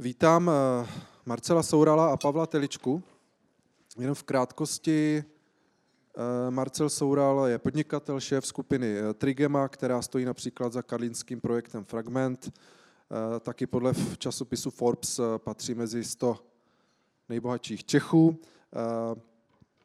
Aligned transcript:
Vítám 0.00 0.50
eh, 0.50 0.88
Marcela 1.26 1.62
Sourala 1.62 2.12
a 2.12 2.16
Pavla 2.16 2.46
Teličku. 2.46 3.02
Jenom 3.98 4.14
v 4.14 4.22
krátkosti, 4.22 5.24
eh, 5.24 6.50
Marcel 6.50 6.90
Soural 6.90 7.46
je 7.46 7.58
podnikatel, 7.58 8.20
šéf 8.20 8.46
skupiny 8.46 8.98
eh, 8.98 9.14
Trigema, 9.14 9.68
která 9.68 10.02
stojí 10.02 10.24
například 10.24 10.72
za 10.72 10.82
karlínským 10.82 11.40
projektem 11.40 11.84
Fragment. 11.84 12.52
Taky 13.40 13.66
podle 13.66 13.92
časopisu 14.18 14.70
Forbes 14.70 15.20
patří 15.36 15.74
mezi 15.74 16.04
100 16.04 16.38
nejbohatších 17.28 17.84
Čechů. 17.84 18.38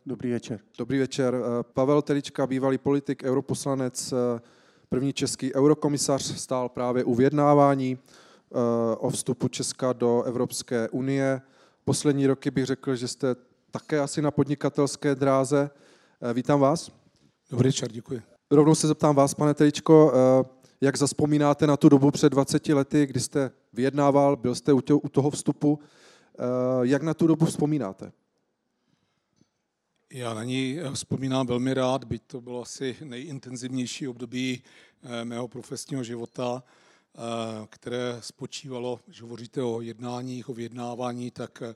Dobrý 0.06 0.32
večer. 0.32 0.60
Dobrý 0.78 1.00
večer. 1.00 1.36
Pavel 1.62 2.02
Telička, 2.02 2.48
bývalý 2.48 2.78
politik, 2.78 3.24
europoslanec, 3.24 4.14
první 4.90 5.14
český 5.14 5.56
eurokomisař, 5.56 6.40
stál 6.40 6.70
právě 6.70 7.04
u 7.04 7.16
vyjednávání 7.16 7.98
o 8.98 9.10
vstupu 9.10 9.48
Česka 9.48 9.94
do 9.94 10.24
Evropské 10.24 10.90
unie. 10.90 11.42
Poslední 11.86 12.28
roky 12.28 12.52
bych 12.52 12.66
řekl, 12.66 12.96
že 12.96 13.08
jste 13.08 13.36
také 13.72 14.00
asi 14.00 14.22
na 14.22 14.32
podnikatelské 14.32 15.16
dráze. 15.16 15.70
Eh, 16.22 16.34
vítám 16.34 16.60
vás. 16.60 16.92
Dobrý 17.50 17.70
večer, 17.70 17.92
děkuji. 17.92 18.22
Rovnou 18.52 18.76
se 18.76 18.88
zeptám 18.88 19.16
vás, 19.16 19.34
pane 19.34 19.54
Teličko, 19.54 20.14
eh, 20.14 20.50
jak 20.82 20.98
zaspomínáte 20.98 21.68
na 21.68 21.78
tu 21.78 21.90
dobu 21.90 22.12
před 22.12 22.30
20 22.30 22.74
lety, 22.74 23.06
kdy 23.06 23.20
jste 23.20 23.52
vyjednával, 23.74 24.36
byl 24.36 24.56
jste 24.56 24.74
u 24.74 25.10
toho 25.12 25.30
vstupu. 25.30 25.80
Jak 26.82 27.04
na 27.04 27.14
tu 27.14 27.28
dobu 27.28 27.46
vzpomínáte? 27.46 28.12
Já 30.14 30.34
na 30.34 30.44
ní 30.44 30.80
vzpomínám 30.94 31.48
velmi 31.48 31.74
rád, 31.74 32.04
byť 32.04 32.22
to 32.28 32.42
bylo 32.42 32.62
asi 32.62 32.96
nejintenzivnější 33.04 34.08
období 34.08 34.64
mého 35.24 35.48
profesního 35.48 36.04
života. 36.04 36.64
Eh, 37.18 37.68
které 37.70 38.18
spočívalo, 38.20 39.00
že 39.08 39.24
hovoříte 39.24 39.64
o 39.64 39.82
jednáních, 39.82 40.50
o 40.50 40.54
vyjednávání, 40.54 41.32
tak 41.32 41.62
eh, 41.62 41.76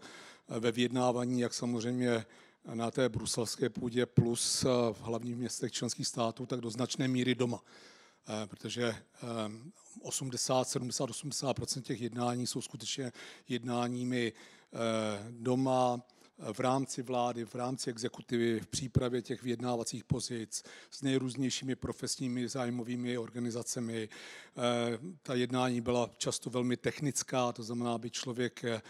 ve 0.59 0.71
vyjednávání, 0.71 1.39
jak 1.39 1.53
samozřejmě 1.53 2.25
na 2.73 2.91
té 2.91 3.09
bruselské 3.09 3.69
půdě 3.69 4.05
plus 4.05 4.65
eh, 4.65 4.67
v 4.93 5.01
hlavních 5.01 5.35
městech 5.35 5.71
členských 5.71 6.07
států, 6.07 6.45
tak 6.45 6.61
do 6.61 6.69
značné 6.69 7.07
míry 7.07 7.35
doma. 7.35 7.63
Protože 8.45 8.95
80, 10.01 10.67
70, 10.67 11.09
80% 11.09 11.81
těch 11.81 12.01
jednání 12.01 12.47
jsou 12.47 12.61
skutečně 12.61 13.11
jednáními 13.47 14.33
doma, 15.29 16.01
v 16.53 16.59
rámci 16.59 17.01
vlády, 17.01 17.45
v 17.45 17.55
rámci 17.55 17.89
exekutivy, 17.89 18.59
v 18.59 18.67
přípravě 18.67 19.21
těch 19.21 19.43
vyjednávacích 19.43 20.03
pozic 20.03 20.63
s 20.91 21.01
nejrůznějšími 21.01 21.75
profesními 21.75 22.47
zájmovými 22.47 23.17
organizacemi. 23.17 24.09
Eh, 24.09 24.97
ta 25.21 25.33
jednání 25.33 25.81
byla 25.81 26.09
často 26.17 26.49
velmi 26.49 26.77
technická, 26.77 27.51
to 27.51 27.63
znamená, 27.63 27.93
aby 27.93 28.09
člověk 28.09 28.63
eh, 28.63 28.81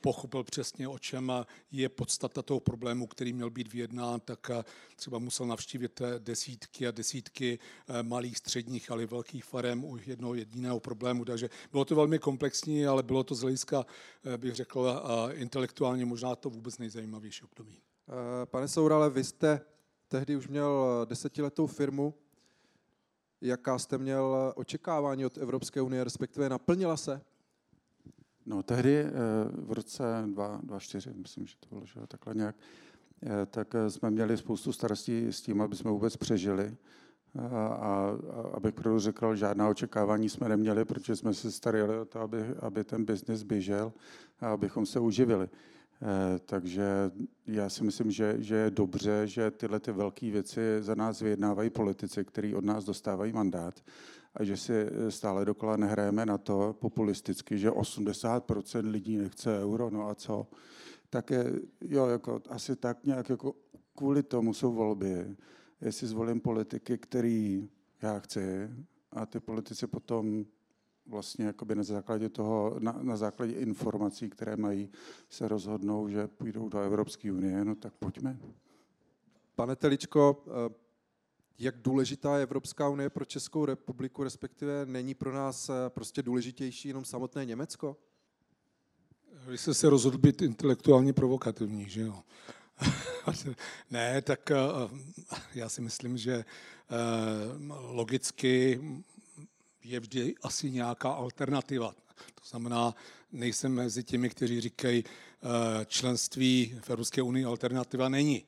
pochopil 0.00 0.44
přesně, 0.44 0.88
o 0.88 0.98
čem 0.98 1.32
je 1.72 1.88
podstata 1.88 2.42
toho 2.42 2.60
problému, 2.60 3.06
který 3.06 3.32
měl 3.32 3.50
být 3.50 3.72
vyjednán, 3.72 4.20
tak 4.20 4.50
eh, 4.50 4.64
třeba 4.96 5.18
musel 5.18 5.46
navštívit 5.46 6.02
desítky 6.18 6.86
a 6.86 6.90
desítky 6.90 7.58
malých, 8.02 8.38
středních, 8.38 8.90
ale 8.90 9.06
velkých 9.06 9.44
farem 9.44 9.84
u 9.84 9.98
jednoho 10.06 10.34
jediného 10.34 10.80
problému. 10.80 11.24
Takže 11.24 11.50
bylo 11.72 11.84
to 11.84 11.94
velmi 11.94 12.18
komplexní, 12.18 12.86
ale 12.86 13.02
bylo 13.02 13.24
to 13.24 13.34
z 13.34 13.40
hlediska, 13.40 13.86
bych 14.36 14.54
řekl, 14.54 15.02
intelektuálně 15.32 16.04
možná 16.04 16.36
to 16.36 16.50
vůbec 16.50 16.78
nejzajímavější 16.78 17.42
období. 17.42 17.82
Pane 18.44 18.68
Sourale, 18.68 19.10
vy 19.10 19.24
jste 19.24 19.60
tehdy 20.08 20.36
už 20.36 20.48
měl 20.48 21.06
desetiletou 21.08 21.66
firmu. 21.66 22.14
Jaká 23.40 23.78
jste 23.78 23.98
měl 23.98 24.52
očekávání 24.56 25.26
od 25.26 25.38
Evropské 25.38 25.80
unie, 25.80 26.04
respektive 26.04 26.48
naplnila 26.48 26.96
se? 26.96 27.20
No 28.50 28.62
tehdy 28.62 28.98
eh, 28.98 29.10
v 29.52 29.72
roce 29.72 30.04
2004, 30.26 31.10
myslím, 31.16 31.46
že 31.46 31.54
to 31.60 31.66
bylo 31.68 31.86
že 31.86 32.00
takhle 32.08 32.34
nějak, 32.34 32.56
eh, 33.22 33.46
tak 33.46 33.74
eh, 33.74 33.90
jsme 33.90 34.10
měli 34.10 34.36
spoustu 34.36 34.72
starostí 34.72 35.26
s 35.26 35.42
tím, 35.42 35.60
aby 35.62 35.76
jsme 35.76 35.90
vůbec 35.90 36.16
přežili. 36.16 36.76
A, 37.38 37.66
a 37.66 38.16
abych 38.52 38.74
pro 38.74 39.00
řekl, 39.00 39.36
žádná 39.36 39.68
očekávání 39.68 40.28
jsme 40.28 40.48
neměli, 40.48 40.84
protože 40.84 41.16
jsme 41.16 41.34
se 41.34 41.50
starali 41.50 41.98
o 41.98 42.04
to, 42.04 42.20
aby, 42.20 42.44
aby 42.60 42.84
ten 42.84 43.04
biznis 43.04 43.42
běžel 43.42 43.92
a 44.40 44.48
abychom 44.48 44.86
se 44.86 45.00
uživili. 45.00 45.48
Takže 46.46 47.10
já 47.46 47.68
si 47.68 47.84
myslím, 47.84 48.10
že, 48.10 48.34
že 48.38 48.54
je 48.54 48.70
dobře, 48.70 49.22
že 49.26 49.50
tyhle 49.50 49.80
ty 49.80 49.92
velké 49.92 50.30
věci 50.30 50.60
za 50.80 50.94
nás 50.94 51.20
vyjednávají 51.20 51.70
politici, 51.70 52.24
kteří 52.24 52.54
od 52.54 52.64
nás 52.64 52.84
dostávají 52.84 53.32
mandát 53.32 53.74
a 54.34 54.44
že 54.44 54.56
si 54.56 54.72
eh, 54.72 55.10
stále 55.10 55.44
dokola 55.44 55.76
nehrajeme 55.76 56.26
na 56.26 56.38
to 56.38 56.76
populisticky, 56.78 57.58
že 57.58 57.70
80% 57.70 58.90
lidí 58.90 59.18
nechce 59.18 59.60
euro, 59.62 59.90
no 59.90 60.08
a 60.08 60.14
co? 60.14 60.46
Tak 61.10 61.30
je, 61.30 61.52
jo, 61.80 62.06
jako, 62.06 62.40
asi 62.48 62.76
tak 62.76 63.04
nějak 63.04 63.28
jako 63.28 63.54
kvůli 63.94 64.22
tomu 64.22 64.54
jsou 64.54 64.72
volby. 64.72 65.36
Jestli 65.80 66.06
zvolím 66.06 66.40
politiky, 66.40 66.98
který 66.98 67.68
já 68.02 68.18
chci, 68.18 68.70
a 69.12 69.26
ty 69.26 69.40
politici 69.40 69.86
potom 69.86 70.44
vlastně 71.06 71.44
jakoby 71.44 71.74
na 71.74 71.82
základě 71.82 72.28
toho, 72.28 72.76
na, 72.78 72.98
na 73.02 73.16
základě 73.16 73.52
informací, 73.52 74.30
které 74.30 74.56
mají, 74.56 74.90
se 75.28 75.48
rozhodnou, 75.48 76.08
že 76.08 76.28
půjdou 76.28 76.68
do 76.68 76.78
Evropské 76.78 77.32
unie, 77.32 77.64
no 77.64 77.74
tak 77.74 77.92
pojďme. 77.98 78.38
Pane 79.54 79.76
Teličko, 79.76 80.44
eh, 80.46 80.74
jak 81.58 81.76
důležitá 81.76 82.36
je 82.36 82.42
Evropská 82.42 82.88
unie 82.88 83.10
pro 83.10 83.24
Českou 83.24 83.64
republiku, 83.64 84.24
respektive 84.24 84.86
není 84.86 85.14
pro 85.14 85.32
nás 85.32 85.68
eh, 85.68 85.72
prostě 85.88 86.22
důležitější 86.22 86.88
jenom 86.88 87.04
samotné 87.04 87.44
Německo? 87.44 87.96
Vy 89.46 89.58
jste 89.58 89.74
se 89.74 89.90
rozhodl 89.90 90.18
být 90.18 90.42
intelektuálně 90.42 91.12
provokativní, 91.12 91.88
že 91.88 92.00
jo? 92.00 92.22
ne, 93.90 94.22
tak 94.22 94.50
eh, 94.50 94.56
já 95.54 95.68
si 95.68 95.80
myslím, 95.80 96.18
že 96.18 96.34
eh, 96.34 96.44
logicky 97.68 98.80
je 99.84 100.00
vždy 100.00 100.34
asi 100.42 100.70
nějaká 100.70 101.08
alternativa. 101.08 101.94
To 102.34 102.44
znamená, 102.44 102.94
nejsem 103.32 103.72
mezi 103.72 104.04
těmi, 104.04 104.30
kteří 104.30 104.60
říkají, 104.60 105.04
členství 105.86 106.78
v 106.80 106.90
Evropské 106.90 107.22
unii 107.22 107.44
alternativa 107.44 108.08
není 108.08 108.44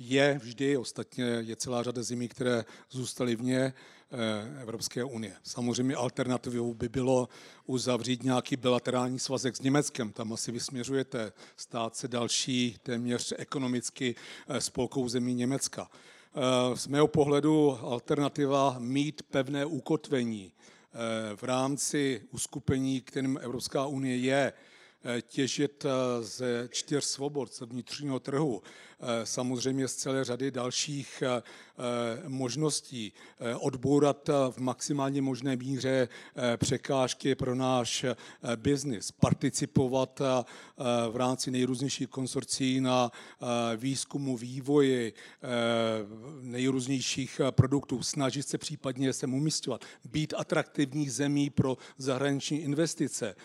je 0.00 0.40
vždy, 0.42 0.76
ostatně 0.76 1.24
je 1.24 1.56
celá 1.56 1.82
řada 1.82 2.02
zemí, 2.02 2.28
které 2.28 2.64
zůstaly 2.90 3.36
vně 3.36 3.60
eh, 3.60 4.62
Evropské 4.62 5.04
unie. 5.04 5.36
Samozřejmě 5.42 5.94
alternativou 5.94 6.74
by 6.74 6.88
bylo 6.88 7.28
uzavřít 7.66 8.22
nějaký 8.22 8.56
bilaterální 8.56 9.18
svazek 9.18 9.56
s 9.56 9.60
Německem. 9.60 10.12
Tam 10.12 10.32
asi 10.32 10.52
vysměřujete 10.52 11.32
stát 11.56 11.96
se 11.96 12.08
další 12.08 12.76
téměř 12.82 13.32
ekonomicky 13.38 14.14
eh, 14.48 14.60
spolkou 14.60 15.08
zemí 15.08 15.34
Německa. 15.34 15.90
Eh, 15.90 16.76
z 16.76 16.86
mého 16.86 17.08
pohledu 17.08 17.78
alternativa 17.82 18.76
mít 18.78 19.22
pevné 19.22 19.64
ukotvení 19.64 20.52
v 21.36 21.42
rámci 21.42 22.22
uskupení, 22.30 23.00
kterým 23.00 23.38
Evropská 23.42 23.86
unie 23.86 24.16
je, 24.16 24.52
těžit 25.22 25.86
ze 26.20 26.68
čtyř 26.70 27.04
svobod, 27.04 27.52
z 27.52 27.60
vnitřního 27.60 28.20
trhu, 28.20 28.62
samozřejmě 29.24 29.88
z 29.88 29.94
celé 29.94 30.24
řady 30.24 30.50
dalších 30.50 31.22
eh, 31.22 31.42
eh, 31.42 32.28
možností. 32.28 33.12
Odbourat 33.58 34.30
v 34.50 34.58
maximálně 34.58 35.22
možné 35.22 35.56
míře 35.56 36.08
překážky 36.56 37.34
pro 37.34 37.54
náš 37.54 38.04
biznis, 38.56 39.10
participovat 39.10 40.20
v 41.10 41.16
rámci 41.16 41.50
nejrůznějších 41.50 42.08
konsorcí 42.08 42.80
na 42.80 43.10
výzkumu, 43.76 44.36
vývoji 44.36 45.12
nejrůznějších 46.40 47.40
produktů, 47.50 48.02
snažit 48.02 48.48
se 48.48 48.58
případně 48.58 49.12
se 49.12 49.26
umístovat, 49.26 49.84
být 50.04 50.34
atraktivní 50.36 51.08
zemí 51.08 51.50
pro 51.50 51.76
zahraniční 51.98 52.58
investice. 52.58 53.36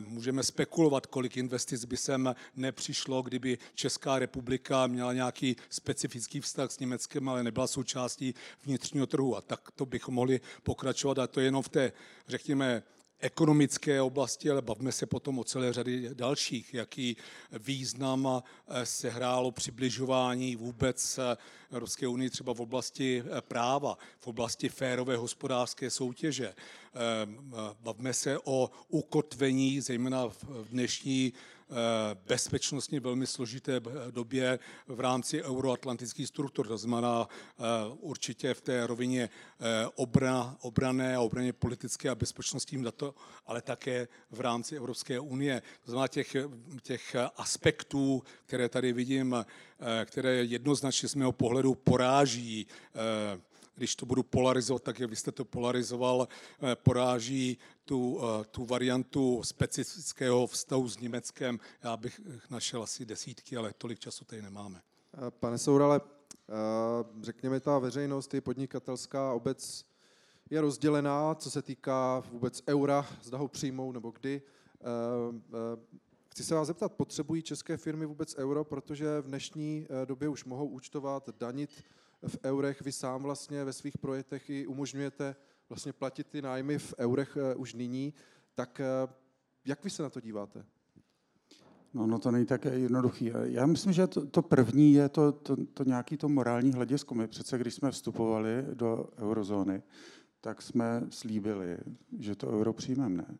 Můžeme 0.00 0.42
spekulovat, 0.42 1.06
kolik 1.06 1.36
investic 1.36 1.84
by 1.84 1.96
sem 1.96 2.34
nepřišlo, 2.56 3.22
kdyby 3.22 3.58
Česká 3.74 4.18
republika 4.18 4.86
měla 4.92 5.12
nějaký 5.12 5.56
specifický 5.70 6.40
vztah 6.40 6.70
s 6.70 6.78
Německem, 6.78 7.28
ale 7.28 7.42
nebyla 7.42 7.66
součástí 7.66 8.34
vnitřního 8.64 9.06
trhu. 9.06 9.36
A 9.36 9.40
tak 9.40 9.70
to 9.70 9.86
bychom 9.86 10.14
mohli 10.14 10.40
pokračovat. 10.62 11.18
A 11.18 11.26
to 11.26 11.40
je 11.40 11.46
jenom 11.46 11.62
v 11.62 11.68
té, 11.68 11.92
řekněme, 12.28 12.82
ekonomické 13.22 14.02
oblasti, 14.02 14.50
ale 14.50 14.62
bavme 14.62 14.92
se 14.92 15.06
potom 15.06 15.38
o 15.38 15.44
celé 15.44 15.72
řady 15.72 16.10
dalších, 16.14 16.74
jaký 16.74 17.16
význam 17.58 18.28
eh, 18.68 18.86
se 18.86 19.10
hrálo 19.10 19.50
přibližování 19.50 20.56
vůbec 20.56 21.18
eh, 21.18 21.36
Evropské 21.70 22.08
unii 22.08 22.30
třeba 22.30 22.54
v 22.54 22.60
oblasti 22.60 23.22
eh, 23.26 23.40
práva, 23.40 23.98
v 24.20 24.26
oblasti 24.26 24.68
férové 24.68 25.16
hospodářské 25.16 25.90
soutěže. 25.90 26.54
Bavme 27.80 28.12
se 28.12 28.38
o 28.44 28.70
ukotvení, 28.88 29.80
zejména 29.80 30.28
v 30.28 30.68
dnešní 30.70 31.32
bezpečnostně 32.26 33.00
velmi 33.00 33.26
složité 33.26 33.80
době 34.10 34.58
v 34.86 35.00
rámci 35.00 35.42
euroatlantických 35.42 36.28
struktur. 36.28 36.66
To 36.66 36.78
znamená 36.78 37.28
určitě 38.00 38.54
v 38.54 38.60
té 38.60 38.86
rovině 38.86 39.30
obra, 39.94 40.56
obrané 40.60 41.16
a 41.16 41.20
obraně 41.20 41.52
politické 41.52 42.10
a 42.10 42.14
bezpečnostním 42.14 42.82
dato, 42.82 43.14
ale 43.46 43.62
také 43.62 44.08
v 44.30 44.40
rámci 44.40 44.76
Evropské 44.76 45.20
unie. 45.20 45.62
To 45.84 45.90
znamená 45.90 46.08
těch, 46.08 46.36
těch 46.82 47.16
aspektů, 47.36 48.22
které 48.46 48.68
tady 48.68 48.92
vidím, 48.92 49.36
které 50.04 50.34
jednoznačně 50.34 51.08
z 51.08 51.14
mého 51.14 51.32
pohledu 51.32 51.74
poráží 51.74 52.66
když 53.74 53.96
to 53.96 54.06
budu 54.06 54.22
polarizovat, 54.22 54.82
tak 54.82 55.00
jak 55.00 55.10
vy 55.10 55.16
jste 55.16 55.32
to 55.32 55.44
polarizoval, 55.44 56.28
eh, 56.62 56.76
poráží 56.76 57.58
tu, 57.84 58.20
eh, 58.22 58.44
tu 58.44 58.64
variantu 58.64 59.42
specifického 59.44 60.46
vztahu 60.46 60.88
s 60.88 60.98
Německem. 60.98 61.60
Já 61.82 61.96
bych 61.96 62.20
našel 62.50 62.82
asi 62.82 63.04
desítky, 63.04 63.56
ale 63.56 63.72
tolik 63.78 63.98
času 63.98 64.24
tady 64.24 64.42
nemáme. 64.42 64.82
Eh, 65.14 65.30
pane 65.30 65.58
Sourale, 65.58 66.00
řekněme, 67.22 67.60
ta 67.60 67.78
veřejnost, 67.78 68.34
i 68.34 68.40
podnikatelská 68.40 69.32
obec 69.32 69.84
je 70.50 70.60
rozdělená, 70.60 71.34
co 71.34 71.50
se 71.50 71.62
týká 71.62 72.22
vůbec 72.30 72.62
eura, 72.68 73.06
zda 73.22 73.38
ho 73.38 73.48
přijmou 73.48 73.92
nebo 73.92 74.10
kdy. 74.10 74.42
Chci 76.28 76.44
se 76.44 76.54
vás 76.54 76.66
zeptat, 76.66 76.92
potřebují 76.92 77.42
české 77.42 77.76
firmy 77.76 78.06
vůbec 78.06 78.34
euro, 78.38 78.64
protože 78.64 79.20
v 79.20 79.26
dnešní 79.26 79.86
době 80.04 80.28
už 80.28 80.44
mohou 80.44 80.66
účtovat, 80.66 81.30
danit 81.38 81.84
v 82.26 82.38
eurech. 82.44 82.82
Vy 82.82 82.92
sám 82.92 83.22
vlastně 83.22 83.64
ve 83.64 83.72
svých 83.72 83.98
projektech 83.98 84.50
i 84.50 84.66
umožňujete 84.66 85.36
vlastně 85.68 85.92
platit 85.92 86.26
ty 86.26 86.42
nájmy 86.42 86.78
v 86.78 86.94
eurech 86.98 87.36
eh, 87.36 87.54
už 87.54 87.74
nyní. 87.74 88.14
Tak 88.54 88.80
eh, 88.80 89.12
jak 89.64 89.84
vy 89.84 89.90
se 89.90 90.02
na 90.02 90.10
to 90.10 90.20
díváte? 90.20 90.64
No, 91.94 92.06
no 92.06 92.18
to 92.18 92.30
není 92.30 92.46
také 92.46 92.78
jednoduchý. 92.78 93.32
Já 93.42 93.66
myslím, 93.66 93.92
že 93.92 94.06
to, 94.06 94.26
to 94.26 94.42
první 94.42 94.92
je 94.94 95.08
to, 95.08 95.32
to, 95.32 95.56
to 95.74 95.84
nějaký 95.84 96.16
to 96.16 96.28
morální 96.28 96.72
hledisko. 96.72 97.14
My 97.14 97.28
přece, 97.28 97.58
když 97.58 97.74
jsme 97.74 97.90
vstupovali 97.90 98.66
do 98.74 99.08
eurozóny, 99.18 99.82
tak 100.40 100.62
jsme 100.62 101.06
slíbili, 101.10 101.78
že 102.18 102.36
to 102.36 102.50
euro 102.50 102.72
přijmeme, 102.72 103.16
ne? 103.16 103.38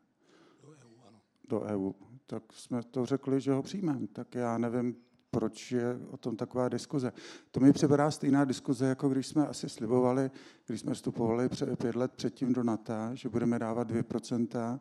Do 0.63 0.69
EU, 0.71 1.01
ano. 1.09 1.21
Do 1.49 1.61
EU. 1.61 1.93
Tak 2.27 2.43
jsme 2.53 2.83
to 2.83 3.07
řekli, 3.07 3.41
že 3.41 3.53
ho 3.53 3.63
přijmeme. 3.63 4.07
Tak 4.07 4.35
já 4.35 4.59
nevím, 4.59 4.97
proč 5.35 5.73
je 5.73 5.99
o 6.11 6.17
tom 6.17 6.37
taková 6.37 6.69
diskuze. 6.69 7.13
To 7.51 7.61
mi 7.61 7.73
připadá 7.73 8.11
stejná 8.11 8.45
diskuze, 8.45 8.87
jako 8.87 9.09
když 9.09 9.27
jsme 9.27 9.47
asi 9.47 9.69
slibovali, 9.69 10.31
když 10.67 10.81
jsme 10.81 10.95
vstupovali 10.95 11.49
před, 11.49 11.79
pět 11.79 11.97
let 11.97 12.13
předtím 12.13 12.53
do 12.53 12.63
NATO, 12.63 12.93
že 13.13 13.29
budeme 13.29 13.59
dávat 13.59 13.91
2% 13.91 14.49
eh, 14.57 14.81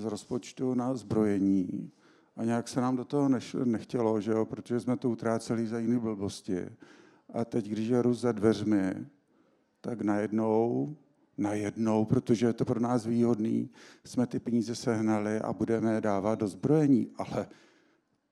z 0.00 0.04
rozpočtu 0.04 0.74
na 0.74 0.94
zbrojení. 0.94 1.90
A 2.36 2.44
nějak 2.44 2.68
se 2.68 2.80
nám 2.80 2.96
do 2.96 3.04
toho 3.04 3.30
nechtělo, 3.64 4.20
že 4.20 4.32
jo, 4.32 4.44
protože 4.44 4.80
jsme 4.80 4.96
to 4.96 5.10
utráceli 5.10 5.66
za 5.66 5.78
jiné 5.78 5.98
blbosti. 5.98 6.66
A 7.32 7.44
teď, 7.44 7.68
když 7.68 7.88
je 7.88 8.02
Rus 8.02 8.20
za 8.20 8.32
dveřmi, 8.32 9.06
tak 9.80 10.00
najednou, 10.00 10.96
najednou, 11.38 12.04
protože 12.04 12.46
je 12.46 12.52
to 12.52 12.64
pro 12.64 12.80
nás 12.80 13.06
výhodný, 13.06 13.70
jsme 14.04 14.26
ty 14.26 14.40
peníze 14.40 14.74
sehnali 14.74 15.40
a 15.40 15.52
budeme 15.52 16.00
dávat 16.00 16.38
do 16.38 16.48
zbrojení. 16.48 17.08
Ale 17.16 17.48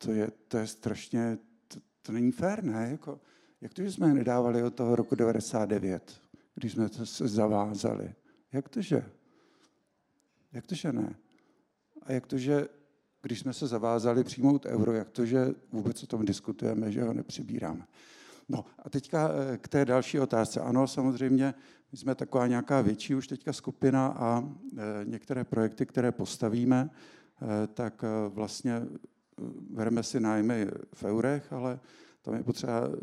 to 0.04 0.12
je, 0.12 0.30
to 0.48 0.58
je 0.58 0.66
strašně, 0.66 1.38
to, 1.68 1.80
to 2.02 2.12
není 2.12 2.32
fér, 2.32 2.64
ne? 2.64 2.88
Jako, 2.90 3.20
jak 3.60 3.74
to, 3.74 3.82
že 3.82 3.92
jsme 3.92 4.14
nedávali 4.14 4.62
od 4.62 4.74
toho 4.74 4.96
roku 4.96 5.14
99, 5.14 6.22
když 6.54 6.72
jsme 6.72 6.88
to 6.88 7.06
se 7.06 7.28
zavázali? 7.28 8.14
Jak 8.52 8.68
to, 8.68 8.82
že? 8.82 9.04
Jak 10.52 10.66
to, 10.66 10.74
že 10.74 10.92
ne? 10.92 11.14
A 12.02 12.12
jak 12.12 12.26
to, 12.26 12.38
že 12.38 12.68
když 13.22 13.40
jsme 13.40 13.52
se 13.52 13.66
zavázali 13.66 14.24
přijmout 14.24 14.66
euro, 14.66 14.92
jak 14.92 15.10
to, 15.10 15.26
že 15.26 15.54
vůbec 15.72 16.02
o 16.02 16.06
tom 16.06 16.24
diskutujeme, 16.24 16.92
že 16.92 17.02
ho 17.02 17.12
nepřibíráme? 17.12 17.86
No 18.48 18.64
a 18.78 18.90
teďka 18.90 19.30
eh, 19.30 19.58
k 19.58 19.68
té 19.68 19.84
další 19.84 20.20
otázce. 20.20 20.60
Ano, 20.60 20.86
samozřejmě, 20.86 21.54
my 21.92 21.98
jsme 21.98 22.14
taková 22.14 22.46
nějaká 22.46 22.80
větší 22.80 23.14
už 23.14 23.26
teďka 23.26 23.52
skupina 23.52 24.06
a 24.06 24.44
eh, 24.44 24.80
některé 25.04 25.44
projekty, 25.44 25.86
které 25.86 26.12
postavíme, 26.12 26.90
eh, 26.90 27.66
tak 27.66 28.04
vlastně 28.28 28.82
bereme 29.70 30.02
si 30.02 30.20
nájmy 30.20 30.66
v 30.94 31.04
eurech, 31.04 31.52
ale 31.52 31.80
tam 32.22 32.34
je 32.34 32.42
potřeba 32.42 32.88
uh, 32.88 32.94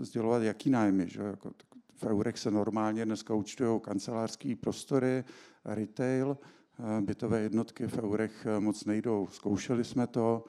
sdělovat, 0.00 0.42
jaký 0.42 0.70
nájmy. 0.70 1.08
Že? 1.08 1.22
Jako, 1.22 1.50
v 1.94 2.04
eurech 2.04 2.38
se 2.38 2.50
normálně 2.50 3.04
dneska 3.04 3.34
účtují 3.34 3.80
kancelářské 3.80 4.56
prostory, 4.56 5.24
retail, 5.64 6.38
uh, 6.78 7.00
bytové 7.00 7.40
jednotky 7.40 7.86
v 7.86 7.98
eurech 7.98 8.46
eh, 8.46 8.60
moc 8.60 8.84
nejdou. 8.84 9.28
Zkoušeli 9.30 9.84
jsme 9.84 10.06
to 10.06 10.44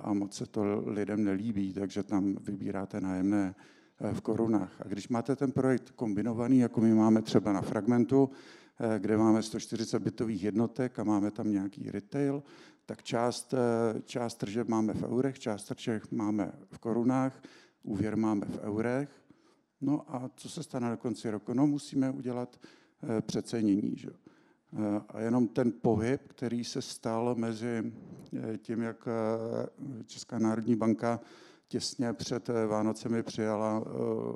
a 0.00 0.12
moc 0.12 0.34
se 0.34 0.46
to 0.46 0.82
lidem 0.86 1.24
nelíbí, 1.24 1.72
takže 1.72 2.02
tam 2.02 2.36
vybíráte 2.40 3.00
nájemné 3.00 3.54
v 4.12 4.20
korunách. 4.20 4.80
A 4.80 4.88
když 4.88 5.08
máte 5.08 5.36
ten 5.36 5.52
projekt 5.52 5.90
kombinovaný, 5.90 6.58
jako 6.58 6.80
my 6.80 6.94
máme 6.94 7.22
třeba 7.22 7.52
na 7.52 7.60
Fragmentu, 7.60 8.30
kde 8.98 9.16
máme 9.16 9.42
140 9.42 9.98
bytových 9.98 10.42
jednotek 10.42 10.98
a 10.98 11.04
máme 11.04 11.30
tam 11.30 11.52
nějaký 11.52 11.90
retail, 11.90 12.42
tak 12.86 13.02
část, 13.02 13.54
eh, 13.54 14.02
část 14.04 14.34
tržeb 14.34 14.68
máme 14.68 14.94
v 14.94 15.02
eurech, 15.02 15.38
část 15.38 15.64
tržeb 15.64 16.02
máme 16.10 16.52
v 16.72 16.78
korunách, 16.78 17.42
úvěr 17.82 18.16
máme 18.16 18.46
v 18.46 18.58
eurech. 18.58 19.08
No 19.80 20.14
a 20.14 20.30
co 20.36 20.48
se 20.48 20.62
stane 20.62 20.88
na 20.88 20.96
konci 20.96 21.30
roku? 21.30 21.54
No 21.54 21.66
musíme 21.66 22.10
udělat 22.10 22.56
eh, 23.02 23.22
přecenění. 23.22 23.96
Že? 23.96 24.10
Eh, 24.10 25.00
a 25.08 25.20
jenom 25.20 25.48
ten 25.48 25.72
pohyb, 25.82 26.28
který 26.28 26.64
se 26.64 26.82
stal 26.82 27.34
mezi 27.38 27.92
tím, 28.58 28.82
jak 28.82 29.08
Česká 30.06 30.38
národní 30.38 30.76
banka 30.76 31.20
těsně 31.68 32.12
před 32.12 32.50
Vánocemi 32.68 33.22
přijala 33.22 33.84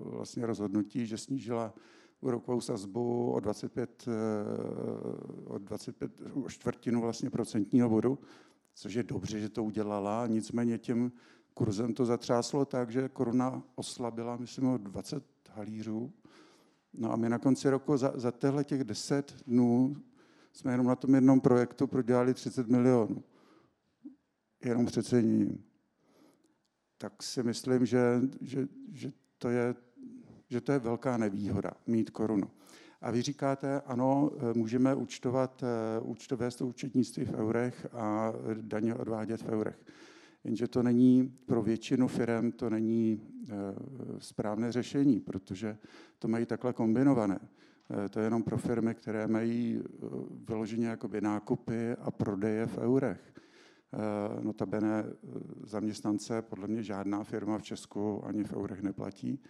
vlastně 0.02 0.46
rozhodnutí, 0.46 1.06
že 1.06 1.18
snížila 1.18 1.74
úrokovou 2.20 2.60
sazbu 2.60 3.32
o 3.32 3.40
25, 3.40 4.08
eh, 4.08 4.12
o 5.44 5.58
25 5.58 6.12
o 6.44 6.48
čtvrtinu 6.48 7.00
vlastně 7.00 7.30
procentního 7.30 7.88
bodu, 7.88 8.18
což 8.74 8.94
je 8.94 9.02
dobře, 9.02 9.40
že 9.40 9.48
to 9.48 9.64
udělala, 9.64 10.26
nicméně 10.26 10.78
tím 10.78 11.12
kurzem 11.54 11.94
to 11.94 12.06
zatřáslo 12.06 12.64
tak, 12.64 12.90
že 12.90 13.08
koruna 13.08 13.62
oslabila, 13.74 14.36
myslím, 14.36 14.66
o 14.66 14.76
20 14.78 15.24
halířů. 15.50 16.12
No 16.92 17.12
a 17.12 17.16
my 17.16 17.28
na 17.28 17.38
konci 17.38 17.70
roku 17.70 17.96
za, 17.96 18.12
za 18.14 18.30
těchto 18.30 18.62
těch 18.62 18.84
10 18.84 19.34
dnů 19.46 19.96
jsme 20.52 20.72
jenom 20.72 20.86
na 20.86 20.96
tom 20.96 21.14
jednom 21.14 21.40
projektu 21.40 21.86
prodělali 21.86 22.34
30 22.34 22.68
milionů. 22.68 23.22
Jenom 24.64 24.86
přeceněním. 24.86 25.64
Tak 26.98 27.22
si 27.22 27.42
myslím, 27.42 27.86
že, 27.86 28.20
že, 28.40 28.68
že 28.92 29.12
to 29.38 29.48
je 29.48 29.74
že 30.48 30.60
to 30.60 30.72
je 30.72 30.78
velká 30.78 31.16
nevýhoda 31.16 31.70
mít 31.86 32.10
korunu. 32.10 32.50
A 33.00 33.10
vy 33.10 33.22
říkáte, 33.22 33.80
ano, 33.80 34.30
můžeme 34.54 34.94
účtovat, 34.94 35.62
eh, 35.62 36.00
účtové 36.00 36.50
to 36.50 36.66
účetnictví 36.66 37.24
v 37.24 37.34
eurech 37.34 37.86
a 37.92 38.32
daně 38.54 38.94
odvádět 38.94 39.42
v 39.42 39.48
eurech. 39.48 39.78
Jenže 40.44 40.68
to 40.68 40.82
není 40.82 41.34
pro 41.46 41.62
většinu 41.62 42.08
firm 42.08 42.52
to 42.52 42.70
není 42.70 43.20
eh, 43.48 43.54
správné 44.18 44.72
řešení, 44.72 45.20
protože 45.20 45.78
to 46.18 46.28
mají 46.28 46.46
takhle 46.46 46.72
kombinované. 46.72 47.38
Eh, 47.40 48.08
to 48.08 48.20
je 48.20 48.26
jenom 48.26 48.42
pro 48.42 48.58
firmy, 48.58 48.94
které 48.94 49.26
mají 49.26 49.82
vyloženě 50.48 50.86
jakoby 50.86 51.20
nákupy 51.20 51.92
a 51.92 52.10
prodeje 52.10 52.66
v 52.66 52.78
eurech. 52.78 53.20
Notabene 54.40 55.04
zaměstnance 55.64 56.42
podle 56.42 56.68
mě 56.68 56.82
žádná 56.82 57.24
firma 57.24 57.58
v 57.58 57.62
Česku 57.62 58.26
ani 58.26 58.44
v 58.44 58.52
eurech 58.52 58.82
neplatí. 58.82 59.40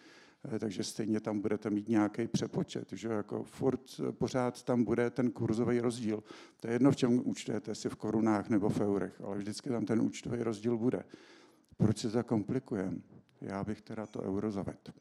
Eh, 0.45 0.59
takže 0.59 0.85
stejně 0.85 1.21
tam 1.21 1.41
budete 1.41 1.71
mít 1.71 1.89
nějaký 1.89 2.29
přepočet, 2.29 2.93
že 2.93 3.09
jako 3.09 3.43
furt 3.43 3.81
eh, 4.09 4.13
pořád 4.13 4.63
tam 4.63 4.85
bude 4.85 5.11
ten 5.11 5.31
kurzový 5.31 5.81
rozdíl. 5.81 6.23
To 6.61 6.67
je 6.67 6.73
jedno, 6.73 6.91
v 6.91 6.97
čem 6.97 7.29
účtujete, 7.29 7.71
jestli 7.71 7.91
v 7.91 7.97
korunách 7.97 8.49
nebo 8.49 8.69
v 8.69 8.81
eurech, 8.81 9.21
ale 9.21 9.39
vždycky 9.39 9.69
tam 9.69 9.87
ten 9.87 10.01
účtový 10.01 10.43
rozdíl 10.43 10.79
bude. 10.79 11.05
Proč 11.77 11.99
se 11.99 12.11
to 12.11 12.25
komplikujeme? 12.25 12.99
Já 13.41 13.65
bych 13.65 13.83
teda 13.83 14.07
to 14.07 14.23
euro 14.23 14.51
zavedl. 14.51 14.79
Eh, 14.87 14.97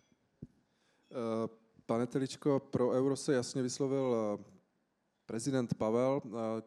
pane 1.85 2.07
Teličko, 2.07 2.59
pro 2.59 2.89
euro 2.89 3.15
se 3.15 3.33
jasně 3.33 3.61
vyslovil 3.61 4.39
prezident 5.25 5.73
Pavel. 5.73 6.21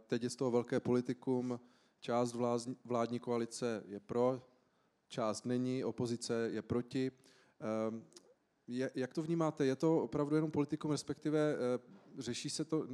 Teď 0.06 0.22
je 0.22 0.30
z 0.30 0.36
toho 0.36 0.50
velké 0.50 0.80
politikum. 0.80 1.60
Část 2.00 2.36
vládní 2.84 3.18
koalice 3.18 3.82
je 3.86 4.00
pro, 4.00 4.42
část 5.08 5.46
není, 5.46 5.84
opozice 5.84 6.48
je 6.52 6.62
proti 6.62 7.10
jak 8.94 9.14
to 9.14 9.22
vnímáte? 9.22 9.66
Je 9.66 9.76
to 9.76 10.02
opravdu 10.02 10.34
jenom 10.34 10.50
politikum, 10.50 10.90
respektive 10.90 11.54
eh, 11.54 12.22
řeší 12.22 12.50
se 12.50 12.64
to, 12.64 12.86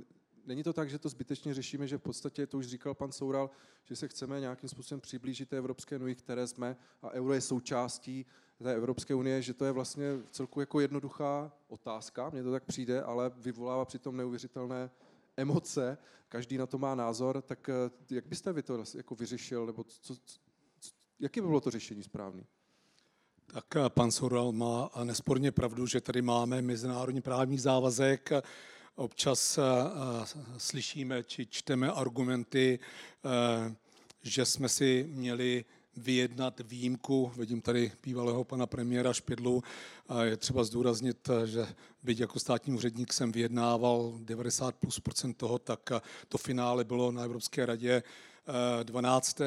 není 0.46 0.62
to 0.62 0.72
tak, 0.72 0.90
že 0.90 0.98
to 0.98 1.08
zbytečně 1.08 1.54
řešíme, 1.54 1.86
že 1.86 1.98
v 1.98 2.02
podstatě, 2.02 2.46
to 2.46 2.58
už 2.58 2.66
říkal 2.66 2.94
pan 2.94 3.12
Soural, 3.12 3.50
že 3.84 3.96
se 3.96 4.08
chceme 4.08 4.40
nějakým 4.40 4.68
způsobem 4.68 5.00
přiblížit 5.00 5.48
té 5.48 5.58
Evropské 5.58 5.98
unii, 5.98 6.14
které 6.14 6.46
jsme, 6.46 6.76
a 7.02 7.10
euro 7.10 7.34
je 7.34 7.40
součástí 7.40 8.26
té 8.62 8.74
Evropské 8.74 9.14
unie, 9.14 9.42
že 9.42 9.54
to 9.54 9.64
je 9.64 9.72
vlastně 9.72 10.06
celku 10.30 10.60
jako 10.60 10.80
jednoduchá 10.80 11.52
otázka, 11.68 12.30
mně 12.30 12.42
to 12.42 12.52
tak 12.52 12.64
přijde, 12.64 13.02
ale 13.02 13.30
vyvolává 13.36 13.84
přitom 13.84 14.16
neuvěřitelné 14.16 14.90
emoce, 15.36 15.98
každý 16.28 16.58
na 16.58 16.66
to 16.66 16.78
má 16.78 16.94
názor, 16.94 17.42
tak 17.42 17.70
jak 18.10 18.26
byste 18.26 18.52
vy 18.52 18.62
to 18.62 18.84
jako 18.94 19.14
vyřešil, 19.14 19.66
nebo 19.66 19.84
co, 19.84 20.16
co, 20.16 20.38
jaký 21.20 21.40
by 21.40 21.46
bylo 21.46 21.60
to 21.60 21.70
řešení 21.70 22.02
správné? 22.02 22.44
Tak 23.46 23.64
pan 23.88 24.10
Soral 24.10 24.52
má 24.52 24.90
nesporně 25.04 25.52
pravdu, 25.52 25.86
že 25.86 26.00
tady 26.00 26.22
máme 26.22 26.62
mezinárodní 26.62 27.20
právní 27.20 27.58
závazek. 27.58 28.30
Občas 28.94 29.58
slyšíme 30.58 31.24
či 31.24 31.46
čteme 31.46 31.90
argumenty, 31.90 32.78
že 34.22 34.44
jsme 34.44 34.68
si 34.68 35.06
měli 35.08 35.64
vyjednat 35.96 36.60
výjimku. 36.60 37.32
Vidím 37.36 37.60
tady 37.60 37.92
bývalého 38.02 38.44
pana 38.44 38.66
premiéra 38.66 39.12
Špidlu. 39.12 39.62
Je 40.22 40.36
třeba 40.36 40.64
zdůraznit, 40.64 41.28
že 41.44 41.66
byť 42.02 42.20
jako 42.20 42.38
státní 42.38 42.74
úředník 42.74 43.12
jsem 43.12 43.32
vyjednával 43.32 44.14
90 44.18 44.74
plus 44.74 45.00
procent 45.00 45.34
toho, 45.34 45.58
tak 45.58 45.90
to 46.28 46.38
finále 46.38 46.84
bylo 46.84 47.12
na 47.12 47.22
Evropské 47.22 47.66
radě 47.66 48.02
12. 48.82 49.38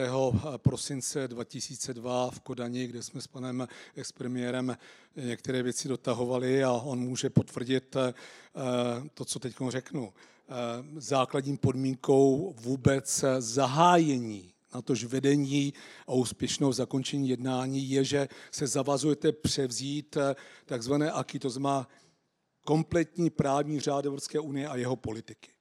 prosince 0.58 1.28
2002 1.28 2.32
v 2.32 2.40
Kodani, 2.40 2.88
kde 2.88 3.04
jsme 3.04 3.22
s 3.22 3.28
panem 3.28 3.68
expremiérem 3.96 4.78
některé 5.16 5.64
věci 5.64 5.88
dotahovali 5.88 6.64
a 6.64 6.72
on 6.72 7.00
může 7.00 7.30
potvrdit 7.30 7.96
eh, 7.96 8.14
to, 9.14 9.26
co 9.26 9.40
teď 9.40 9.56
řeknu. 9.70 10.14
Eh, 10.50 10.54
základním 10.96 11.58
podmínkou 11.58 12.54
vůbec 12.58 13.26
zahájení 13.40 14.54
na 14.74 14.82
tož 14.82 15.04
vedení 15.04 15.74
a 16.08 16.14
úspěšnou 16.14 16.72
zakončení 16.74 17.30
jednání 17.30 17.90
je, 17.90 18.04
že 18.04 18.28
se 18.52 18.68
zavazujete 18.68 19.32
převzít 19.32 20.18
eh, 20.18 20.36
takzvané 20.66 21.12
AKI, 21.12 21.40
to 21.40 21.50
znamená 21.50 21.88
kompletní 22.66 23.30
právní 23.30 23.80
řád 23.80 24.06
Evropské 24.06 24.40
unie 24.40 24.68
a 24.68 24.76
jeho 24.76 24.96
politiky. 24.96 25.52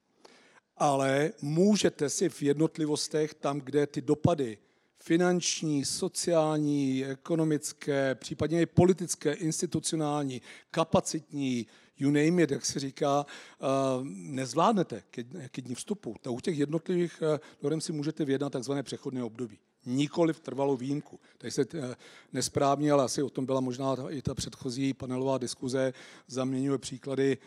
Ale 0.78 1.32
můžete 1.42 2.10
si 2.10 2.28
v 2.28 2.42
jednotlivostech, 2.42 3.34
tam, 3.34 3.60
kde 3.60 3.86
ty 3.86 4.02
dopady 4.02 4.58
finanční, 4.98 5.84
sociální, 5.84 7.04
ekonomické, 7.04 8.14
případně 8.14 8.62
i 8.62 8.66
politické, 8.66 9.32
institucionální, 9.32 10.42
kapacitní, 10.70 11.66
you 11.98 12.10
name 12.10 12.42
it, 12.42 12.50
jak 12.50 12.64
se 12.64 12.80
říká, 12.80 13.26
eh, 13.26 13.64
nezvládnete 14.12 15.02
ke 15.50 15.62
dní 15.62 15.74
vstupu. 15.74 16.14
Tak 16.22 16.32
u 16.32 16.40
těch 16.40 16.58
jednotlivých 16.58 17.22
eh, 17.22 17.40
norm 17.62 17.80
si 17.80 17.92
můžete 17.92 18.24
vyjednat 18.24 18.52
takzvané 18.52 18.82
přechodné 18.82 19.24
období. 19.24 19.58
Nikoli 19.88 20.32
v 20.32 20.40
trvalou 20.40 20.76
výjimku. 20.76 21.20
Tady 21.38 21.50
se 21.50 21.64
eh, 21.74 21.96
nesprávně, 22.32 22.92
ale 22.92 23.04
asi 23.04 23.22
o 23.22 23.30
tom 23.30 23.46
byla 23.46 23.60
možná 23.60 23.96
i 24.10 24.22
ta 24.22 24.34
předchozí 24.34 24.94
panelová 24.94 25.38
diskuze, 25.38 25.92
zaměňuje 26.26 26.78
příklady 26.78 27.38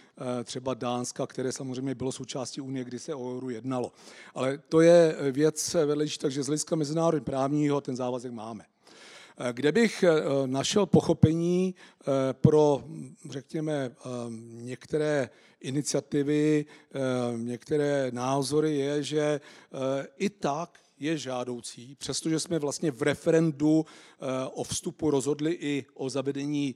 třeba 0.43 0.73
Dánska, 0.73 1.27
které 1.27 1.51
samozřejmě 1.51 1.95
bylo 1.95 2.11
součástí 2.11 2.61
Unie, 2.61 2.85
kdy 2.85 2.99
se 2.99 3.15
o 3.15 3.35
euru 3.35 3.49
jednalo. 3.49 3.91
Ale 4.35 4.57
to 4.57 4.81
je 4.81 5.15
věc 5.31 5.73
vedlejší, 5.73 6.17
takže 6.17 6.43
z 6.43 6.47
hlediska 6.47 6.75
mezinárodní 6.75 7.25
právního 7.25 7.81
ten 7.81 7.95
závazek 7.95 8.31
máme. 8.31 8.65
Kde 9.51 9.71
bych 9.71 10.03
eh, 10.03 10.11
našel 10.45 10.85
pochopení 10.85 11.75
eh, 11.75 12.03
pro, 12.33 12.83
řekněme, 13.29 13.73
eh, 13.73 14.09
některé 14.61 15.29
iniciativy, 15.61 16.65
některé 17.37 18.11
názory, 18.11 18.75
je, 18.77 19.03
že 19.03 19.41
i 20.17 20.29
tak 20.29 20.79
je 21.01 21.17
žádoucí, 21.17 21.95
přestože 21.95 22.39
jsme 22.39 22.59
vlastně 22.59 22.91
v 22.91 23.01
referendu 23.01 23.85
o 24.53 24.63
vstupu 24.63 25.11
rozhodli 25.11 25.51
i 25.51 25.85
o 25.93 26.09
zavedení 26.09 26.75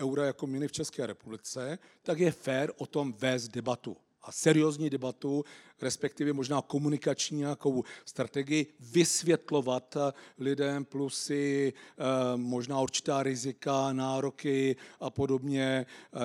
eura 0.00 0.24
jako 0.24 0.46
měny 0.46 0.68
v 0.68 0.72
České 0.72 1.06
republice, 1.06 1.78
tak 2.02 2.18
je 2.18 2.32
fér 2.32 2.72
o 2.76 2.86
tom 2.86 3.12
vést 3.12 3.48
debatu 3.48 3.96
a 4.22 4.32
seriózní 4.32 4.90
debatu, 4.90 5.44
respektive 5.82 6.32
možná 6.32 6.62
komunikační 6.62 7.38
nějakou 7.38 7.84
strategii, 8.04 8.66
vysvětlovat 8.80 9.96
lidem 10.38 10.84
plusy, 10.84 11.72
eh, 11.72 12.02
možná 12.36 12.80
určitá 12.80 13.22
rizika, 13.22 13.92
nároky 13.92 14.76
a 15.00 15.10
podobně. 15.10 15.86
Eh, 15.86 16.18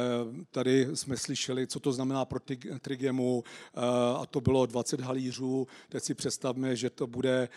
tady 0.51 0.87
jsme 0.93 1.17
slyšeli, 1.17 1.67
co 1.67 1.79
to 1.79 1.91
znamená 1.91 2.25
pro 2.25 2.39
Trigemu 2.81 3.43
eh, 3.43 3.79
a 4.17 4.25
to 4.25 4.41
bylo 4.41 4.65
20 4.65 5.01
halířů. 5.01 5.67
Teď 5.89 6.03
si 6.03 6.13
představme, 6.13 6.75
že 6.75 6.89
to 6.89 7.07
bude 7.07 7.49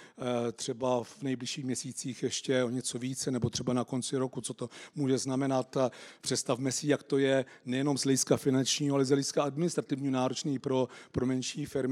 třeba 0.52 1.04
v 1.04 1.22
nejbližších 1.22 1.64
měsících 1.64 2.22
ještě 2.22 2.64
o 2.64 2.70
něco 2.70 2.98
více, 2.98 3.30
nebo 3.30 3.50
třeba 3.50 3.72
na 3.72 3.84
konci 3.84 4.16
roku, 4.16 4.40
co 4.40 4.54
to 4.54 4.68
může 4.94 5.18
znamenat. 5.18 5.76
Představme 6.20 6.72
si, 6.72 6.88
jak 6.88 7.02
to 7.02 7.18
je 7.18 7.44
nejenom 7.64 7.98
z 7.98 8.02
hlediska 8.02 8.36
finančního, 8.36 8.94
ale 8.94 9.04
z 9.04 9.08
hlediska 9.08 9.42
administrativního 9.42 10.12
náročný 10.12 10.58
pro, 10.58 10.88
pro 11.12 11.26
menší 11.26 11.66
firmy, 11.66 11.89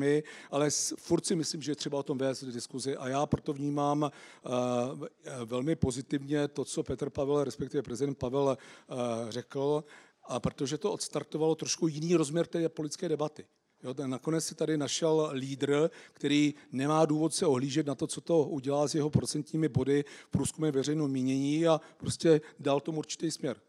ale 0.51 0.71
furt 0.97 1.27
si 1.27 1.37
myslím, 1.37 1.63
že 1.63 1.73
je 1.73 1.77
třeba 1.77 1.99
o 1.99 2.03
tom 2.03 2.19
vést 2.19 2.45
diskuzi 2.45 2.97
a 2.97 3.09
já 3.09 3.27
proto 3.27 3.53
vnímám 3.53 4.03
uh, 4.03 5.07
velmi 5.45 5.77
pozitivně 5.77 6.49
to, 6.49 6.65
co 6.65 6.83
Petr 6.83 7.11
Pavel, 7.11 7.45
respektive 7.45 7.83
prezident 7.83 8.19
Pavel 8.19 8.59
uh, 8.91 8.97
řekl, 9.29 9.85
a 10.25 10.41
protože 10.41 10.79
to 10.79 10.93
odstartovalo 10.93 11.55
trošku 11.55 11.89
jiný 11.89 12.15
rozměr 12.15 12.47
té 12.47 12.69
politické 12.69 13.09
debaty. 13.09 13.45
Jo, 13.83 13.95
nakonec 14.07 14.45
si 14.45 14.55
tady 14.55 14.79
našel 14.79 15.31
lídr, 15.33 15.91
který 16.13 16.55
nemá 16.73 17.07
důvod 17.07 17.35
se 17.35 17.47
ohlížet 17.47 17.87
na 17.87 17.95
to, 17.95 18.07
co 18.07 18.21
to 18.21 18.45
udělá 18.45 18.89
s 18.89 18.95
jeho 18.95 19.11
procentními 19.11 19.69
body 19.69 20.05
v 20.27 20.31
průzkumě 20.31 20.71
veřejného 20.71 21.09
mínění 21.09 21.67
a 21.67 21.81
prostě 21.97 22.41
dal 22.59 22.81
tomu 22.81 22.99
určitý 22.99 23.31
směr. 23.31 23.61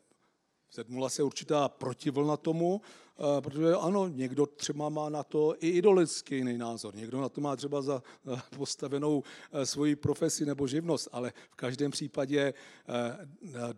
Zetmula 0.73 1.09
se 1.09 1.23
určitá 1.23 1.69
protivlna 1.69 2.37
tomu, 2.37 2.81
eh, 2.81 3.41
protože 3.41 3.75
ano, 3.75 4.07
někdo 4.07 4.45
třeba 4.45 4.89
má 4.89 5.09
na 5.09 5.23
to 5.23 5.55
i 5.59 5.69
ideologický 5.69 6.35
jiný 6.35 6.57
názor, 6.57 6.95
někdo 6.95 7.21
na 7.21 7.29
to 7.29 7.41
má 7.41 7.55
třeba 7.55 7.81
za 7.81 8.03
postavenou 8.57 9.23
eh, 9.51 9.65
svoji 9.65 9.95
profesi 9.95 10.45
nebo 10.45 10.67
živnost, 10.67 11.07
ale 11.11 11.33
v 11.51 11.55
každém 11.55 11.91
případě 11.91 12.53
eh, 12.89 13.17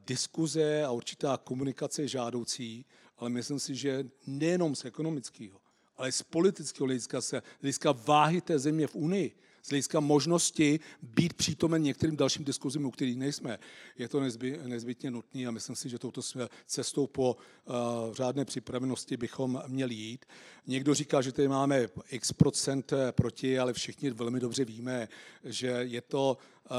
diskuze 0.07 0.83
a 0.83 0.91
určitá 0.91 1.37
komunikace 1.37 2.01
je 2.01 2.07
žádoucí, 2.07 2.85
ale 3.17 3.29
myslím 3.29 3.59
si, 3.59 3.75
že 3.75 4.05
nejenom 4.27 4.75
z 4.75 4.85
ekonomického, 4.85 5.59
ale 5.97 6.11
z 6.11 6.23
politického 6.23 6.85
hlediska, 6.85 7.21
z 7.21 7.41
hlediska 7.61 7.91
váhy 7.91 8.41
té 8.41 8.59
země 8.59 8.87
v 8.87 8.95
Unii, 8.95 9.35
z 9.61 9.69
hlediska 9.69 9.99
možnosti 9.99 10.79
být 11.01 11.33
přítomen 11.33 11.83
některým 11.83 12.17
dalším 12.17 12.45
diskuzím, 12.45 12.85
u 12.85 12.91
kterých 12.91 13.17
nejsme. 13.17 13.59
Je 13.97 14.07
to 14.07 14.19
nezby, 14.19 14.59
nezbytně 14.63 15.11
nutné 15.11 15.45
a 15.45 15.51
myslím 15.51 15.75
si, 15.75 15.89
že 15.89 15.99
touto 15.99 16.21
cestou 16.65 17.07
po 17.07 17.35
uh, 17.65 17.75
řádné 18.13 18.45
připravenosti 18.45 19.17
bychom 19.17 19.61
měli 19.67 19.95
jít. 19.95 20.25
Někdo 20.67 20.93
říká, 20.93 21.21
že 21.21 21.31
tady 21.31 21.47
máme 21.47 21.87
x 22.09 22.33
procent 22.33 22.93
eh, 22.93 23.11
proti, 23.11 23.59
ale 23.59 23.73
všichni 23.73 24.09
velmi 24.09 24.39
dobře 24.39 24.65
víme, 24.65 25.07
že 25.43 25.67
je 25.67 26.01
to 26.01 26.37
uh, 26.71 26.77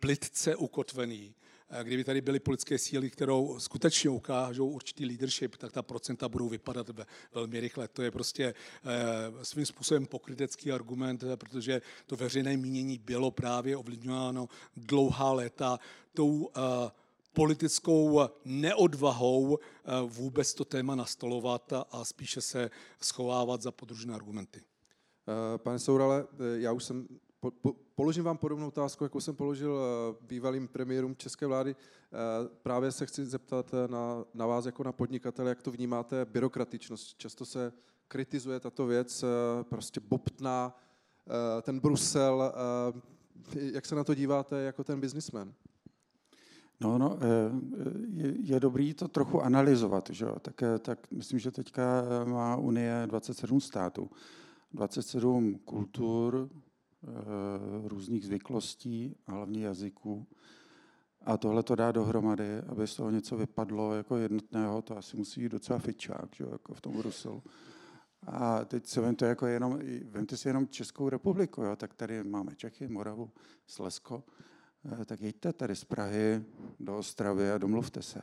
plitce 0.00 0.56
ukotvený 0.56 1.34
kdyby 1.82 2.04
tady 2.04 2.20
byly 2.20 2.40
politické 2.40 2.78
síly, 2.78 3.10
kterou 3.10 3.60
skutečně 3.60 4.10
ukážou 4.10 4.68
určitý 4.68 5.06
leadership, 5.06 5.56
tak 5.56 5.72
ta 5.72 5.82
procenta 5.82 6.28
budou 6.28 6.48
vypadat 6.48 6.90
velmi 7.34 7.60
rychle. 7.60 7.88
To 7.88 8.02
je 8.02 8.10
prostě 8.10 8.44
eh, 8.84 9.44
svým 9.44 9.66
způsobem 9.66 10.06
pokrytecký 10.06 10.72
argument, 10.72 11.22
eh, 11.22 11.36
protože 11.36 11.82
to 12.06 12.16
veřejné 12.16 12.56
mínění 12.56 12.98
bylo 12.98 13.30
právě 13.30 13.76
ovlivňováno 13.76 14.48
dlouhá 14.76 15.32
léta 15.32 15.78
tou 16.12 16.50
eh, 16.56 16.90
politickou 17.32 18.20
neodvahou 18.44 19.58
vůbec 20.06 20.54
to 20.54 20.64
téma 20.64 20.94
nastolovat 20.94 21.72
a 21.90 22.04
spíše 22.04 22.40
se 22.40 22.70
schovávat 23.00 23.62
za 23.62 23.70
podružné 23.70 24.14
argumenty. 24.14 24.62
Pane 25.56 25.78
Sourale, 25.78 26.26
já 26.54 26.72
už 26.72 26.84
jsem 26.84 27.08
po, 27.44 27.50
po, 27.50 27.72
položím 27.94 28.24
vám 28.24 28.36
podobnou 28.36 28.68
otázku, 28.68 29.04
jako 29.04 29.20
jsem 29.20 29.36
položil 29.36 29.78
eh, 29.78 30.16
bývalým 30.28 30.68
premiérům 30.68 31.16
české 31.16 31.46
vlády. 31.46 31.76
Eh, 31.76 32.48
právě 32.62 32.92
se 32.92 33.06
chci 33.06 33.24
zeptat 33.24 33.74
eh, 33.74 33.88
na, 33.88 34.24
na 34.34 34.46
vás 34.46 34.66
jako 34.66 34.84
na 34.84 34.92
podnikatele, 34.92 35.48
jak 35.48 35.62
to 35.62 35.70
vnímáte, 35.70 36.24
byrokratičnost. 36.24 37.18
Často 37.18 37.44
se 37.44 37.72
kritizuje 38.08 38.60
tato 38.60 38.86
věc, 38.86 39.24
prostě 39.68 40.00
bobtná, 40.00 40.76
ten 41.62 41.80
Brusel. 41.80 42.52
Jak 43.54 43.86
se 43.86 43.94
na 43.94 44.04
to 44.04 44.14
díváte 44.14 44.62
jako 44.62 44.84
ten 44.84 45.00
biznismen? 45.00 45.54
No, 46.80 46.98
no, 46.98 47.18
je, 48.10 48.34
je 48.38 48.60
dobrý 48.60 48.94
to 48.94 49.08
trochu 49.08 49.42
analyzovat, 49.42 50.10
že? 50.10 50.26
Tak, 50.40 50.62
tak 50.78 51.10
myslím, 51.10 51.38
že 51.38 51.50
teďka 51.50 52.04
má 52.24 52.56
Unie 52.56 53.02
27 53.06 53.60
států, 53.60 54.10
27 54.72 55.58
kultur, 55.64 56.48
různých 57.84 58.26
zvyklostí 58.26 59.16
a 59.26 59.32
hlavně 59.32 59.66
jazyků. 59.66 60.26
A 61.22 61.36
tohle 61.36 61.62
to 61.62 61.74
dá 61.74 61.92
dohromady, 61.92 62.58
aby 62.58 62.86
z 62.86 62.96
toho 62.96 63.10
něco 63.10 63.36
vypadlo 63.36 63.94
jako 63.94 64.16
jednotného, 64.16 64.82
to 64.82 64.98
asi 64.98 65.16
musí 65.16 65.40
být 65.40 65.52
docela 65.52 65.78
fičák, 65.78 66.28
že, 66.34 66.44
jako 66.52 66.74
v 66.74 66.80
tom 66.80 66.96
Bruselu. 66.96 67.42
A 68.26 68.64
teď 68.64 68.86
se 68.86 69.00
vemte, 69.00 69.26
jako 69.26 69.46
jenom, 69.46 69.78
vemte 70.10 70.36
si 70.36 70.48
jenom 70.48 70.68
Českou 70.68 71.08
republiku, 71.08 71.62
jo? 71.62 71.76
tak 71.76 71.94
tady 71.94 72.24
máme 72.24 72.56
Čechy, 72.56 72.88
Moravu, 72.88 73.30
Slesko, 73.66 74.24
eh, 75.00 75.04
tak 75.04 75.20
jeďte 75.20 75.52
tady 75.52 75.76
z 75.76 75.84
Prahy 75.84 76.44
do 76.80 76.98
Ostravy 76.98 77.50
a 77.50 77.58
domluvte 77.58 78.02
se. 78.02 78.22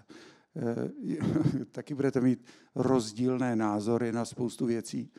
Eh, 0.55 1.65
taky 1.71 1.93
budete 1.93 2.21
mít 2.21 2.45
rozdílné 2.75 3.55
názory 3.55 4.11
na 4.11 4.25
spoustu 4.25 4.65
věcí, 4.65 5.11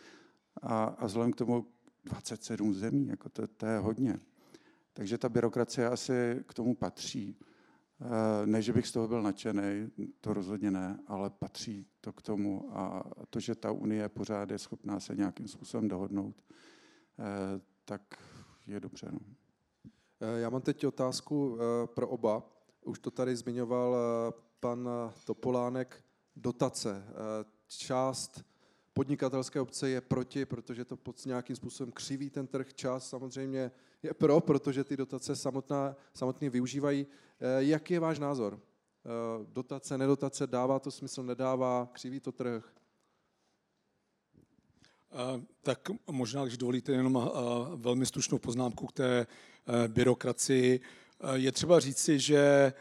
a, 0.62 0.85
a 0.85 1.07
vzhledem 1.07 1.33
k 1.33 1.37
tomu 1.37 1.66
27 2.04 2.75
zemí, 2.75 3.06
jako 3.06 3.28
to, 3.28 3.47
to 3.47 3.66
je 3.66 3.78
hodně. 3.78 4.18
Takže 4.92 5.18
ta 5.18 5.28
byrokracie 5.28 5.87
asi 5.87 6.44
k 6.47 6.54
tomu 6.54 6.75
patří. 6.75 7.37
Eh, 8.00 8.47
ne, 8.47 8.62
že 8.62 8.73
bych 8.73 8.87
z 8.87 8.92
toho 8.92 9.09
byl 9.09 9.23
nadšený, 9.23 9.90
to 10.21 10.35
rozhodně 10.35 10.71
ne, 10.71 10.99
ale 11.06 11.30
patří 11.30 11.87
to 12.00 12.12
k 12.12 12.23
tomu 12.23 12.71
a 12.73 13.04
to, 13.30 13.40
že 13.40 13.54
ta 13.54 13.73
Unie 13.73 14.09
pořád 14.09 14.50
je 14.50 14.59
schopná 14.59 15.00
se 15.00 15.14
nějakým 15.16 15.49
způsobem 15.49 15.88
dohodnout, 15.88 16.44
eh, 17.18 17.61
tak 17.85 18.02
je 18.66 18.80
dobře. 18.80 19.09
No. 19.12 19.21
Eh, 20.21 20.40
já 20.40 20.50
mám 20.50 20.62
teď 20.62 20.87
otázku 20.87 21.59
pro 21.94 22.09
oba. 22.09 22.42
Už 22.85 22.99
to 22.99 23.11
tady 23.11 23.37
zmiňoval 23.37 23.97
pan 24.61 24.88
Topolánek. 25.25 26.04
Dotace. 26.37 27.04
Část 27.66 28.44
podnikatelské 28.94 29.61
obce 29.61 29.88
je 29.88 30.00
proti, 30.00 30.44
protože 30.44 30.84
to 30.84 30.96
pod 30.96 31.26
nějakým 31.26 31.56
způsobem 31.56 31.92
křiví 31.92 32.30
ten 32.30 32.46
trh. 32.46 32.75
Část 32.75 33.08
samozřejmě 33.08 33.70
je 34.02 34.14
pro, 34.14 34.40
protože 34.40 34.84
ty 34.84 34.96
dotace 34.96 35.37
samotná, 35.37 35.96
samotně 36.14 36.50
využívají. 36.50 37.06
Eh, 37.40 37.64
jaký 37.64 37.94
je 37.94 38.00
váš 38.00 38.18
názor? 38.18 38.61
Eh, 38.61 39.46
dotace, 39.52 39.99
nedotace, 39.99 40.46
dává 40.46 40.78
to 40.78 40.90
smysl, 40.90 41.22
nedává, 41.22 41.88
křiví 41.92 42.20
to 42.20 42.32
trh? 42.32 42.75
Eh, 45.12 45.42
tak 45.62 45.88
možná, 46.11 46.44
když 46.44 46.56
dovolíte, 46.56 46.92
jenom 46.92 47.30
velmi 47.76 48.06
stručnou 48.06 48.38
poznámku 48.38 48.87
k 48.87 48.92
té 48.92 49.26
byrokracii. 49.88 50.80
Je 51.32 51.52
třeba 51.52 51.80
říci, 51.80 52.18
že 52.18 52.72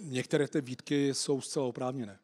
některé 0.00 0.48
ty 0.48 0.60
výtky 0.60 1.14
jsou 1.14 1.40
zcela 1.40 1.66
oprávněné. 1.66 2.18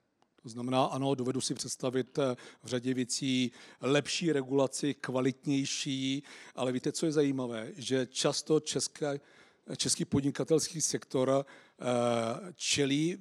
To 0.49 0.53
znamená, 0.53 0.85
ano, 0.85 1.15
dovedu 1.15 1.41
si 1.41 1.55
představit 1.55 2.19
eh, 2.19 2.37
v 2.63 2.67
řadě 2.67 2.95
věcí 2.95 3.53
lepší 3.81 4.33
regulaci, 4.33 4.95
kvalitnější, 4.95 6.23
ale 6.55 6.73
víte, 6.73 6.93
co 6.93 7.07
je 7.07 7.13
zajímavé? 7.13 7.73
Že 7.77 8.07
často 8.07 8.61
české, 8.61 9.21
český 9.77 10.05
podnikatelský 10.05 10.81
sektor 10.81 11.47
eh, 11.47 11.85
čelí 12.57 13.19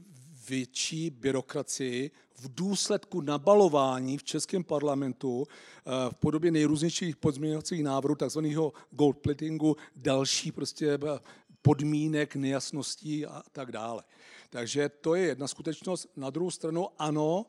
větší 0.49 1.09
byrokracii 1.09 2.11
v 2.35 2.55
důsledku 2.55 3.21
nabalování 3.21 4.17
v 4.17 4.23
Českém 4.23 4.63
parlamentu 4.63 5.47
eh, 5.47 5.91
v 6.09 6.15
podobě 6.15 6.51
nejrůznějších 6.51 7.15
pozměňovacích 7.15 7.83
návrhů, 7.83 8.15
takzvaného 8.15 8.73
gold 8.91 9.17
platingu, 9.17 9.75
další 9.95 10.51
prostě 10.51 10.99
podmínek, 11.61 12.35
nejasností 12.35 13.25
a 13.25 13.43
tak 13.51 13.71
dále. 13.71 14.03
Takže 14.49 14.89
to 14.89 15.15
je 15.15 15.23
jedna 15.23 15.47
skutečnost. 15.47 16.07
Na 16.15 16.29
druhou 16.29 16.51
stranu 16.51 16.87
ano, 16.97 17.45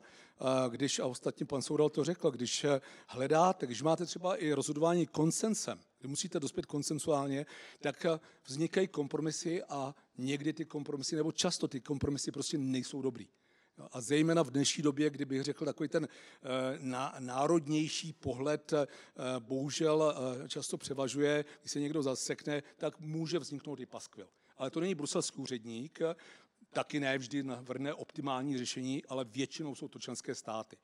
když, 0.69 0.99
a 0.99 1.05
ostatně 1.05 1.45
pan 1.45 1.61
Soural 1.61 1.89
to 1.89 2.03
řekl, 2.03 2.31
když 2.31 2.65
hledáte, 3.07 3.65
když 3.65 3.81
máte 3.81 4.05
třeba 4.05 4.35
i 4.35 4.53
rozhodování 4.53 5.07
konsensem, 5.07 5.79
kdy 5.99 6.09
musíte 6.09 6.39
dospět 6.39 6.65
konsensuálně, 6.65 7.45
tak 7.79 8.05
vznikají 8.45 8.87
kompromisy 8.87 9.63
a 9.63 9.95
někdy 10.17 10.53
ty 10.53 10.65
kompromisy, 10.65 11.15
nebo 11.15 11.31
často 11.31 11.67
ty 11.67 11.81
kompromisy 11.81 12.31
prostě 12.31 12.57
nejsou 12.57 13.01
dobrý. 13.01 13.27
A 13.91 14.01
zejména 14.01 14.43
v 14.43 14.51
dnešní 14.51 14.83
době, 14.83 15.09
kdybych 15.09 15.43
řekl 15.43 15.65
takový 15.65 15.89
ten 15.89 16.07
eh, 16.07 17.19
národnější 17.19 18.13
pohled, 18.13 18.73
eh, 18.73 18.87
bohužel 19.39 20.15
eh, 20.43 20.49
často 20.49 20.77
převažuje, 20.77 21.45
když 21.61 21.71
se 21.71 21.79
někdo 21.79 22.03
zasekne, 22.03 22.63
tak 22.77 22.99
může 22.99 23.39
vzniknout 23.39 23.79
i 23.79 23.85
paskvil. 23.85 24.27
Ale 24.57 24.69
to 24.69 24.79
není 24.79 24.95
bruselský 24.95 25.37
úředník, 25.41 25.99
taky 26.73 26.99
ne 26.99 27.17
vždy 27.17 27.43
navrne 27.43 27.93
optimální 27.93 28.57
řešení, 28.57 29.05
ale 29.05 29.25
většinou 29.25 29.75
jsou 29.75 29.87
to 29.87 29.99
členské 29.99 30.35
státy. 30.35 30.77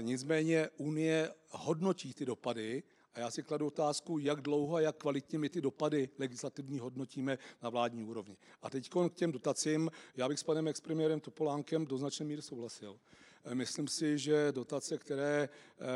Nicméně 0.00 0.68
Unie 0.76 1.34
hodnotí 1.50 2.14
ty 2.14 2.24
dopady 2.24 2.82
a 3.14 3.20
já 3.20 3.30
si 3.30 3.42
kladu 3.42 3.66
otázku, 3.66 4.18
jak 4.18 4.40
dlouho 4.40 4.76
a 4.76 4.80
jak 4.80 4.96
kvalitně 4.96 5.38
my 5.38 5.48
ty 5.48 5.60
dopady 5.60 6.08
legislativní 6.18 6.78
hodnotíme 6.78 7.38
na 7.62 7.70
vládní 7.70 8.04
úrovni. 8.04 8.36
A 8.62 8.70
teď 8.70 8.90
k 9.08 9.14
těm 9.14 9.32
dotacím, 9.32 9.90
já 10.16 10.28
bych 10.28 10.38
s 10.38 10.42
panem 10.42 10.68
expremiérem 10.68 11.20
Topolánkem 11.20 11.86
do 11.86 11.98
značné 11.98 12.26
míry 12.26 12.42
souhlasil. 12.42 12.98
E, 13.44 13.54
myslím 13.54 13.88
si, 13.88 14.18
že 14.18 14.52
dotace, 14.52 14.98
které 14.98 15.48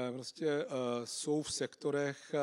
e, 0.09 0.13
prostě 0.13 0.49
e, 0.49 0.67
jsou 1.05 1.43
v 1.43 1.53
sektorech, 1.53 2.35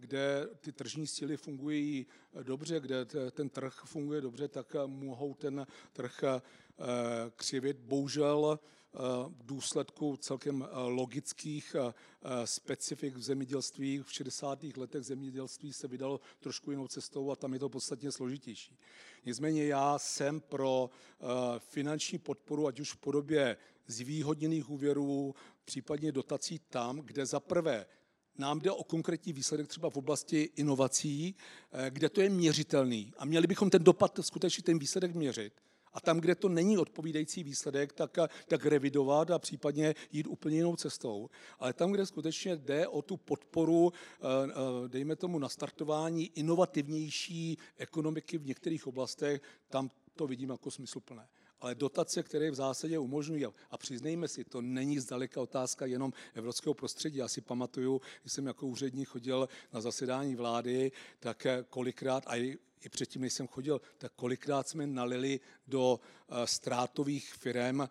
kde 0.00 0.48
ty 0.60 0.72
tržní 0.72 1.06
síly 1.06 1.36
fungují 1.36 2.06
dobře, 2.42 2.80
kde 2.80 3.06
ten 3.30 3.48
trh 3.48 3.82
funguje 3.84 4.20
dobře, 4.20 4.48
tak 4.48 4.76
mohou 4.86 5.34
ten 5.34 5.66
trh 5.92 6.24
křivit. 7.36 7.76
Bohužel 7.78 8.60
v 9.28 9.46
důsledku 9.46 10.16
celkem 10.16 10.68
logických 10.72 11.76
specifik 12.44 13.16
v 13.16 13.22
zemědělství. 13.22 13.98
V 13.98 14.12
60. 14.12 14.64
letech 14.76 15.02
zemědělství 15.02 15.72
se 15.72 15.88
vydalo 15.88 16.20
trošku 16.40 16.70
jinou 16.70 16.88
cestou 16.88 17.30
a 17.30 17.36
tam 17.36 17.52
je 17.52 17.58
to 17.58 17.68
podstatně 17.68 18.12
složitější. 18.12 18.78
Nicméně 19.24 19.66
já 19.66 19.98
jsem 19.98 20.40
pro 20.40 20.90
finanční 21.58 22.18
podporu, 22.18 22.66
ať 22.66 22.80
už 22.80 22.92
v 22.92 22.96
podobě 22.96 23.56
zvýhodněných 23.86 24.70
úvěrů, 24.70 25.34
případně 25.64 26.12
dotací 26.12 26.58
tam, 26.58 26.98
kde 26.98 27.26
za 27.26 27.40
prvé 27.40 27.86
nám 28.38 28.60
jde 28.60 28.70
o 28.70 28.84
konkrétní 28.84 29.32
výsledek 29.32 29.68
třeba 29.68 29.90
v 29.90 29.96
oblasti 29.96 30.50
inovací, 30.56 31.34
eh, 31.72 31.90
kde 31.90 32.08
to 32.08 32.20
je 32.20 32.30
měřitelný. 32.30 33.12
A 33.18 33.24
měli 33.24 33.46
bychom 33.46 33.70
ten 33.70 33.84
dopad, 33.84 34.18
skutečně 34.20 34.62
ten 34.62 34.78
výsledek 34.78 35.14
měřit. 35.14 35.52
A 35.92 36.00
tam, 36.00 36.20
kde 36.20 36.34
to 36.34 36.48
není 36.48 36.78
odpovídající 36.78 37.44
výsledek, 37.44 37.92
tak, 37.92 38.18
eh, 38.18 38.28
tak 38.48 38.66
revidovat 38.66 39.30
a 39.30 39.38
případně 39.38 39.94
jít 40.12 40.26
úplně 40.26 40.56
jinou 40.56 40.76
cestou. 40.76 41.30
Ale 41.58 41.72
tam, 41.72 41.92
kde 41.92 42.06
skutečně 42.06 42.56
jde 42.56 42.88
o 42.88 43.02
tu 43.02 43.16
podporu, 43.16 43.92
eh, 43.92 44.88
dejme 44.88 45.16
tomu 45.16 45.38
nastartování 45.38 46.30
inovativnější 46.34 47.58
ekonomiky 47.76 48.38
v 48.38 48.46
některých 48.46 48.86
oblastech, 48.86 49.42
tam 49.68 49.90
to 50.16 50.26
vidím 50.26 50.50
jako 50.50 50.70
smysluplné 50.70 51.28
ale 51.62 51.74
dotace, 51.74 52.22
které 52.22 52.50
v 52.50 52.54
zásadě 52.54 52.98
umožňují, 52.98 53.46
a 53.70 53.78
přiznejme 53.78 54.28
si, 54.28 54.44
to 54.44 54.60
není 54.60 54.98
zdaleka 54.98 55.40
otázka 55.40 55.86
jenom 55.86 56.12
evropského 56.34 56.74
prostředí. 56.74 57.18
Já 57.18 57.28
si 57.28 57.40
pamatuju, 57.40 58.00
když 58.22 58.32
jsem 58.32 58.46
jako 58.46 58.66
úředník 58.66 59.08
chodil 59.08 59.48
na 59.72 59.80
zasedání 59.80 60.34
vlády, 60.34 60.92
tak 61.20 61.46
kolikrát, 61.70 62.24
a 62.26 62.36
i 62.36 62.58
i 62.84 62.88
předtím, 62.88 63.22
než 63.22 63.32
jsem 63.32 63.46
chodil, 63.46 63.80
tak 63.98 64.12
kolikrát 64.16 64.68
jsme 64.68 64.86
nalili 64.86 65.40
do 65.66 66.00
eh, 66.28 66.46
ztrátových 66.46 67.34
firm, 67.34 67.80
eh, 67.80 67.88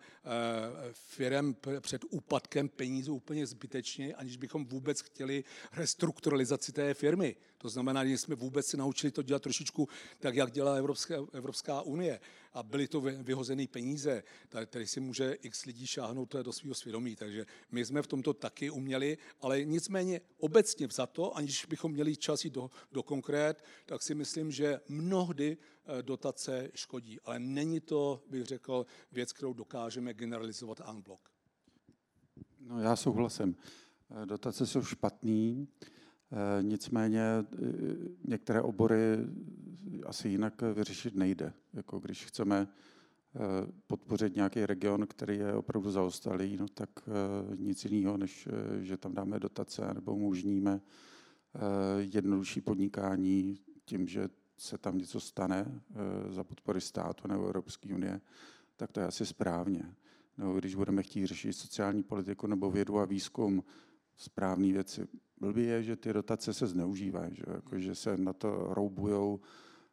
firm 0.92 1.56
před 1.80 2.04
úpadkem 2.10 2.68
peníze 2.68 3.10
úplně 3.10 3.46
zbytečně, 3.46 4.14
aniž 4.14 4.36
bychom 4.36 4.64
vůbec 4.64 5.00
chtěli 5.00 5.44
restrukturalizaci 5.72 6.72
té 6.72 6.94
firmy. 6.94 7.36
To 7.58 7.68
znamená, 7.68 8.04
že 8.04 8.18
jsme 8.18 8.34
vůbec 8.34 8.66
se 8.66 8.76
naučili 8.76 9.10
to 9.10 9.22
dělat 9.22 9.42
trošičku 9.42 9.88
tak, 10.18 10.34
jak 10.34 10.52
dělá 10.52 10.74
Evropská, 10.74 11.14
Evropská 11.32 11.82
unie. 11.82 12.20
A 12.54 12.62
byly 12.62 12.88
to 12.88 13.00
vyhozené 13.00 13.66
peníze, 13.66 14.22
tady 14.66 14.86
si 14.86 15.00
může 15.00 15.32
x 15.32 15.64
lidí 15.64 15.86
šáhnout 15.86 16.34
do 16.42 16.52
svého 16.52 16.74
svědomí. 16.74 17.16
Takže 17.16 17.46
my 17.70 17.84
jsme 17.84 18.02
v 18.02 18.06
tomto 18.06 18.32
taky 18.34 18.70
uměli, 18.70 19.18
ale 19.40 19.64
nicméně 19.64 20.20
obecně 20.38 20.88
za 20.92 21.06
to, 21.06 21.36
aniž 21.36 21.66
bychom 21.66 21.92
měli 21.92 22.16
čas 22.16 22.44
jít 22.44 22.54
do, 22.54 22.70
do 22.92 23.02
konkrét, 23.02 23.64
tak 23.86 24.02
si 24.02 24.14
myslím, 24.14 24.50
že 24.50 24.80
mnohdy 24.88 25.56
eh, 25.58 26.02
dotace 26.02 26.70
škodí. 26.74 27.20
Ale 27.20 27.38
není 27.38 27.80
to, 27.80 28.22
bych 28.30 28.44
řekl, 28.44 28.86
věc, 29.12 29.32
kterou 29.32 29.52
dokážeme 29.52 30.14
generalizovat 30.14 30.80
en 30.80 31.02
bloc. 31.02 31.20
No 32.60 32.80
já 32.80 32.96
souhlasím. 32.96 33.56
Eh, 34.22 34.26
dotace 34.26 34.66
jsou 34.66 34.82
špatný, 34.82 35.68
nicméně 36.62 37.22
některé 38.28 38.62
obory 38.62 38.98
asi 40.06 40.28
jinak 40.28 40.62
vyřešit 40.74 41.14
nejde. 41.14 41.52
Jako 41.72 41.98
když 41.98 42.24
chceme 42.24 42.68
podpořit 43.86 44.36
nějaký 44.36 44.66
region, 44.66 45.06
který 45.06 45.36
je 45.36 45.54
opravdu 45.54 45.90
zaostalý, 45.90 46.56
no 46.56 46.68
tak 46.68 46.90
nic 47.56 47.84
jiného, 47.84 48.16
než 48.16 48.48
že 48.80 48.96
tam 48.96 49.14
dáme 49.14 49.40
dotace 49.40 49.94
nebo 49.94 50.14
umožníme 50.14 50.80
jednodušší 51.98 52.60
podnikání 52.60 53.58
tím, 53.84 54.08
že 54.08 54.28
se 54.62 54.78
tam 54.78 54.98
něco 54.98 55.20
stane 55.20 55.66
eh, 55.68 56.32
za 56.32 56.44
podpory 56.44 56.80
státu 56.80 57.28
nebo 57.28 57.46
Evropské 57.46 57.94
unie, 57.94 58.20
tak 58.76 58.92
to 58.92 59.00
je 59.00 59.06
asi 59.06 59.26
správně. 59.26 59.94
Nebo 60.38 60.52
když 60.52 60.74
budeme 60.74 61.02
chtít 61.02 61.26
řešit 61.26 61.52
sociální 61.52 62.02
politiku 62.02 62.46
nebo 62.46 62.70
vědu 62.70 62.98
a 62.98 63.04
výzkum, 63.04 63.64
správné 64.16 64.72
věci. 64.72 65.08
Blbý 65.42 65.62
je, 65.62 65.82
že 65.82 65.96
ty 65.96 66.12
dotace 66.12 66.54
se 66.54 66.66
zneužívají, 66.66 67.34
že, 67.34 67.42
jako, 67.54 67.78
že 67.78 67.94
se 67.94 68.16
na 68.16 68.32
to 68.32 68.74
roubujou 68.74 69.40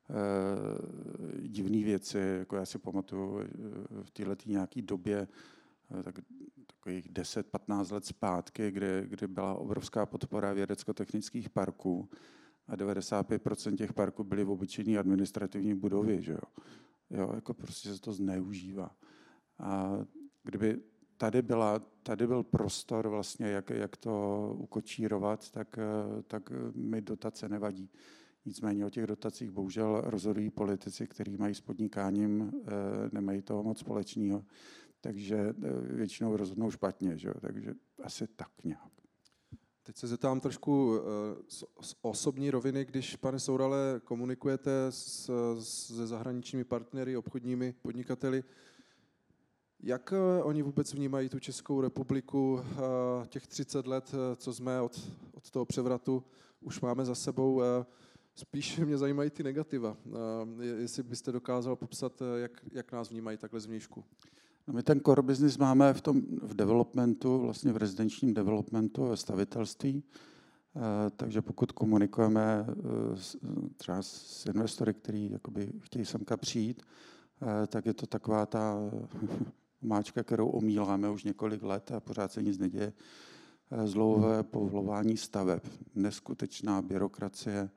e, 0.09 1.47
divné 1.47 1.83
věci. 1.83 2.17
Jako 2.39 2.55
já 2.55 2.65
si 2.65 2.79
pamatuju 2.79 3.39
eh, 3.39 3.47
v 4.03 4.11
této 4.11 4.49
nějaké 4.49 4.81
době, 4.81 5.27
tak, 6.03 6.19
takových 6.67 7.11
10-15 7.11 7.93
let 7.93 8.05
zpátky, 8.05 8.71
kdy, 8.71 9.03
kdy 9.05 9.27
byla 9.27 9.55
obrovská 9.55 10.05
podpora 10.05 10.53
vědecko-technických 10.53 11.49
parků 11.49 12.09
a 12.67 12.75
95% 12.75 13.75
těch 13.75 13.93
parků 13.93 14.23
byly 14.23 14.43
v 14.43 14.49
obyčejné 14.49 14.99
administrativní 14.99 15.75
budovy, 15.75 16.21
že 16.21 16.31
jo. 16.31 16.63
Jo, 17.09 17.31
jako 17.35 17.53
prostě 17.53 17.93
se 17.93 18.01
to 18.01 18.13
zneužívá. 18.13 18.91
A 19.59 19.99
kdyby 20.43 20.77
tady, 21.19 21.41
byla, 21.41 21.79
tady 22.03 22.27
byl 22.27 22.43
prostor 22.43 23.07
vlastně, 23.07 23.47
jak, 23.47 23.69
jak 23.69 23.97
to 23.97 24.55
ukočírovat, 24.57 25.51
tak, 25.51 25.77
eh, 25.77 26.21
tak 26.27 26.49
mi 26.75 27.01
dotace 27.01 27.49
nevadí. 27.49 27.89
Nicméně 28.45 28.85
o 28.85 28.89
těch 28.89 29.07
dotacích 29.07 29.51
bohužel 29.51 30.01
rozhodují 30.05 30.49
politici, 30.49 31.07
kteří 31.07 31.37
mají 31.37 31.55
s 31.55 31.61
podnikáním, 31.61 32.51
eh, 32.61 32.69
nemají 33.11 33.41
toho 33.41 33.63
moc 33.63 33.79
společného, 33.79 34.45
takže 35.01 35.53
většinou 35.83 36.37
rozhodnou 36.37 36.71
špatně, 36.71 37.17
že? 37.17 37.31
takže 37.41 37.73
asi 38.03 38.27
tak 38.27 38.51
nějak. 38.63 38.91
Teď 39.83 39.97
se 39.97 40.07
zeptám 40.07 40.39
trošku 40.39 40.99
z 41.81 41.95
osobní 42.01 42.51
roviny, 42.51 42.85
když, 42.85 43.15
pane 43.15 43.39
Sourale, 43.39 44.01
komunikujete 44.03 44.71
s, 44.89 45.31
se 45.59 46.07
zahraničními 46.07 46.63
partnery, 46.63 47.17
obchodními 47.17 47.73
podnikateli, 47.81 48.43
jak 49.83 50.13
eh, 50.13 50.43
oni 50.43 50.61
vůbec 50.61 50.93
vnímají 50.93 51.29
tu 51.29 51.39
Českou 51.39 51.81
republiku 51.81 52.61
eh, 52.61 53.27
těch 53.27 53.47
30 53.47 53.87
let, 53.87 54.11
eh, 54.13 54.35
co 54.35 54.53
jsme 54.53 54.81
od, 54.81 55.11
od 55.33 55.51
toho 55.51 55.65
převratu 55.65 56.23
už 56.61 56.81
máme 56.81 57.05
za 57.05 57.15
sebou? 57.15 57.61
Spíš 58.35 58.77
mě 58.77 58.97
zajímají 58.97 59.29
ty 59.29 59.43
negativa. 59.43 59.97
Jestli 60.77 61.03
byste 61.03 61.31
dokázal 61.31 61.75
popsat, 61.75 62.21
jak, 62.41 62.51
jak 62.71 62.91
nás 62.91 63.09
vnímají 63.09 63.37
takhle 63.37 63.59
zvnějšku. 63.59 64.03
No 64.67 64.73
my 64.73 64.83
ten 64.83 64.99
core 64.99 65.21
business 65.21 65.57
máme 65.57 65.93
v 65.93 66.01
tom 66.01 66.21
v 66.41 66.53
developmentu, 66.53 67.39
vlastně 67.39 67.73
v 67.73 67.77
rezidenčním 67.77 68.33
developmentu, 68.33 69.05
ve 69.05 69.17
stavitelství. 69.17 70.03
Takže 71.15 71.41
pokud 71.41 71.71
komunikujeme 71.71 72.65
třeba 73.77 74.01
s 74.01 74.45
investory, 74.45 74.93
kteří 74.93 75.35
chtějí 75.79 76.05
semka 76.05 76.37
přijít, 76.37 76.81
tak 77.67 77.85
je 77.85 77.93
to 77.93 78.07
taková 78.07 78.45
ta 78.45 78.77
máčka, 79.81 80.23
kterou 80.23 80.47
omíláme 80.47 81.09
už 81.09 81.23
několik 81.23 81.63
let 81.63 81.91
a 81.91 81.99
pořád 81.99 82.31
se 82.31 82.43
nic 82.43 82.57
neděje. 82.57 82.93
Zlouhé 83.85 84.43
povolování 84.43 85.17
staveb, 85.17 85.63
neskutečná 85.95 86.81
byrokracie. 86.81 87.69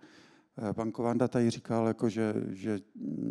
Pan 0.73 0.93
Kovanda 0.93 1.29
tady 1.29 1.51
říkal, 1.51 1.87
jako 1.87 2.09
že, 2.09 2.35
že 2.51 2.81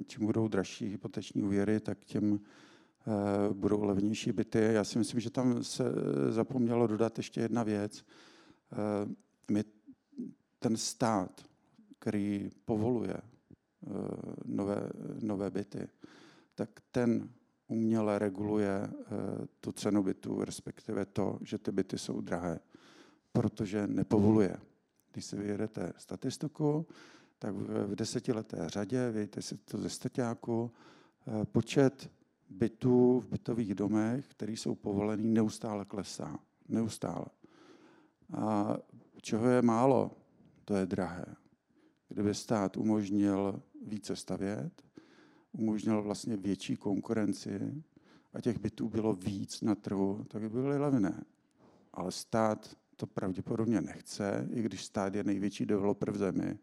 čím 0.07 0.25
budou 0.25 0.47
dražší 0.47 0.87
hypoteční 0.87 1.43
úvěry, 1.43 1.79
tak 1.79 2.05
tím 2.05 2.39
eh, 2.39 3.53
budou 3.53 3.83
levnější 3.83 4.31
byty. 4.31 4.59
Já 4.59 4.83
si 4.83 4.97
myslím, 4.97 5.19
že 5.19 5.29
tam 5.29 5.63
se 5.63 5.83
zapomnělo 6.29 6.87
dodat 6.87 7.17
ještě 7.17 7.41
jedna 7.41 7.63
věc. 7.63 8.05
Eh, 8.71 9.15
my, 9.51 9.63
ten 10.59 10.77
stát, 10.77 11.41
který 11.99 12.49
povoluje 12.65 13.13
eh, 13.17 13.89
nové, 14.45 14.89
nové 15.21 15.49
byty, 15.49 15.87
tak 16.55 16.69
ten 16.91 17.29
uměle 17.71 18.19
reguluje 18.19 18.81
eh, 18.83 18.91
tu 19.59 19.71
cenu 19.71 20.03
bytu, 20.03 20.43
respektive 20.43 21.05
to, 21.05 21.39
že 21.41 21.57
ty 21.57 21.71
byty 21.71 21.97
jsou 21.97 22.21
drahé, 22.21 22.59
protože 23.31 23.87
nepovoluje. 23.87 24.57
Když 25.11 25.25
si 25.25 25.35
vyjedete 25.35 25.93
statistiku, 25.97 26.87
tak 27.39 27.55
v 27.55 27.95
desetileté 27.95 28.69
řadě, 28.69 29.11
vějte 29.11 29.41
si 29.41 29.57
to 29.57 29.77
ze 29.77 29.89
staťáku, 29.89 30.71
eh, 31.27 31.45
počet 31.45 32.11
bytů 32.49 33.19
v 33.19 33.27
bytových 33.27 33.75
domech, 33.75 34.27
které 34.27 34.53
jsou 34.53 34.75
povolený, 34.75 35.33
neustále 35.33 35.85
klesá. 35.85 36.39
Neustále. 36.69 37.25
A 38.33 38.77
čeho 39.21 39.49
je 39.49 39.61
málo, 39.61 40.11
to 40.65 40.75
je 40.75 40.85
drahé. 40.85 41.25
Kdyby 42.07 42.33
stát 42.33 42.77
umožnil 42.77 43.61
více 43.85 44.15
stavět, 44.15 44.71
umožnil 45.51 46.01
vlastně 46.01 46.37
větší 46.37 46.77
konkurenci 46.77 47.83
a 48.33 48.41
těch 48.41 48.59
bytů 48.59 48.89
bylo 48.89 49.13
víc 49.13 49.61
na 49.61 49.75
trhu, 49.75 50.25
tak 50.27 50.41
by 50.41 50.49
byly 50.49 50.77
levné. 50.77 51.23
Ale 51.93 52.11
stát 52.11 52.75
to 52.95 53.07
pravděpodobně 53.07 53.81
nechce, 53.81 54.47
i 54.53 54.61
když 54.61 54.85
stát 54.85 55.15
je 55.15 55.23
největší 55.23 55.65
developer 55.65 56.11
v 56.11 56.17
zemi, 56.17 56.59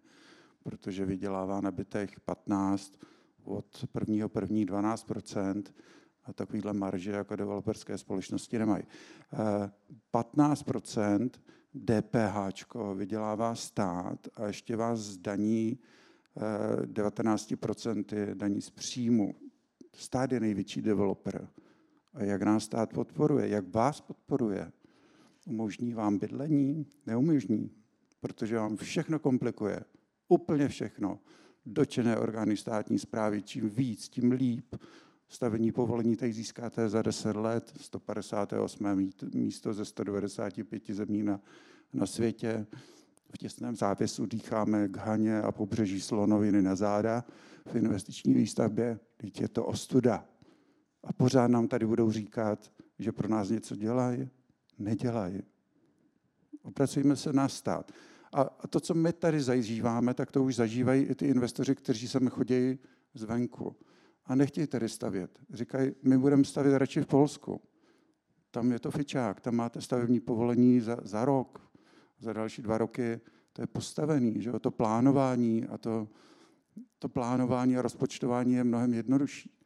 protože 0.63 1.05
vydělává 1.05 1.61
na 1.61 1.71
bytech 1.71 2.21
15, 2.21 2.99
od 3.45 3.85
prvního 3.93 4.29
první 4.29 4.67
12% 4.67 5.63
a 6.25 6.33
takovýhle 6.33 6.73
marže 6.73 7.11
jako 7.11 7.37
developerské 7.37 7.99
společnosti 7.99 8.59
nemají. 8.59 8.85
15% 10.13 11.31
DPH 11.75 12.75
vydělává 12.95 13.55
stát 13.55 14.29
a 14.35 14.47
ještě 14.47 14.77
vás 14.77 14.99
zdaní 14.99 15.79
19% 16.85 18.35
daní 18.35 18.63
z 18.63 18.71
příjmu. 18.71 19.35
Stát 19.95 20.33
je 20.33 20.41
největší 20.41 20.83
developer. 20.83 21.49
A 22.15 22.25
jak 22.25 22.43
nás 22.43 22.65
stát 22.65 22.93
podporuje? 22.93 23.49
Jak 23.49 23.75
vás 23.75 24.01
podporuje? 24.01 24.73
Umožní 25.47 25.95
vám 25.95 26.19
bydlení? 26.19 26.87
Neumožní, 27.07 27.71
protože 28.21 28.57
vám 28.57 28.77
všechno 28.77 29.19
komplikuje. 29.19 29.81
Úplně 30.29 30.69
všechno. 30.69 31.21
Dočené 31.67 32.17
orgány 32.17 32.57
státní 32.57 32.99
zprávy, 32.99 33.43
čím 33.43 33.71
víc, 33.71 34.09
tím 34.09 34.33
líp. 34.33 34.75
Stavení 35.29 35.73
povolení 35.73 36.17
tady 36.17 36.33
získáte 36.33 36.89
za 36.89 37.03
10 37.03 37.37
let, 37.37 37.73
158. 37.81 39.11
místo 39.35 39.73
ze 39.73 39.85
195 39.85 40.91
zemí 40.91 41.23
na, 41.23 41.41
na 41.93 42.07
světě 42.07 42.67
v 43.35 43.39
těsném 43.39 43.77
závěsu 43.77 44.27
dýcháme 44.27 44.89
k 44.89 44.97
Haně 44.97 45.43
a 45.43 45.53
pobřeží 45.53 46.01
slonoviny 46.01 46.63
na 46.63 46.75
záda 46.75 47.25
v 47.67 47.77
investiční 47.77 48.35
výstavbě, 48.35 48.99
teď 49.17 49.41
je 49.41 49.49
to 49.49 49.67
ostuda. 49.67 50.25
A 51.05 51.13
pořád 51.13 51.49
nám 51.49 51.69
tady 51.69 51.87
budou 51.87 52.11
říkat, 52.11 52.73
že 52.99 53.13
pro 53.13 53.29
nás 53.29 53.49
něco 53.49 53.77
dělají. 53.77 54.31
Nedělají. 54.79 55.43
Opracujeme 56.63 57.17
se 57.17 57.33
na 57.33 57.49
stát. 57.49 57.93
A 58.33 58.45
to, 58.45 58.81
co 58.81 58.95
my 58.95 59.13
tady 59.13 59.41
zažíváme, 59.41 60.15
tak 60.15 60.31
to 60.31 60.45
už 60.45 60.57
zažívají 60.57 61.03
i 61.03 61.15
ty 61.15 61.27
investoři, 61.27 61.75
kteří 61.75 62.09
sem 62.09 62.29
chodí 62.29 62.79
zvenku. 63.15 63.77
A 64.27 64.35
nechtějí 64.35 64.67
tady 64.67 64.89
stavět. 64.89 65.39
Říkají, 65.51 65.93
my 66.03 66.19
budeme 66.19 66.45
stavět 66.45 66.79
radši 66.79 67.01
v 67.01 67.07
Polsku. 67.07 67.61
Tam 68.51 68.73
je 68.73 68.79
to 68.79 68.91
fičák, 68.91 69.41
tam 69.41 69.55
máte 69.55 69.81
stavební 69.81 70.21
povolení 70.21 70.81
za, 70.81 70.97
za 71.03 71.25
rok, 71.25 71.68
za 72.19 72.33
další 72.33 72.63
dva 72.63 72.79
roky 72.79 73.21
to 73.53 73.63
je 73.63 73.67
postavený, 73.67 74.43
že 74.43 74.53
to 74.61 74.71
plánování 74.71 75.67
a 75.67 75.79
to, 75.79 76.09
to 76.99 77.09
plánování 77.09 77.77
a 77.77 77.83
rozpočtování 77.83 78.55
je 78.55 78.65
mnohem 78.65 78.95
jednodušší 78.95 79.59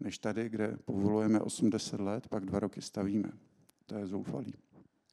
než 0.00 0.18
tady, 0.18 0.48
kde 0.48 0.76
povolujeme 0.84 1.40
80 1.40 2.00
let, 2.00 2.28
pak 2.28 2.44
dva 2.44 2.58
roky 2.58 2.82
stavíme. 2.82 3.32
To 3.86 3.94
je 3.94 4.06
zoufalý. 4.06 4.54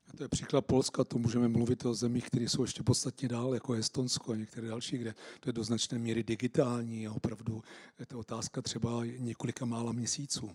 A 0.08 0.17
to 0.17 0.24
je 0.24 0.30
příklad 0.30 0.65
Polska, 0.65 1.04
to 1.04 1.17
můžeme 1.17 1.48
mluvit 1.48 1.86
o 1.86 1.93
zemích, 1.93 2.28
které 2.28 2.50
jsou 2.50 2.62
ještě 2.62 2.84
podstatně 2.84 3.28
dál, 3.28 3.54
jako 3.54 3.74
Estonsko 3.74 4.32
a 4.32 4.36
některé 4.36 4.67
další, 4.67 4.98
kde 4.98 5.15
to 5.39 5.50
je 5.50 5.54
do 5.54 5.63
značné 5.63 6.00
míry 6.00 6.24
digitální 6.24 7.08
a 7.08 7.12
opravdu 7.12 7.62
je 8.00 8.06
to 8.06 8.19
otázka 8.19 8.62
třeba 8.62 9.06
několika 9.06 9.65
mála 9.65 9.91
měsíců. 9.91 10.52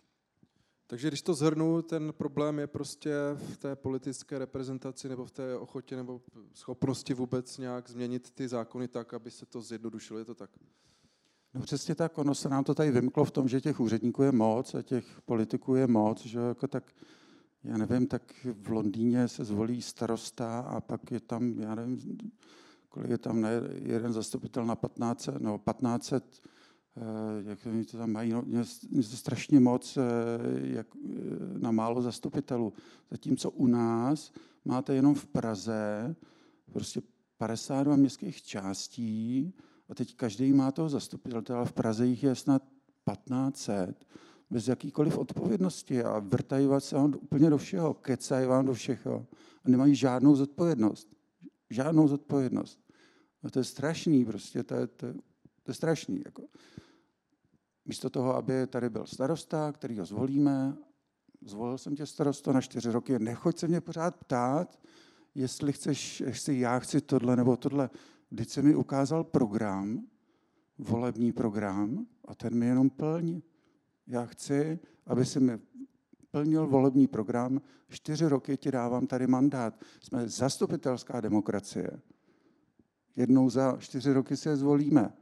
Takže 0.91 1.09
když 1.09 1.23
to 1.23 1.35
zhrnu, 1.35 1.83
ten 1.83 2.13
problém 2.13 2.59
je 2.59 2.67
prostě 2.67 3.15
v 3.35 3.57
té 3.57 3.77
politické 3.77 4.39
reprezentaci 4.39 5.09
nebo 5.09 5.25
v 5.25 5.31
té 5.31 5.57
ochotě 5.57 5.97
nebo 5.97 6.21
schopnosti 6.55 7.15
vůbec 7.15 7.59
nějak 7.59 7.91
změnit 7.91 8.31
ty 8.31 8.49
zákony 8.49 8.89
tak, 8.89 9.15
aby 9.15 9.31
se 9.31 9.47
to 9.47 9.61
zjednodušilo. 9.61 10.19
Je 10.19 10.25
to 10.25 10.35
tak? 10.35 10.51
No 11.55 11.61
přesně 11.61 11.95
tak, 11.95 12.19
ono 12.19 12.35
se 12.35 12.49
nám 12.49 12.65
to 12.65 12.75
tady 12.75 12.91
vymklo 12.91 13.25
v 13.25 13.31
tom, 13.31 13.49
že 13.49 13.61
těch 13.61 13.81
úředníků 13.81 14.23
je 14.23 14.33
moc 14.33 14.75
a 14.75 14.83
těch 14.83 15.21
politiků 15.25 15.75
je 15.75 15.87
moc, 15.87 16.27
že 16.27 16.39
jako 16.39 16.69
tak, 16.69 16.93
já 17.65 17.77
nevím, 17.77 18.07
tak 18.07 18.23
v 18.45 18.71
Londýně 18.71 19.29
se 19.29 19.45
zvolí 19.45 19.83
starosta 19.83 20.61
a 20.61 20.81
pak 20.81 21.11
je 21.11 21.21
tam, 21.21 21.59
já 21.59 21.75
nevím, 21.75 22.19
kolik 22.89 23.11
je 23.11 23.19
tam, 23.19 23.41
ne, 23.41 23.51
jeden 23.75 24.13
zastupitel 24.13 24.67
na 24.67 24.77
15, 24.77 25.29
no 25.39 25.59
1500 25.59 26.25
Eh, 26.25 26.60
jak 27.45 27.67
oni 27.67 27.85
to 27.85 27.99
tam 27.99 28.11
mají, 28.11 28.31
no, 28.31 28.45
to 28.93 29.17
strašně 29.17 29.61
moc 29.61 29.97
eh, 29.97 30.01
jak, 30.63 30.87
eh, 30.97 31.59
na 31.59 31.71
málo 31.71 32.03
zastupitelů. 32.03 32.73
Zatímco 33.11 33.51
u 33.51 33.67
nás 33.67 34.33
máte 34.65 34.95
jenom 34.95 35.15
v 35.15 35.27
Praze 35.27 36.15
prostě 36.73 37.03
52 37.39 37.97
městských 37.97 38.43
částí 38.43 39.55
a 39.89 39.95
teď 39.95 40.17
každý 40.17 40.53
má 40.53 40.73
toho 40.73 40.89
zastupitele, 40.89 41.43
ale 41.49 41.67
v 41.67 41.73
Praze 41.73 42.07
jich 42.07 42.23
je 42.23 42.35
snad 42.35 42.63
1500 43.11 44.05
bez 44.51 44.69
jakýkoliv 44.69 45.19
odpovědnosti 45.19 46.03
a 46.03 46.19
vrtají 46.19 46.67
vás 46.67 46.93
vám 46.93 47.15
úplně 47.23 47.51
do 47.51 47.59
všeho, 47.59 47.95
kecají 47.95 48.47
vám 48.47 48.67
do 48.67 48.75
všeho 48.75 49.27
a 49.65 49.69
nemají 49.69 49.95
žádnou 49.95 50.37
zodpovědnost. 50.37 51.09
Žádnou 51.71 52.09
zodpovědnost. 52.09 52.81
A 53.43 53.51
to 53.51 53.59
je 53.59 53.65
strašný 53.65 54.25
prostě, 54.25 54.63
to 54.63 54.75
je, 54.75 54.87
to 54.87 55.07
je, 55.07 55.15
to 55.63 55.71
je 55.71 55.75
strašný. 55.75 56.23
Jako. 56.25 56.43
Místo 57.91 58.11
toho, 58.11 58.37
aby 58.37 58.67
tady 58.67 58.91
byl 58.91 59.07
starosta, 59.07 59.73
který 59.73 59.99
ho 59.99 60.05
zvolíme, 60.05 60.77
zvolil 61.45 61.79
jsem 61.79 61.97
tě 61.97 62.07
starosto 62.07 62.53
na 62.53 62.61
čtyři 62.61 62.91
roky, 62.91 63.19
nechoď 63.19 63.59
se 63.59 63.69
mě 63.69 63.81
pořád 63.81 64.17
ptát, 64.17 64.81
jestli 65.35 65.73
chceš, 65.73 66.21
jestli 66.21 66.61
já 66.61 66.79
chci 66.79 67.01
tohle 67.01 67.37
nebo 67.37 67.57
tohle. 67.57 67.91
Vždyť 68.31 68.51
se 68.51 68.63
mi 68.63 68.75
ukázal 68.75 69.25
program, 69.25 70.07
volební 70.79 71.33
program, 71.33 72.07
a 72.25 72.35
ten 72.35 72.55
mi 72.55 72.67
jenom 72.67 72.91
plň. 72.91 73.41
Já 74.07 74.27
chci, 74.27 74.79
aby 75.07 75.27
si 75.27 75.41
mi 75.41 75.59
plnil 76.31 76.67
volební 76.67 77.07
program, 77.07 77.61
čtyři 77.89 78.29
roky 78.29 78.57
ti 78.57 78.71
dávám 78.71 79.07
tady 79.07 79.27
mandát. 79.27 79.81
Jsme 80.01 80.29
zastupitelská 80.29 81.21
demokracie. 81.21 81.91
Jednou 83.17 83.51
za 83.51 83.77
čtyři 83.79 84.13
roky 84.13 84.37
se 84.37 84.57
zvolíme. 84.57 85.13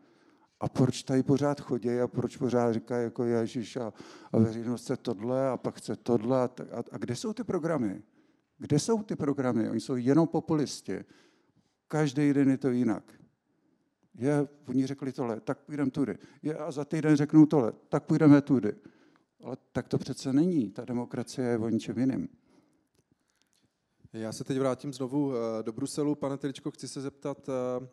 A 0.61 0.68
proč 0.68 1.03
tady 1.03 1.23
pořád 1.23 1.61
chodí 1.61 2.01
a 2.01 2.09
proč 2.09 2.37
pořád 2.37 2.73
říkají 2.73 3.05
jako 3.05 3.25
Ježíš 3.25 3.77
a, 3.77 3.92
a 4.33 4.38
veřejnost 4.38 4.83
chce 4.83 4.97
tohle 4.97 5.49
a 5.49 5.57
pak 5.57 5.75
chce 5.77 5.97
tohle. 5.97 6.38
A, 6.38 6.44
a, 6.44 6.85
a 6.92 6.99
kde 6.99 7.16
jsou 7.16 7.33
ty 7.33 7.44
programy? 7.44 8.03
Kde 8.59 8.79
jsou 8.79 9.03
ty 9.03 9.16
programy? 9.16 9.71
Oni 9.71 9.81
jsou 9.81 9.97
jenom 9.97 10.29
populisti. 10.29 11.05
Každý 11.88 12.33
den 12.33 12.51
je 12.51 12.59
to 12.59 12.71
jinak. 12.71 13.05
Je, 14.14 14.49
oni 14.66 14.87
řekli 14.87 15.12
tohle, 15.12 15.40
tak 15.40 15.59
půjdeme 15.59 15.90
tudy. 15.90 16.18
Je, 16.42 16.57
a 16.57 16.71
za 16.71 16.85
týden 16.85 17.16
řeknou 17.16 17.47
tohle, 17.47 17.73
tak 17.88 18.05
půjdeme 18.05 18.42
tudy. 18.42 18.73
Ale 19.44 19.57
tak 19.73 19.88
to 19.88 19.99
přece 19.99 20.33
není. 20.33 20.71
Ta 20.71 20.85
demokracie 20.85 21.49
je 21.49 21.59
o 21.59 21.68
ničem 21.68 21.99
jiným. 21.99 22.29
Já 24.12 24.33
se 24.33 24.44
teď 24.44 24.59
vrátím 24.59 24.92
znovu 24.92 25.33
eh, 25.35 25.62
do 25.62 25.73
Bruselu. 25.73 26.14
Pane 26.14 26.37
Teličko, 26.37 26.71
chci 26.71 26.88
se 26.88 27.01
zeptat, 27.01 27.49
eh, 27.49 27.88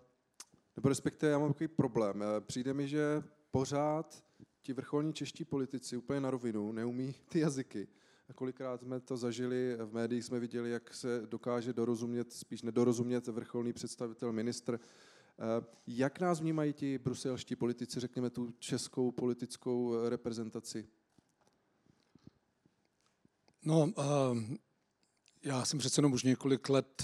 nebo 0.76 0.90
respektive 0.90 1.32
já 1.32 1.40
mám 1.40 1.54
takový 1.54 1.68
problém. 1.68 2.24
Eh, 2.24 2.42
přijde 2.42 2.74
mi, 2.74 2.88
že 2.88 3.24
pořád 3.52 4.24
ti 4.62 4.74
vrcholní 4.74 5.14
čeští 5.14 5.46
politici 5.46 5.98
úplně 5.98 6.20
na 6.20 6.32
rovinu 6.32 6.72
neumí 6.72 7.16
ty 7.30 7.40
jazyky. 7.40 7.88
A 8.30 8.34
kolikrát 8.34 8.82
jsme 8.82 9.00
to 9.00 9.18
zažili, 9.18 9.78
v 9.86 9.94
médiích 9.94 10.26
jsme 10.26 10.40
viděli, 10.40 10.72
jak 10.72 10.94
se 10.94 11.22
dokáže 11.26 11.74
dorozumět, 11.74 12.34
spíš 12.34 12.62
nedorozumět 12.62 13.28
vrcholný 13.28 13.74
představitel, 13.74 14.32
ministr. 14.32 14.80
Jak 15.88 16.20
nás 16.20 16.40
vnímají 16.40 16.74
ti 16.74 16.98
bruselští 16.98 17.56
politici, 17.56 18.00
řekněme 18.00 18.30
tu 18.30 18.54
českou 18.60 19.12
politickou 19.12 20.10
reprezentaci? 20.10 20.88
No, 23.66 23.94
já 25.44 25.66
jsem 25.66 25.80
přece 25.80 26.00
jenom 26.00 26.14
už 26.14 26.24
několik 26.24 26.70
let, 26.70 27.04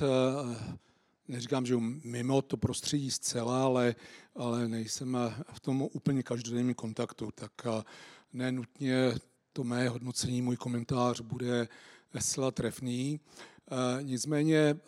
neříkám, 1.27 1.65
že 1.65 1.75
mimo 2.03 2.41
to 2.41 2.57
prostředí 2.57 3.11
zcela, 3.11 3.63
ale, 3.63 3.95
ale 4.35 4.67
nejsem 4.67 5.17
v 5.53 5.59
tom 5.59 5.81
úplně 5.81 6.23
každodenním 6.23 6.73
kontaktu, 6.73 7.29
tak 7.35 7.51
nenutně 8.33 9.13
to 9.53 9.63
mé 9.63 9.89
hodnocení, 9.89 10.41
můj 10.41 10.57
komentář 10.57 11.21
bude 11.21 11.67
zcela 12.19 12.51
trefný. 12.51 13.19
Nicméně 14.01 14.79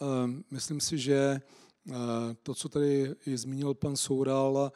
myslím 0.52 0.80
si, 0.80 0.98
že 0.98 1.42
to, 2.44 2.56
co 2.56 2.70
tady 2.70 3.16
je 3.26 3.38
zmínil 3.38 3.74
pan 3.74 3.98
Soural, 3.98 4.72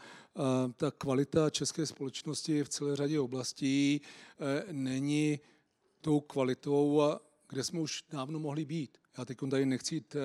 ta 0.76 0.92
kvalita 0.92 1.50
české 1.50 1.86
společnosti 1.86 2.64
v 2.64 2.70
celé 2.70 2.96
řadě 2.96 3.20
oblastí 3.20 4.02
není 4.72 5.40
tou 6.02 6.20
kvalitou, 6.20 7.02
kde 7.50 7.64
jsme 7.64 7.80
už 7.80 8.04
dávno 8.12 8.40
mohli 8.40 8.66
být. 8.66 8.98
Já 9.18 9.26
teď 9.26 9.38
tady 9.52 9.66
nechci 9.66 9.96
jít 9.96 10.16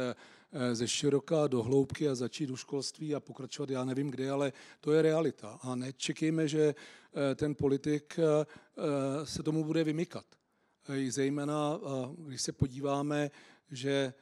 ze 0.73 0.89
široka 0.89 1.47
do 1.47 1.63
hloubky 1.63 2.09
a 2.09 2.15
začít 2.15 2.51
u 2.51 2.57
školství 2.57 3.15
a 3.15 3.21
pokračovat, 3.21 3.71
já 3.71 3.85
nevím 3.85 4.11
kde, 4.11 4.31
ale 4.31 4.53
to 4.81 4.93
je 4.93 5.03
realita. 5.03 5.59
A 5.63 5.75
nečekejme, 5.75 6.49
že 6.49 6.75
eh, 7.15 7.35
ten 7.35 7.55
politik 7.55 8.19
se 9.25 9.43
tomu 9.43 9.65
bude 9.65 9.85
vymykat. 9.85 10.25
Zejména, 11.09 11.81
když 12.19 12.43
se 12.43 12.53
podíváme, 12.53 13.31
že 13.71 14.15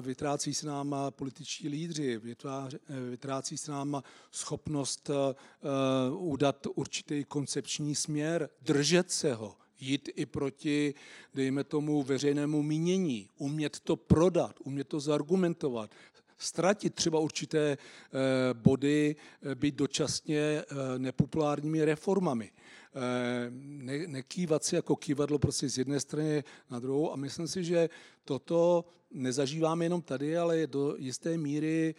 vytrácí 0.00 0.54
se 0.54 0.66
nám 0.66 0.96
političtí 1.10 1.68
lídři, 1.68 2.20
vytrácí 3.10 3.58
se 3.58 3.70
nám 3.72 4.02
schopnost 4.30 5.10
udat 6.10 6.66
určitý 6.74 7.24
koncepční 7.24 7.94
směr, 7.94 8.48
držet 8.62 9.10
se 9.10 9.34
ho, 9.34 9.56
jít 9.82 10.08
i 10.16 10.26
proti, 10.26 10.94
dejme 11.34 11.64
tomu, 11.64 12.02
veřejnému 12.02 12.62
mínění, 12.62 13.28
umět 13.38 13.80
to 13.80 13.96
prodat, 13.96 14.56
umět 14.64 14.88
to 14.88 15.00
zargumentovat, 15.00 15.90
ztratit 16.42 16.94
třeba 16.94 17.18
určité 17.18 17.72
eh, 17.72 17.78
body, 18.54 19.16
eh, 19.42 19.54
být 19.54 19.74
dočasně 19.74 20.38
eh, 20.38 20.64
nepopulárními 20.98 21.84
reformami. 21.84 22.50
Ne, 23.50 24.06
nekývat 24.06 24.64
si 24.64 24.74
jako 24.74 24.96
kývadlo 24.96 25.38
prostě 25.38 25.68
z 25.68 25.78
jedné 25.78 26.00
strany 26.00 26.44
na 26.70 26.78
druhou 26.78 27.12
a 27.12 27.16
myslím 27.16 27.48
si, 27.48 27.64
že 27.64 27.88
toto 28.24 28.84
nezažíváme 29.10 29.84
jenom 29.84 30.02
tady, 30.02 30.36
ale 30.36 30.58
je 30.58 30.66
do 30.66 30.94
jisté 30.98 31.38
míry 31.38 31.94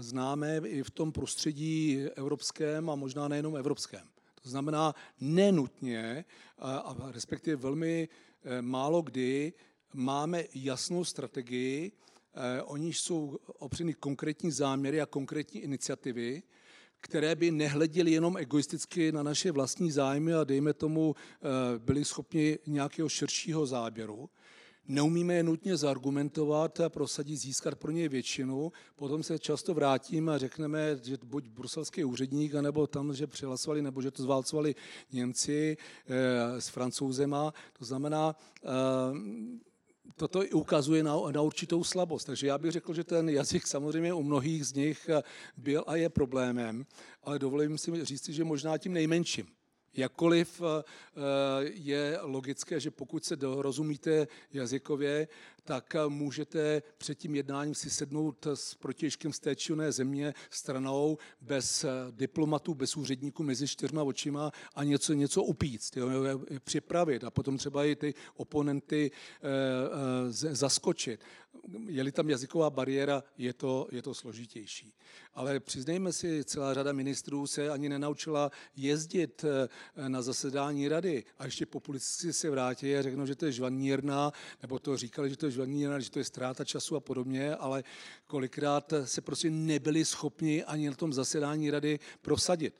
známé 0.00 0.56
i 0.58 0.82
v 0.82 0.90
tom 0.90 1.12
prostředí 1.12 2.04
evropském 2.16 2.90
a 2.90 2.94
možná 2.94 3.28
nejenom 3.28 3.56
evropském. 3.56 4.08
To 4.46 4.50
znamená 4.50 4.94
nenutně, 5.20 6.24
a, 6.58 6.96
respektive 7.10 7.56
velmi 7.56 8.08
eh, 8.44 8.62
málo 8.62 9.02
kdy 9.02 9.52
máme 9.94 10.44
jasnou 10.54 11.04
strategii, 11.04 11.92
eh, 12.34 12.62
oni 12.62 12.92
jsou 12.92 13.38
opřeny 13.58 13.94
konkrétní 13.94 14.50
záměry 14.50 15.00
a 15.00 15.06
konkrétní 15.06 15.60
iniciativy, 15.60 16.42
které 17.00 17.34
by 17.34 17.50
nehleděly 17.50 18.10
jenom 18.10 18.36
egoisticky 18.36 19.12
na 19.12 19.22
naše 19.22 19.52
vlastní 19.52 19.90
zájmy 19.90 20.34
a 20.34 20.44
dejme 20.44 20.72
tomu 20.72 21.14
eh, 21.14 21.78
byli 21.78 22.04
schopni 22.04 22.58
nějakého 22.66 23.08
širšího 23.08 23.66
záběru 23.66 24.30
neumíme 24.88 25.34
je 25.34 25.42
nutně 25.42 25.76
zargumentovat 25.76 26.80
a 26.80 26.88
prosadit, 26.88 27.36
získat 27.36 27.74
pro 27.74 27.90
ně 27.90 28.08
většinu, 28.08 28.72
potom 28.96 29.22
se 29.22 29.38
často 29.38 29.74
vrátíme 29.74 30.34
a 30.34 30.38
řekneme, 30.38 30.98
že 31.02 31.16
buď 31.24 31.48
bruselský 31.48 32.04
úředník, 32.04 32.54
nebo 32.54 32.86
tam, 32.86 33.14
že 33.14 33.26
přihlasovali, 33.26 33.82
nebo 33.82 34.02
že 34.02 34.10
to 34.10 34.22
zválcovali 34.22 34.74
Němci 35.12 35.76
e, 36.06 36.60
s 36.60 36.68
francouzema. 36.68 37.54
To 37.78 37.84
znamená, 37.84 38.36
e, 38.64 38.68
toto 40.16 40.42
ukazuje 40.52 41.02
na, 41.02 41.16
na 41.30 41.42
určitou 41.42 41.84
slabost. 41.84 42.26
Takže 42.26 42.46
já 42.46 42.58
bych 42.58 42.72
řekl, 42.72 42.94
že 42.94 43.04
ten 43.04 43.28
jazyk 43.28 43.66
samozřejmě 43.66 44.14
u 44.14 44.22
mnohých 44.22 44.66
z 44.66 44.72
nich 44.72 45.10
byl 45.56 45.84
a 45.86 45.96
je 45.96 46.08
problémem, 46.08 46.86
ale 47.22 47.38
dovolím 47.38 47.78
si 47.78 48.04
říct, 48.04 48.28
že 48.28 48.44
možná 48.44 48.78
tím 48.78 48.92
nejmenším. 48.92 49.55
Jakkoliv 49.96 50.62
eh, 50.62 50.82
je 51.62 52.18
logické, 52.22 52.80
že 52.80 52.90
pokud 52.90 53.24
se 53.24 53.36
dorozumíte 53.36 54.26
jazykově, 54.52 55.28
tak 55.66 55.94
eh, 55.94 56.08
můžete 56.08 56.82
před 56.98 57.18
tím 57.18 57.34
jednáním 57.34 57.74
si 57.74 57.90
sednout 57.90 58.46
s 58.54 58.74
protěžkem 58.74 59.32
z 59.32 59.38
té 59.38 59.56
či 59.56 59.72
země 59.88 60.34
stranou 60.50 61.18
bez 61.40 61.84
eh, 61.84 61.90
diplomatů, 62.10 62.74
bez 62.74 62.96
úředníků 62.96 63.42
mezi 63.42 63.68
čtyřma 63.68 64.02
očima 64.02 64.52
a 64.74 64.84
něco, 64.84 65.12
něco 65.12 65.42
upíct, 65.42 65.96
jo, 65.96 66.08
připravit 66.64 67.24
a 67.24 67.30
potom 67.30 67.58
třeba 67.58 67.84
i 67.84 67.96
ty 67.96 68.14
oponenty 68.36 69.10
zaskočit 70.32 71.20
je-li 71.88 72.12
tam 72.12 72.30
jazyková 72.30 72.70
bariéra, 72.70 73.24
je 73.38 73.52
to, 73.52 73.88
je 73.90 74.02
to 74.02 74.14
složitější. 74.14 74.94
Ale 75.34 75.60
přiznejme 75.60 76.12
si, 76.12 76.44
celá 76.44 76.74
řada 76.74 76.92
ministrů 76.92 77.46
se 77.46 77.70
ani 77.70 77.88
nenaučila 77.88 78.50
jezdit 78.76 79.44
eh, 79.44 80.08
na 80.08 80.22
zasedání 80.22 80.88
rady 80.88 81.24
a 81.38 81.44
ještě 81.44 81.66
populisticky 81.66 82.32
se 82.32 82.50
vrátí 82.50 82.96
a 82.96 83.02
řeknou, 83.02 83.26
že 83.26 83.34
to 83.34 83.46
je 83.46 83.52
žvanírna, 83.52 84.32
nebo 84.62 84.78
to 84.78 84.96
říkali, 84.96 85.30
že 85.30 85.36
to 85.36 85.46
je 85.46 85.52
žvanírna, 85.56 86.00
že 86.00 86.10
to 86.10 86.18
je 86.18 86.24
ztráta 86.24 86.64
času 86.64 86.96
a 86.96 87.00
podobně, 87.00 87.56
ale 87.56 87.84
kolikrát 88.26 88.92
se 89.04 89.20
prostě 89.20 89.50
nebyli 89.50 90.04
schopni 90.04 90.64
ani 90.64 90.88
na 90.88 90.94
tom 90.94 91.12
zasedání 91.12 91.70
rady 91.70 91.98
prosadit. 92.22 92.74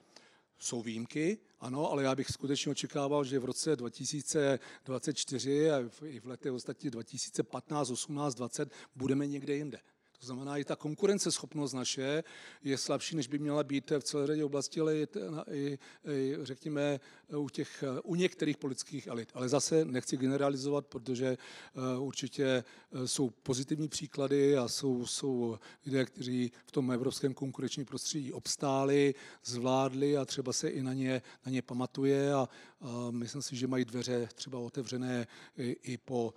Jsou 0.58 0.82
výjimky, 0.82 1.38
ano, 1.60 1.90
ale 1.90 2.02
já 2.02 2.14
bych 2.14 2.28
skutečně 2.28 2.70
očekával, 2.70 3.24
že 3.24 3.38
v 3.38 3.44
roce 3.44 3.76
2024 3.76 5.70
a 5.70 5.78
i 6.04 6.20
v 6.20 6.26
letech 6.26 6.52
ostatně 6.52 6.90
2015, 6.90 7.90
18, 7.90 8.34
20 8.34 8.72
budeme 8.96 9.26
někde 9.26 9.54
jinde. 9.54 9.78
To 10.20 10.26
znamená, 10.26 10.58
i 10.58 10.64
ta 10.64 10.76
konkurenceschopnost 10.76 11.72
naše 11.72 12.24
je 12.62 12.78
slabší, 12.78 13.16
než 13.16 13.26
by 13.26 13.38
měla 13.38 13.64
být 13.64 13.90
v 13.90 14.02
celé 14.02 14.26
řadě 14.26 14.44
oblasti, 14.44 14.80
ale 14.80 14.96
i, 14.96 15.06
i, 15.52 15.78
i 16.04 16.36
řekněme 16.42 17.00
u, 17.36 17.48
těch, 17.48 17.84
u 18.02 18.14
některých 18.14 18.56
politických 18.56 19.06
elit. 19.06 19.32
Ale 19.34 19.48
zase 19.48 19.84
nechci 19.84 20.16
generalizovat, 20.16 20.86
protože 20.86 21.26
eh, 21.26 21.98
určitě 21.98 22.44
eh, 22.44 23.08
jsou 23.08 23.30
pozitivní 23.30 23.88
příklady 23.88 24.56
a 24.56 24.68
jsou, 24.68 25.06
jsou 25.06 25.58
lidé, 25.86 26.04
kteří 26.04 26.52
v 26.66 26.72
tom 26.72 26.92
evropském 26.92 27.34
konkurenčním 27.34 27.86
prostředí 27.86 28.32
obstáli, 28.32 29.14
zvládli 29.44 30.16
a 30.16 30.24
třeba 30.24 30.52
se 30.52 30.68
i 30.68 30.82
na 30.82 30.92
ně, 30.92 31.22
na 31.46 31.52
ně 31.52 31.62
pamatuje 31.62 32.34
a, 32.34 32.48
a 32.80 33.10
myslím 33.10 33.42
si, 33.42 33.56
že 33.56 33.66
mají 33.66 33.84
dveře 33.84 34.28
třeba 34.34 34.58
otevřené 34.58 35.26
i, 35.56 35.76
i 35.82 35.96
po 35.98 36.34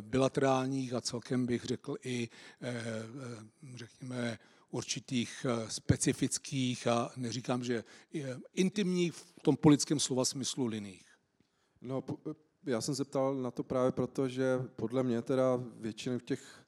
bilaterálních 0.00 0.94
a 0.94 1.00
celkem 1.00 1.46
bych 1.46 1.64
řekl 1.64 1.96
i, 2.04 2.28
řekněme, 3.74 4.38
určitých 4.72 5.46
eh, 5.48 5.70
specifických 5.70 6.86
a 6.86 7.10
neříkám, 7.16 7.64
že 7.64 7.84
intimních 8.54 9.12
v 9.12 9.42
tom 9.42 9.56
politickém 9.56 10.00
slova 10.00 10.24
smyslu 10.24 10.66
liních. 10.66 11.06
No, 11.80 12.04
já 12.66 12.80
jsem 12.80 12.94
se 12.94 13.04
ptal 13.04 13.34
na 13.34 13.50
to 13.50 13.64
právě 13.64 13.92
proto, 13.92 14.28
že 14.28 14.58
podle 14.76 15.02
mě 15.02 15.22
teda 15.22 15.64
většinou 15.76 16.18
těch 16.18 16.64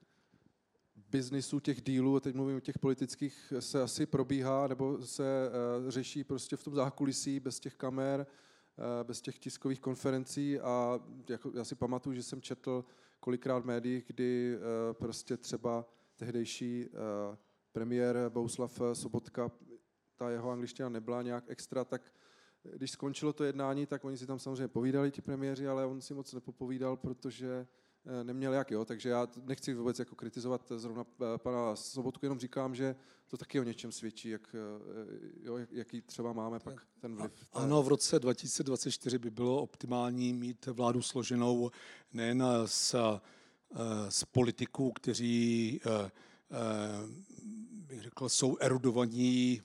biznisů, 1.11 1.61
těch 1.61 1.83
dílů, 1.83 2.17
a 2.17 2.21
teď 2.21 2.35
mluvím 2.35 2.57
o 2.57 2.61
těch 2.61 2.79
politických, 2.79 3.53
se 3.61 3.83
asi 3.83 4.07
probíhá 4.07 4.69
nebo 4.69 5.07
se 5.07 5.51
řeší 5.89 6.25
prostě 6.25 6.57
v 6.57 6.65
tom 6.65 6.75
zákulisí 6.75 7.41
bez 7.41 7.61
těch 7.61 7.75
kamer, 7.75 8.27
bez 9.03 9.21
těch 9.21 9.39
tiskových 9.39 9.81
konferencí 9.81 10.61
a 10.61 11.01
jako, 11.29 11.53
já 11.55 11.65
si 11.65 11.75
pamatuju, 11.75 12.15
že 12.15 12.23
jsem 12.23 12.41
četl 12.41 12.85
kolikrát 13.21 13.59
v 13.59 13.65
médiích, 13.65 14.05
kdy 14.07 14.59
prostě 14.93 15.37
třeba 15.37 15.87
tehdejší 16.17 16.89
premiér 17.73 18.17
Bouslav 18.29 18.81
Sobotka, 18.93 19.51
ta 20.17 20.31
jeho 20.31 20.51
angličtina 20.51 20.89
nebyla 20.89 21.23
nějak 21.23 21.45
extra, 21.47 21.85
tak 21.85 22.13
když 22.73 22.91
skončilo 22.91 23.33
to 23.33 23.45
jednání, 23.45 23.87
tak 23.87 24.05
oni 24.05 24.17
si 24.17 24.27
tam 24.27 24.39
samozřejmě 24.39 24.69
povídali, 24.69 25.11
ti 25.11 25.23
premiéři, 25.23 25.69
ale 25.69 25.87
on 25.87 26.01
si 26.01 26.15
moc 26.15 26.33
nepopovídal, 26.33 26.97
protože 26.97 27.49
eh, 27.49 27.67
neměl 28.23 28.53
jak, 28.53 28.71
jo, 28.71 28.85
takže 28.85 29.09
já 29.09 29.29
nechci 29.45 29.75
vůbec 29.75 29.99
jako 29.99 30.15
kritizovat 30.15 30.73
zrovna 30.77 31.05
eh, 31.05 31.39
pana 31.39 31.77
Sobotku, 31.77 32.27
jenom 32.27 32.39
říkám, 32.39 32.75
že 32.75 32.97
to 33.27 33.37
taky 33.37 33.61
o 33.61 33.63
něčem 33.63 33.93
svědčí, 33.93 34.29
jak, 34.29 34.55
eh, 34.55 35.19
jo, 35.43 35.59
jaký 35.71 36.03
třeba 36.03 36.33
máme 36.33 36.61
pak 36.61 36.87
ten 37.01 37.17
vliv. 37.17 37.33
Ano, 37.53 37.83
v 37.83 37.89
roce 37.89 38.19
2024 38.19 39.19
by 39.19 39.31
bylo 39.31 39.63
optimální 39.63 40.33
mít 40.33 40.67
vládu 40.67 41.03
složenou 41.03 41.71
nejen 42.13 42.45
z, 42.67 42.95
z 44.09 44.25
politiků, 44.25 44.93
kteří 44.93 45.81
bych 47.71 48.03
řekl, 48.03 48.29
jsou 48.29 48.57
erudovaní 48.61 49.63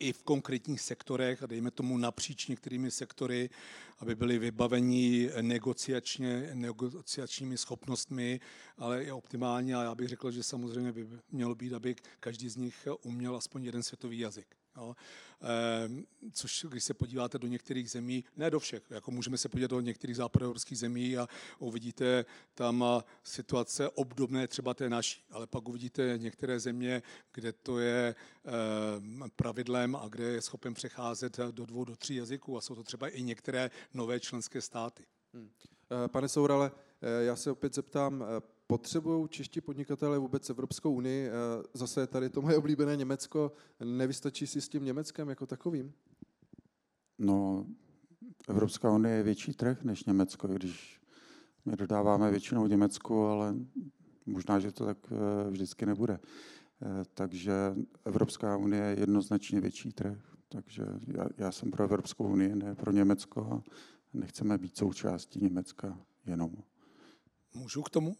i 0.00 0.12
v 0.12 0.22
konkrétních 0.22 0.80
sektorech, 0.80 1.42
a 1.42 1.46
dejme 1.46 1.70
tomu 1.70 1.98
napříč 1.98 2.46
některými 2.46 2.90
sektory, 2.90 3.50
aby 3.98 4.14
byli 4.14 4.38
vybaveni 4.38 5.30
negociačně, 5.40 6.50
negociačními 6.54 7.58
schopnostmi, 7.58 8.40
ale 8.78 9.04
i 9.04 9.12
optimálně. 9.12 9.76
A 9.76 9.82
já 9.82 9.94
bych 9.94 10.08
řekl, 10.08 10.30
že 10.30 10.42
samozřejmě 10.42 10.92
by 10.92 11.08
mělo 11.32 11.54
být, 11.54 11.72
aby 11.72 11.96
každý 12.20 12.48
z 12.48 12.56
nich 12.56 12.88
uměl 13.02 13.36
aspoň 13.36 13.64
jeden 13.64 13.82
světový 13.82 14.18
jazyk. 14.18 14.59
Jo. 14.76 14.96
Ehm, 15.40 16.04
což 16.32 16.66
když 16.68 16.84
se 16.84 16.94
podíváte 16.94 17.38
do 17.38 17.46
některých 17.46 17.90
zemí, 17.90 18.24
ne 18.36 18.50
do 18.50 18.60
všech, 18.60 18.82
jako 18.90 19.10
můžeme 19.10 19.38
se 19.38 19.48
podívat 19.48 19.70
do 19.70 19.80
některých 19.80 20.16
západoevropských 20.16 20.78
zemí 20.78 21.16
a 21.16 21.28
uvidíte 21.58 22.24
tam 22.54 22.84
situace 23.22 23.88
obdobné 23.88 24.48
třeba 24.48 24.74
té 24.74 24.90
naší, 24.90 25.24
ale 25.30 25.46
pak 25.46 25.68
uvidíte 25.68 26.14
některé 26.16 26.60
země, 26.60 27.02
kde 27.32 27.52
to 27.52 27.78
je 27.78 28.14
ehm, 28.44 29.24
pravidlem 29.36 29.96
a 29.96 30.08
kde 30.08 30.24
je 30.24 30.42
schopen 30.42 30.74
přecházet 30.74 31.38
do 31.50 31.66
dvou, 31.66 31.84
do 31.84 31.96
tří 31.96 32.14
jazyků 32.14 32.58
a 32.58 32.60
jsou 32.60 32.74
to 32.74 32.82
třeba 32.82 33.08
i 33.08 33.22
některé 33.22 33.70
nové 33.94 34.20
členské 34.20 34.60
státy. 34.60 35.06
Hmm. 35.34 35.50
Pane 36.08 36.28
Sourale, 36.28 36.70
eh, 37.02 37.24
já 37.24 37.36
se 37.36 37.50
opět 37.50 37.74
zeptám, 37.74 38.22
eh, 38.22 38.59
potřebují 38.70 39.28
čeští 39.28 39.60
podnikatelé 39.60 40.18
vůbec 40.18 40.50
Evropskou 40.50 40.92
unii? 40.94 41.28
Eh, 41.28 41.32
zase 41.74 42.06
tady 42.06 42.30
to 42.30 42.42
moje 42.42 42.56
oblíbené 42.56 42.96
Německo, 42.96 43.52
nevystačí 43.84 44.46
si 44.46 44.60
s 44.60 44.68
tím 44.68 44.84
Německem 44.84 45.28
jako 45.28 45.46
takovým? 45.46 45.92
No, 47.18 47.66
Evropská 48.48 48.92
unie 48.92 49.16
je 49.16 49.22
větší 49.22 49.54
trh 49.54 49.84
než 49.84 50.04
Německo, 50.04 50.48
když 50.48 51.00
my 51.64 51.76
dodáváme 51.76 52.30
většinou 52.30 52.66
Německu, 52.66 53.24
ale 53.24 53.54
možná, 54.26 54.58
že 54.58 54.72
to 54.72 54.84
tak 54.84 54.98
eh, 55.12 55.50
vždycky 55.50 55.86
nebude. 55.86 56.18
Eh, 56.82 57.04
takže 57.14 57.52
Evropská 58.04 58.56
unie 58.56 58.82
je 58.82 59.00
jednoznačně 59.00 59.60
větší 59.60 59.92
trh. 59.92 60.18
Takže 60.48 60.82
já, 61.06 61.26
já 61.38 61.52
jsem 61.52 61.70
pro 61.70 61.84
Evropskou 61.84 62.24
unii, 62.24 62.54
ne 62.54 62.74
pro 62.74 62.92
Německo 62.92 63.40
a 63.40 63.62
nechceme 64.14 64.58
být 64.58 64.76
součástí 64.76 65.40
Německa 65.42 65.98
jenom. 66.26 66.52
Můžu 67.54 67.82
k 67.82 67.90
tomu? 67.90 68.16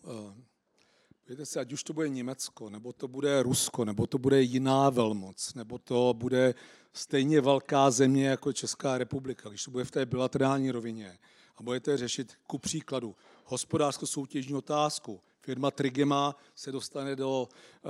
Víte 1.28 1.46
si, 1.46 1.58
ať 1.58 1.72
už 1.72 1.84
to 1.84 1.92
bude 1.92 2.08
Německo, 2.08 2.70
nebo 2.70 2.92
to 2.92 3.08
bude 3.08 3.42
Rusko, 3.42 3.84
nebo 3.84 4.06
to 4.06 4.18
bude 4.18 4.42
jiná 4.42 4.90
velmoc, 4.90 5.54
nebo 5.54 5.78
to 5.78 6.14
bude 6.16 6.54
stejně 6.92 7.40
velká 7.40 7.90
země 7.90 8.26
jako 8.28 8.52
Česká 8.52 8.98
republika, 8.98 9.48
když 9.48 9.64
to 9.64 9.70
bude 9.70 9.84
v 9.84 9.90
té 9.90 10.06
bilaterální 10.06 10.70
rovině 10.70 11.18
a 11.56 11.62
budete 11.62 11.96
řešit 11.96 12.32
ku 12.46 12.58
příkladu 12.58 13.16
hospodářsko-soutěžní 13.44 14.54
otázku, 14.54 15.20
firma 15.40 15.70
Trigema 15.70 16.36
se 16.54 16.72
dostane 16.72 17.16
do 17.16 17.48
eh, 17.48 17.88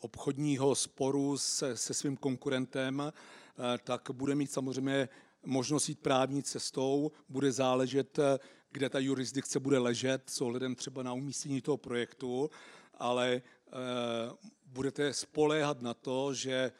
obchodního 0.00 0.74
sporu 0.74 1.38
se, 1.38 1.76
se 1.76 1.94
svým 1.94 2.16
konkurentem, 2.16 3.02
eh, 3.02 3.78
tak 3.84 4.10
bude 4.12 4.34
mít 4.34 4.52
samozřejmě 4.52 5.08
možnost 5.44 5.88
jít 5.88 5.98
právní 5.98 6.42
cestou, 6.42 7.12
bude 7.28 7.52
záležet, 7.52 8.18
eh, 8.18 8.38
kde 8.70 8.88
ta 8.88 8.98
jurisdikce 8.98 9.60
bude 9.60 9.78
ležet, 9.78 10.30
s 10.30 10.40
ohledem 10.40 10.74
třeba 10.74 11.02
na 11.02 11.12
umístění 11.12 11.60
toho 11.60 11.76
projektu, 11.76 12.50
ale 12.94 13.32
e, 13.32 13.42
budete 14.66 15.12
spoléhat 15.12 15.82
na 15.82 15.94
to, 15.94 16.34
že 16.34 16.72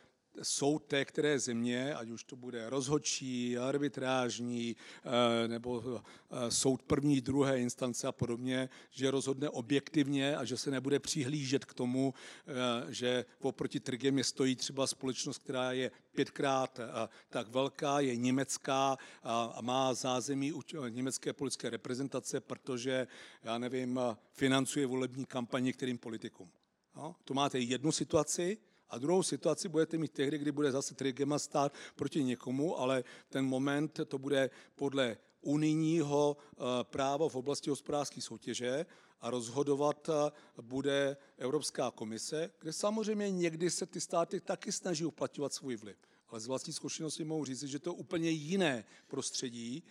jsou 0.43 0.79
té, 0.79 1.05
které 1.05 1.39
země, 1.39 1.95
ať 1.95 2.09
už 2.11 2.25
to 2.25 2.37
bude 2.37 2.71
rozhodčí, 2.71 3.59
arbitrážní, 3.59 4.77
eh, 5.05 5.49
nebo 5.49 5.83
eh, 6.31 6.51
soud 6.51 6.83
první, 6.83 7.21
druhé 7.21 7.61
instance 7.61 8.07
a 8.07 8.13
podobně, 8.13 8.69
že 8.91 9.11
rozhodne 9.11 9.49
objektivně 9.49 10.37
a 10.37 10.45
že 10.45 10.57
se 10.57 10.71
nebude 10.71 10.99
přihlížet 10.99 11.65
k 11.65 11.75
tomu, 11.75 12.15
eh, 12.47 12.53
že 12.93 13.25
oproti 13.41 13.81
Trigemě 13.81 14.25
stojí 14.25 14.57
třeba 14.57 14.87
společnost, 14.87 15.39
která 15.39 15.73
je 15.73 15.91
pětkrát 16.15 16.81
tak 17.29 17.49
velká, 17.49 18.01
je 18.01 18.17
německá 18.17 18.97
a 19.23 19.59
má 19.63 19.95
zázemí 19.95 20.53
německé 20.89 21.33
politické 21.33 21.71
reprezentace, 21.71 22.41
protože, 22.41 23.07
já 23.43 23.59
nevím, 23.59 24.01
financuje 24.33 24.87
volební 24.87 25.25
kampaně 25.25 25.65
některým 25.65 25.99
politikům. 25.99 26.51
No, 26.97 27.17
to 27.25 27.35
máte 27.35 27.59
jednu 27.59 27.93
situaci, 27.93 28.59
a 28.91 28.99
druhou 28.99 29.23
situaci 29.23 29.69
budete 29.69 29.99
mít 29.99 30.13
tehdy, 30.13 30.39
kdy 30.39 30.53
bude 30.53 30.73
zase 30.73 30.95
Trigema 30.95 31.39
stát 31.39 31.73
proti 31.97 32.25
někomu, 32.25 32.79
ale 32.79 33.05
ten 33.29 33.45
moment 33.45 34.01
to 34.07 34.19
bude 34.19 34.51
podle 34.75 35.17
unijního 35.43 36.37
eh, 36.37 36.57
práva 36.83 37.29
v 37.29 37.35
oblasti 37.37 37.71
hospodářské 37.71 38.21
soutěže 38.21 38.87
a 39.21 39.31
rozhodovat 39.31 40.09
eh, 40.09 40.31
bude 40.63 41.17
Evropská 41.39 41.91
komise, 41.91 42.51
kde 42.59 42.73
samozřejmě 42.73 43.31
někdy 43.31 43.71
se 43.71 43.87
ty 43.87 44.01
státy 44.01 44.41
taky 44.41 44.73
snaží 44.73 45.05
uplatňovat 45.05 45.53
svůj 45.53 45.77
vliv 45.77 46.10
ale 46.31 46.41
z 46.41 46.47
vlastní 46.47 46.73
zkušenosti 46.73 47.25
mohu 47.25 47.45
říct, 47.45 47.63
že 47.63 47.79
to 47.79 47.91
je 47.91 47.95
úplně 47.95 48.31
jiné 48.31 48.85
prostředí, 49.09 49.83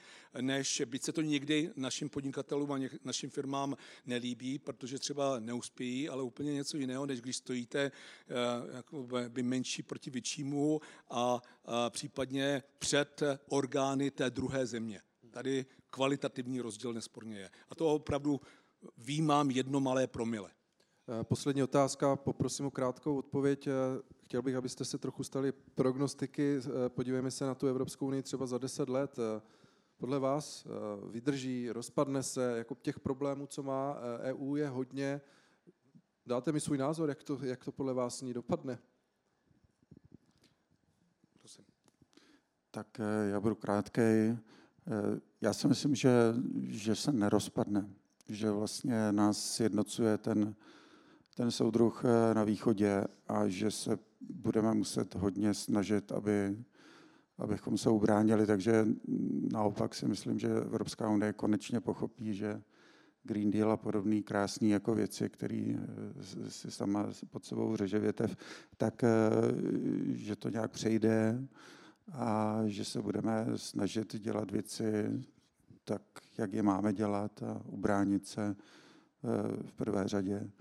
než 0.42 0.82
byť 0.86 1.04
se 1.04 1.12
to 1.12 1.22
někdy 1.22 1.72
našim 1.76 2.10
podnikatelům 2.10 2.72
a 2.72 2.80
našim 3.04 3.30
firmám 3.30 3.78
nelíbí, 4.06 4.60
protože 4.60 5.00
třeba 5.00 5.40
neuspějí, 5.40 6.10
ale 6.10 6.24
úplně 6.24 6.54
něco 6.54 6.78
jiného, 6.78 7.06
než 7.06 7.22
když 7.22 7.38
stojíte 7.38 7.92
eh, 9.12 9.30
by 9.30 9.44
menší 9.44 9.84
proti 9.84 10.10
většímu 10.10 10.82
a, 11.10 11.42
a 11.66 11.90
případně 11.90 12.64
před 12.80 13.24
orgány 13.48 14.12
té 14.12 14.30
druhé 14.30 14.66
země. 14.66 15.02
Tady 15.32 15.66
kvalitativní 15.90 16.62
rozdíl 16.62 16.94
nesporně 16.94 17.38
je. 17.38 17.50
A 17.70 17.76
to 17.76 17.94
opravdu 17.94 18.42
výjímám 18.98 19.52
jedno 19.52 19.80
malé 19.80 20.08
promile. 20.08 20.52
Eh, 21.12 21.24
poslední 21.24 21.64
otázka, 21.64 22.16
poprosím 22.16 22.66
o 22.66 22.72
krátkou 22.72 23.18
odpověď. 23.18 23.68
Eh, 23.68 23.72
chtěl 24.24 24.42
bych, 24.42 24.56
abyste 24.56 24.86
se 24.86 24.98
trochu 24.98 25.24
stali 25.24 25.52
prognostiky. 25.52 26.60
Eh, 26.60 26.90
podívejme 26.90 27.32
se 27.32 27.46
na 27.46 27.56
tu 27.56 27.68
Evropskou 27.68 28.08
unii 28.08 28.24
třeba 28.24 28.46
za 28.46 28.58
deset 28.58 28.90
let. 28.90 29.18
Podle 29.98 30.20
vás 30.20 30.68
vydrží, 31.12 31.70
rozpadne 31.70 32.24
se, 32.24 32.58
jako 32.58 32.76
těch 32.76 33.00
problémů, 33.00 33.48
co 33.48 33.64
má 33.64 33.98
EU, 34.22 34.56
e 34.56 34.60
je 34.60 34.68
hodně. 34.68 35.22
Dáte 36.26 36.52
mi 36.52 36.60
svůj 36.60 36.78
názor, 36.78 37.10
jak 37.10 37.24
to, 37.24 37.38
jak 37.42 37.66
to 37.66 37.72
podle 37.72 37.94
vás 37.94 38.22
ní 38.22 38.34
dopadne? 38.34 38.80
Prosím. 41.40 41.66
Tak 42.72 43.02
já 43.30 43.40
budu 43.40 43.56
krátký. 43.56 44.02
Já 45.42 45.54
si 45.54 45.68
myslím, 45.68 45.96
že, 45.96 46.12
že 46.62 46.96
se 46.96 47.12
nerozpadne, 47.12 47.90
že 48.28 48.52
vlastně 48.52 49.12
nás 49.12 49.54
sjednocuje 49.54 50.18
ten 50.18 50.56
ten 51.36 51.52
soudruh 51.52 52.04
eh, 52.06 52.34
na 52.34 52.44
východě 52.44 53.04
a 53.28 53.48
že 53.48 53.72
se 53.72 54.00
budeme 54.30 54.74
muset 54.74 55.16
hodně 55.16 55.54
snažit, 55.54 56.12
aby, 56.12 56.58
abychom 57.38 57.78
se 57.78 57.90
ubránili. 57.90 58.46
Takže 58.46 58.88
naopak 59.52 59.96
si 59.96 60.08
myslím, 60.08 60.40
že 60.40 60.48
Evropská 60.48 61.10
unie 61.10 61.34
konečně 61.34 61.80
pochopí, 61.80 62.34
že 62.34 62.62
Green 63.24 63.52
Deal 63.52 63.72
a 63.72 63.78
podobný 63.78 64.24
krásný 64.24 64.70
jako 64.70 64.96
věci, 64.96 65.30
které 65.30 65.76
eh, 65.76 66.52
si 66.52 66.72
sama 66.72 67.10
pod 67.30 67.46
sebou 67.46 67.76
řeže 67.76 68.00
větev, 68.00 68.36
tak 68.78 69.04
eh, 69.04 69.10
že 70.06 70.36
to 70.36 70.50
nějak 70.50 70.72
přejde 70.72 71.42
a 72.12 72.62
že 72.66 72.86
se 72.86 73.02
budeme 73.02 73.46
snažit 73.56 74.16
dělat 74.16 74.52
věci 74.52 74.84
tak, 75.84 76.02
jak 76.38 76.54
je 76.54 76.64
máme 76.64 76.94
dělat 76.94 77.44
a 77.44 77.62
ubránit 77.66 78.28
se 78.28 78.56
v 79.66 79.74
prvé 79.74 80.08
řadě 80.08 80.52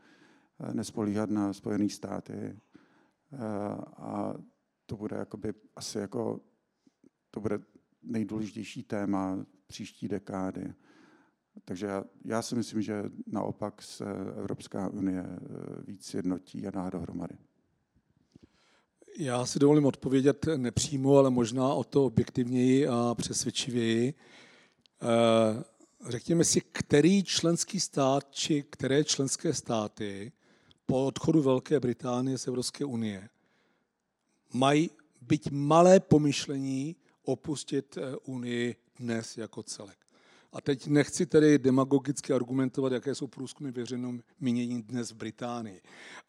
nespolíhat 0.73 1.31
na 1.31 1.53
Spojené 1.53 1.89
státy. 1.89 2.33
Eh, 2.33 3.39
a 3.97 4.35
to 4.87 4.97
bude 4.97 5.17
jakoby 5.17 5.55
asi 5.77 5.99
jako, 5.99 6.41
to 7.31 7.41
bude 7.41 7.59
nejdůležitější 8.03 8.83
téma 8.83 9.47
příští 9.67 10.09
dekády. 10.09 10.75
Takže 11.65 11.87
já, 11.87 12.05
já 12.25 12.43
si 12.43 12.55
myslím, 12.55 12.83
že 12.83 13.03
naopak 13.27 13.83
se 13.83 14.05
Evropská 14.37 14.89
unie 14.89 15.25
eh, 15.27 15.39
víc 15.87 16.15
jednotí 16.15 16.67
a 16.67 16.71
dá 16.71 16.91
dohromady. 16.91 17.35
Já 19.19 19.47
si 19.47 19.59
dovolím 19.59 19.87
odpovědět 19.87 20.47
nepřímo, 20.57 21.17
ale 21.17 21.31
možná 21.31 21.75
o 21.75 21.85
to 21.85 22.05
objektivněji 22.05 22.89
a 22.89 23.15
přesvědčivěji. 23.15 24.15
Eh, 25.03 25.65
řekněme 26.09 26.45
si, 26.45 26.61
který 26.61 27.25
členský 27.25 27.81
stát 27.81 28.31
či 28.31 28.63
které 28.63 29.05
členské 29.05 29.55
státy 29.55 30.33
po 30.91 31.07
odchodu 31.07 31.43
Velké 31.43 31.81
Británie 31.81 32.39
z 32.39 32.47
Evropské 32.47 32.85
unie 32.85 33.29
mají 34.53 34.91
byť 35.21 35.51
malé 35.51 36.01
pomyšlení 36.01 36.97
opustit 37.23 37.97
eh, 37.97 38.17
Unii 38.17 38.77
dnes 38.99 39.39
jako 39.39 39.63
celek. 39.63 39.99
A 40.53 40.61
teď 40.61 40.87
nechci 40.87 41.27
tedy 41.27 41.59
demagogicky 41.59 42.33
argumentovat, 42.33 42.93
jaké 42.93 43.15
jsou 43.15 43.27
průzkumy 43.27 43.71
veřejného 43.71 44.13
mínění 44.41 44.83
dnes 44.83 45.11
v 45.11 45.15
Británii, 45.15 45.81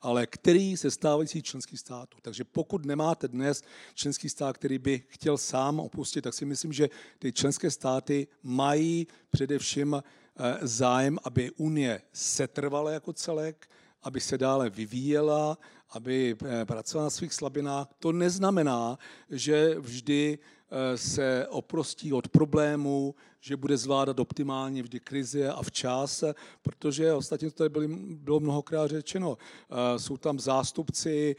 ale 0.02 0.28
který 0.28 0.78
se 0.78 0.92
stávající 0.92 1.42
členský 1.42 1.78
států. 1.78 2.18
Takže 2.22 2.44
pokud 2.44 2.86
nemáte 2.86 3.28
dnes 3.28 3.64
členský 3.94 4.30
stát, 4.30 4.58
který 4.58 4.80
by 4.80 5.04
chtěl 5.08 5.38
sám 5.38 5.80
opustit, 5.80 6.24
tak 6.24 6.34
si 6.34 6.46
myslím, 6.46 6.74
že 6.74 6.90
ty 7.20 7.34
členské 7.34 7.72
státy 7.72 8.28
mají 8.44 9.08
především 9.30 9.96
eh, 9.96 10.58
zájem, 10.62 11.18
aby 11.24 11.52
Unie 11.52 12.02
setrvala 12.14 12.92
jako 12.92 13.14
celek, 13.14 13.70
aby 14.04 14.22
se 14.22 14.38
dále 14.38 14.70
vyvíjela, 14.70 15.58
aby 15.90 16.36
eh, 16.46 16.66
pracovala 16.66 17.06
na 17.06 17.10
svých 17.10 17.34
slabinách. 17.34 17.88
To 18.00 18.12
neznamená, 18.12 18.98
že 19.30 19.76
vždy 19.80 20.40
Eh, 20.72 20.98
se 20.98 21.48
oprostí 21.50 22.14
od 22.14 22.28
problémů, 22.28 23.16
že 23.40 23.58
bude 23.58 23.78
zvládat 23.78 24.20
optimálně 24.20 24.84
vždy 24.84 25.00
krize 25.00 25.50
a 25.50 25.64
včas, 25.64 26.24
protože 26.62 27.14
ostatně 27.14 27.52
to 27.52 27.70
tady 27.70 27.88
bylo 28.16 28.40
mnohokrát 28.40 28.88
řečeno. 28.88 29.38
Eh, 29.38 30.00
jsou 30.00 30.18
tam 30.18 30.40
zástupci 30.40 31.36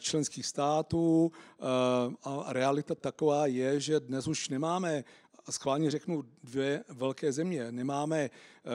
členských 0.00 0.46
států 0.46 1.32
a 2.24 2.52
realita 2.52 2.94
taková 2.94 3.46
je, 3.46 3.80
že 3.80 4.00
dnes 4.00 4.28
už 4.28 4.48
nemáme 4.48 5.04
a 5.46 5.52
schválně 5.52 5.90
řeknu 5.90 6.24
dvě 6.44 6.84
velké 6.88 7.32
země. 7.32 7.72
Nemáme 7.72 8.30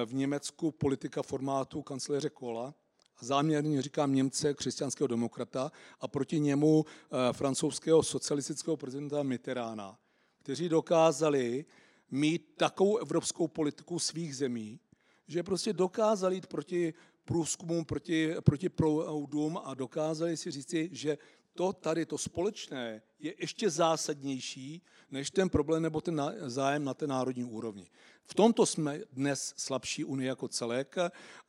v 0.05 0.13
Německu 0.13 0.71
politika 0.71 1.21
formátu 1.21 1.81
kancléře 1.81 2.29
Kola, 2.29 2.73
záměrně 3.21 3.81
říkám 3.81 4.13
Němce, 4.13 4.53
křesťanského 4.53 5.07
demokrata, 5.07 5.71
a 5.99 6.07
proti 6.07 6.39
němu 6.39 6.85
eh, 6.85 7.33
francouzského 7.33 8.03
socialistického 8.03 8.77
prezidenta 8.77 9.23
Mitterána, 9.23 9.97
kteří 10.43 10.69
dokázali 10.69 11.65
mít 12.11 12.53
takovou 12.57 12.97
evropskou 12.97 13.47
politiku 13.47 13.99
svých 13.99 14.35
zemí, 14.35 14.79
že 15.27 15.43
prostě 15.43 15.73
dokázali 15.73 16.35
jít 16.35 16.47
proti 16.47 16.93
průzkumům, 17.25 17.85
proti, 17.85 18.35
proti 18.43 18.69
proudům 18.69 19.59
a 19.63 19.73
dokázali 19.73 20.37
si 20.37 20.51
říci, 20.51 20.89
že 20.91 21.17
to 21.53 21.73
tady, 21.73 22.05
to 22.05 22.17
společné, 22.17 23.01
je 23.23 23.33
ještě 23.39 23.69
zásadnější 23.69 24.81
než 25.11 25.31
ten 25.31 25.49
problém 25.49 25.83
nebo 25.83 26.01
ten 26.01 26.21
zájem 26.45 26.83
na 26.83 26.93
té 26.93 27.07
národní 27.07 27.43
úrovni. 27.43 27.87
V 28.25 28.33
tomto 28.33 28.65
jsme 28.65 28.99
dnes 29.13 29.53
slabší 29.57 30.03
Unie 30.03 30.27
jako 30.27 30.47
celek, 30.47 30.95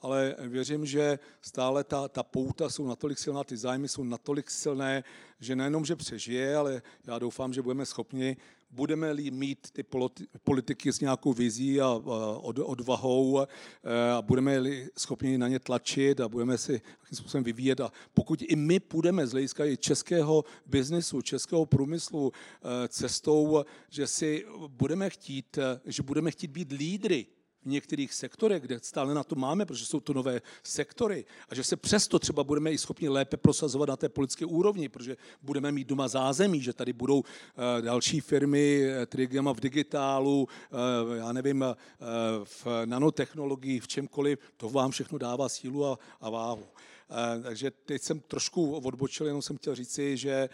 ale 0.01 0.37
věřím, 0.39 0.87
že 0.87 1.19
stále 1.41 1.85
ta, 1.85 2.09
ta 2.09 2.23
pouta 2.23 2.71
jsou 2.71 2.87
natolik 2.87 3.19
silná, 3.19 3.45
ty 3.45 3.57
zájmy 3.57 3.89
jsou 3.89 4.05
natolik 4.05 4.51
silné, 4.51 5.05
že 5.41 5.57
nejenom, 5.57 5.85
že 5.85 5.97
přežije, 5.97 6.57
ale 6.57 6.83
já 7.07 7.19
doufám, 7.19 7.53
že 7.53 7.63
budeme 7.63 7.87
schopni 7.87 8.37
budeme-li 8.75 9.31
mít 9.31 9.71
ty 9.73 9.85
politiky 10.45 10.93
s 10.93 11.01
nějakou 11.01 11.33
vizí 11.33 11.81
a 11.81 11.89
odvahou 12.65 13.39
a 13.39 13.47
budeme-li 14.23 14.89
schopni 14.99 15.39
na 15.39 15.49
ně 15.49 15.59
tlačit 15.59 16.21
a 16.21 16.29
budeme 16.29 16.59
si 16.59 16.73
nějakým 16.73 17.17
způsobem 17.17 17.45
vyvíjet 17.45 17.81
a 17.81 17.93
pokud 18.15 18.43
i 18.43 18.57
my 18.57 18.81
půjdeme 18.81 19.27
z 19.27 19.33
hlediska 19.33 19.65
i 19.65 19.77
českého 19.77 20.45
biznesu, 20.67 21.23
českého 21.23 21.67
průmyslu 21.67 22.33
e, 22.33 22.89
cestou, 22.89 23.65
že 23.91 24.07
si 24.07 24.45
budeme 24.69 25.11
chtít, 25.11 25.59
že 25.85 26.03
budeme 26.03 26.31
chtít 26.31 26.51
být 26.51 26.73
lídry 26.73 27.27
v 27.65 27.69
některých 27.69 28.15
sektorech, 28.15 28.63
kde 28.63 28.79
stále 28.83 29.15
na 29.15 29.25
to 29.25 29.35
máme, 29.35 29.67
protože 29.67 29.87
jsou 29.87 30.01
to 30.01 30.13
nové 30.13 30.43
sektory, 30.63 31.25
a 31.49 31.55
že 31.55 31.65
se 31.65 31.77
přesto 31.77 32.19
třeba 32.19 32.45
budeme 32.45 32.73
i 32.73 32.79
schopni 32.79 33.09
lépe 33.09 33.37
prosazovat 33.37 33.89
na 33.89 33.97
té 33.97 34.09
politické 34.09 34.47
úrovni, 34.47 34.89
protože 34.89 35.17
budeme 35.43 35.73
mít 35.73 35.89
doma 35.89 36.09
zázemí, 36.09 36.63
že 36.63 36.73
tady 36.73 36.93
budou 36.93 37.23
eh, 37.23 37.83
další 37.83 38.21
firmy, 38.21 38.85
eh, 38.85 39.07
Trigema 39.07 39.53
v 39.53 39.61
digitálu, 39.61 40.49
eh, 40.49 41.17
já 41.17 41.33
nevím, 41.33 41.65
v 42.45 42.67
nanotechnologii, 42.85 43.81
v 43.81 43.89
čemkoliv, 43.89 44.39
to 44.57 44.71
vám 44.71 44.91
všechno 44.91 45.19
dává 45.19 45.49
sílu 45.49 45.87
a, 45.87 45.99
a 46.21 46.31
váhu. 46.31 46.65
Takže 47.43 47.71
teď 47.71 48.03
jsem 48.03 48.21
trošku 48.21 48.77
odbočil, 48.77 49.27
jenom 49.27 49.43
jsem 49.43 49.57
chtěl 49.57 49.75
říci, 49.75 50.17
že 50.17 50.49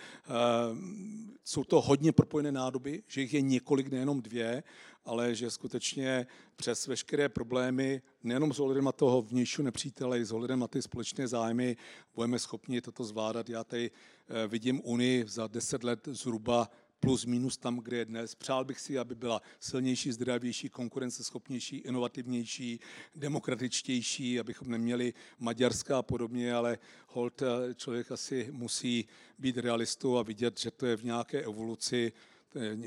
jsou 1.45 1.65
to 1.65 1.81
hodně 1.81 2.13
propojené 2.13 2.53
nádoby, 2.53 3.03
že 3.07 3.21
jich 3.21 3.35
je 3.35 3.41
několik, 3.41 3.89
nejenom 3.91 4.23
dvě, 4.23 4.63
ale 5.05 5.35
že 5.35 5.51
skutečně 5.51 6.27
přes 6.57 6.87
veškeré 6.87 7.29
problémy, 7.29 8.03
nejenom 8.23 8.53
s 8.53 8.61
ohledem 8.61 8.85
na 8.85 8.93
toho 8.93 9.23
vnějšího 9.23 9.65
nepřítele, 9.65 10.19
i 10.19 10.25
s 10.25 10.33
ohledem 10.33 10.59
na 10.59 10.69
ty 10.69 10.83
společné 10.83 11.29
zájmy, 11.29 11.77
budeme 12.15 12.39
schopni 12.39 12.81
toto 12.81 13.05
zvládat. 13.05 13.49
Já 13.49 13.65
tady 13.65 13.91
eh, 13.91 14.47
vidím 14.47 14.81
Unii 14.85 15.25
za 15.29 15.47
deset 15.47 15.85
let 15.85 16.09
zhruba 16.13 16.71
plus 17.01 17.25
minus 17.25 17.57
tam, 17.57 17.79
kde 17.79 17.97
je 17.97 18.05
dnes. 18.05 18.35
Přál 18.35 18.65
bych 18.65 18.81
si, 18.81 18.99
aby 18.99 19.15
byla 19.15 19.43
silnější, 19.61 20.13
zdravější, 20.13 20.69
konkurenceschopnější, 20.69 21.77
inovativnější, 21.77 22.81
demokratičtější, 23.17 24.41
abychom 24.41 24.71
neměli 24.71 25.15
Maďarska 25.39 25.99
a 25.99 26.03
podobně, 26.03 26.55
ale 26.55 26.79
hold 27.07 27.43
eh, 27.43 27.75
člověk 27.75 28.13
asi 28.13 28.49
musí 28.53 29.09
být 29.39 29.59
realistou 29.59 30.17
a 30.17 30.23
vidět, 30.23 30.61
že 30.61 30.71
to 30.71 30.87
je 30.87 30.97
v 30.97 31.05
nějaké 31.05 31.43
evoluci 31.43 32.13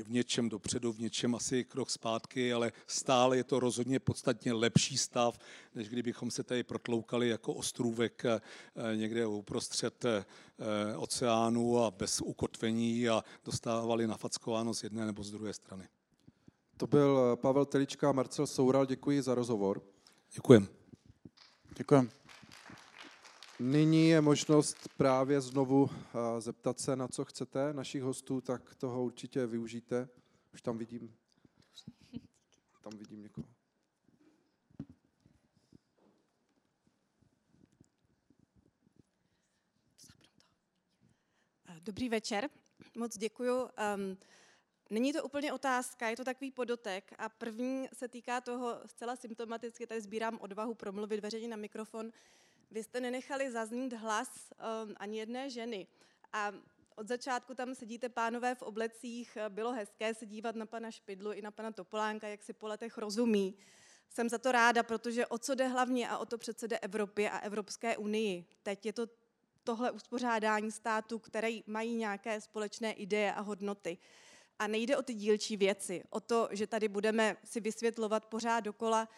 v 0.02 0.10
něčem 0.10 0.48
dopředu, 0.48 0.92
v 0.92 0.98
něčem 0.98 1.34
asi 1.34 1.64
krok 1.64 1.90
zpátky, 1.90 2.52
ale 2.52 2.72
stále 2.86 3.36
je 3.36 3.44
to 3.44 3.60
rozhodně 3.60 4.00
podstatně 4.00 4.52
lepší 4.52 4.98
stav, 4.98 5.38
než 5.74 5.88
kdybychom 5.88 6.30
se 6.30 6.42
tady 6.42 6.62
protloukali 6.62 7.28
jako 7.28 7.54
ostrůvek 7.54 8.24
eh, 8.24 8.40
někde 8.96 9.26
uprostřed 9.26 10.04
eh, 10.04 10.24
oceánu 10.96 11.78
a 11.78 11.90
bez 11.90 12.20
ukotvení 12.20 13.08
a 13.08 13.24
dostávali 13.44 14.06
nafackováno 14.06 14.74
z 14.74 14.82
jedné 14.82 15.06
nebo 15.06 15.24
z 15.24 15.30
druhé 15.30 15.52
strany. 15.52 15.88
To 16.76 16.86
byl 16.86 17.30
eh, 17.32 17.36
Pavel 17.36 17.64
Telička 17.64 18.08
a 18.08 18.12
Marcel 18.12 18.46
Soural. 18.46 18.86
Děkuji 18.86 19.22
za 19.22 19.34
rozhovor. 19.34 19.82
Děkujem. 20.34 20.68
Děkujem. 21.76 22.10
Nyní 23.60 24.08
je 24.08 24.20
možnost 24.20 24.88
právě 24.96 25.40
znovu 25.40 25.90
eh, 25.90 26.40
zeptat 26.40 26.80
se, 26.80 26.96
na 26.96 27.08
co 27.08 27.24
chcete 27.24 27.72
našich 27.72 28.02
hostů, 28.02 28.40
tak 28.40 28.74
toho 28.74 29.04
určitě 29.04 29.46
využijte. 29.46 30.08
Už 30.54 30.62
tam 30.62 30.78
vidím, 30.78 31.16
tam 32.82 32.98
vidím 32.98 33.22
někoho. 33.22 33.46
Dobrý 41.82 42.08
večer, 42.08 42.50
moc 42.96 43.18
děkuju. 43.18 43.62
Um, 43.62 43.70
není 44.90 45.12
to 45.12 45.24
úplně 45.24 45.52
otázka, 45.52 46.08
je 46.08 46.16
to 46.16 46.24
takový 46.24 46.50
podotek 46.50 47.12
a 47.18 47.28
první 47.28 47.88
se 47.92 48.08
týká 48.08 48.40
toho 48.40 48.80
zcela 48.86 49.16
symptomaticky, 49.16 49.86
tady 49.86 50.00
sbírám 50.00 50.38
odvahu 50.40 50.74
promluvit 50.74 51.20
veřejně 51.20 51.48
na 51.48 51.56
mikrofon, 51.56 52.12
vy 52.74 52.82
jste 52.82 53.00
nenechali 53.00 53.50
zaznít 53.50 53.92
hlas 53.92 54.28
um, 54.84 54.94
ani 54.96 55.18
jedné 55.18 55.50
ženy. 55.50 55.86
A 56.32 56.52
od 56.96 57.08
začátku 57.08 57.54
tam 57.54 57.74
sedíte 57.74 58.08
pánové 58.08 58.54
v 58.54 58.62
oblecích, 58.62 59.38
bylo 59.48 59.72
hezké 59.72 60.14
se 60.14 60.26
dívat 60.26 60.56
na 60.56 60.66
pana 60.66 60.90
Špidlu 60.90 61.32
i 61.32 61.42
na 61.42 61.50
pana 61.50 61.72
Topolánka, 61.72 62.28
jak 62.28 62.42
si 62.42 62.52
po 62.52 62.66
letech 62.68 62.98
rozumí. 62.98 63.56
Jsem 64.10 64.28
za 64.28 64.38
to 64.38 64.52
ráda, 64.52 64.82
protože 64.82 65.26
o 65.26 65.38
co 65.38 65.54
jde 65.54 65.68
hlavně 65.68 66.08
a 66.08 66.18
o 66.18 66.26
to 66.26 66.38
přece 66.38 66.68
jde 66.68 66.78
Evropě 66.78 67.30
a 67.30 67.38
Evropské 67.38 67.96
unii. 67.96 68.44
Teď 68.62 68.86
je 68.86 68.92
to 68.92 69.06
tohle 69.64 69.90
uspořádání 69.90 70.72
států, 70.72 71.18
které 71.18 71.58
mají 71.66 71.96
nějaké 71.96 72.40
společné 72.40 72.92
ideje 72.92 73.34
a 73.34 73.40
hodnoty. 73.40 73.98
A 74.58 74.66
nejde 74.66 74.96
o 74.96 75.02
ty 75.02 75.14
dílčí 75.14 75.56
věci, 75.56 76.02
o 76.10 76.20
to, 76.20 76.48
že 76.50 76.66
tady 76.66 76.88
budeme 76.88 77.36
si 77.44 77.60
vysvětlovat 77.60 78.24
pořád 78.24 78.60
dokola, 78.60 79.08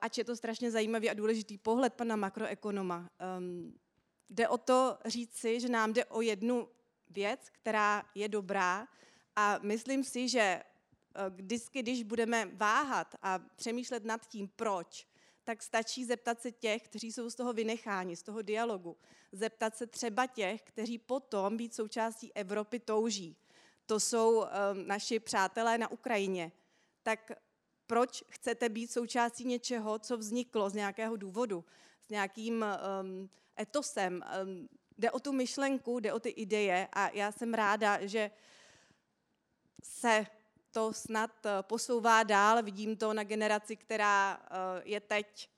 ač 0.00 0.18
je 0.18 0.24
to 0.24 0.36
strašně 0.36 0.70
zajímavý 0.70 1.10
a 1.10 1.14
důležitý 1.14 1.58
pohled 1.58 1.94
pana 1.94 2.16
makroekonoma. 2.16 3.10
Jde 4.30 4.48
o 4.48 4.58
to 4.58 4.98
říct 5.04 5.36
si, 5.36 5.60
že 5.60 5.68
nám 5.68 5.92
jde 5.92 6.04
o 6.04 6.20
jednu 6.20 6.68
věc, 7.10 7.40
která 7.52 8.02
je 8.14 8.28
dobrá 8.28 8.88
a 9.36 9.58
myslím 9.62 10.04
si, 10.04 10.28
že 10.28 10.40
eh, 10.40 10.64
vždycky, 11.30 11.82
když 11.82 12.02
budeme 12.02 12.46
váhat 12.46 13.14
a 13.22 13.38
přemýšlet 13.38 14.04
nad 14.04 14.26
tím, 14.26 14.48
proč, 14.48 15.06
tak 15.44 15.62
stačí 15.62 16.04
zeptat 16.04 16.40
se 16.40 16.52
těch, 16.52 16.82
kteří 16.82 17.12
jsou 17.12 17.30
z 17.30 17.34
toho 17.34 17.52
vynecháni, 17.52 18.16
z 18.16 18.22
toho 18.22 18.42
dialogu. 18.42 18.96
Zeptat 19.32 19.76
se 19.76 19.86
třeba 19.86 20.26
těch, 20.26 20.62
kteří 20.62 20.98
potom 20.98 21.56
být 21.56 21.74
součástí 21.74 22.34
Evropy 22.34 22.78
touží. 22.78 23.36
To 23.86 24.00
jsou 24.00 24.44
naši 24.86 25.20
přátelé 25.20 25.78
na 25.78 25.90
Ukrajině. 25.90 26.52
Tak 27.02 27.32
proč 27.90 28.24
chcete 28.28 28.68
být 28.68 28.92
součástí 28.92 29.44
něčeho, 29.44 29.98
co 29.98 30.16
vzniklo 30.16 30.70
z 30.70 30.74
nějakého 30.74 31.16
důvodu, 31.16 31.64
s 32.06 32.10
nějakým 32.10 32.64
um, 32.64 33.30
etosem. 33.60 34.24
Um, 34.42 34.68
jde 34.98 35.10
o 35.10 35.20
tu 35.20 35.32
myšlenku, 35.32 36.00
jde 36.00 36.12
o 36.12 36.20
ty 36.20 36.28
ideje 36.28 36.88
a 36.92 37.08
já 37.08 37.32
jsem 37.32 37.54
ráda, 37.54 38.06
že 38.06 38.30
se 39.82 40.26
to 40.70 40.92
snad 40.92 41.46
eh, 41.46 41.50
posouvá 41.62 42.22
dál. 42.22 42.62
Vidím 42.62 42.96
to 42.96 43.14
na 43.14 43.24
generaci, 43.24 43.76
která 43.76 44.40
eh, 44.42 44.82
je 44.84 45.00
teď 45.00 45.50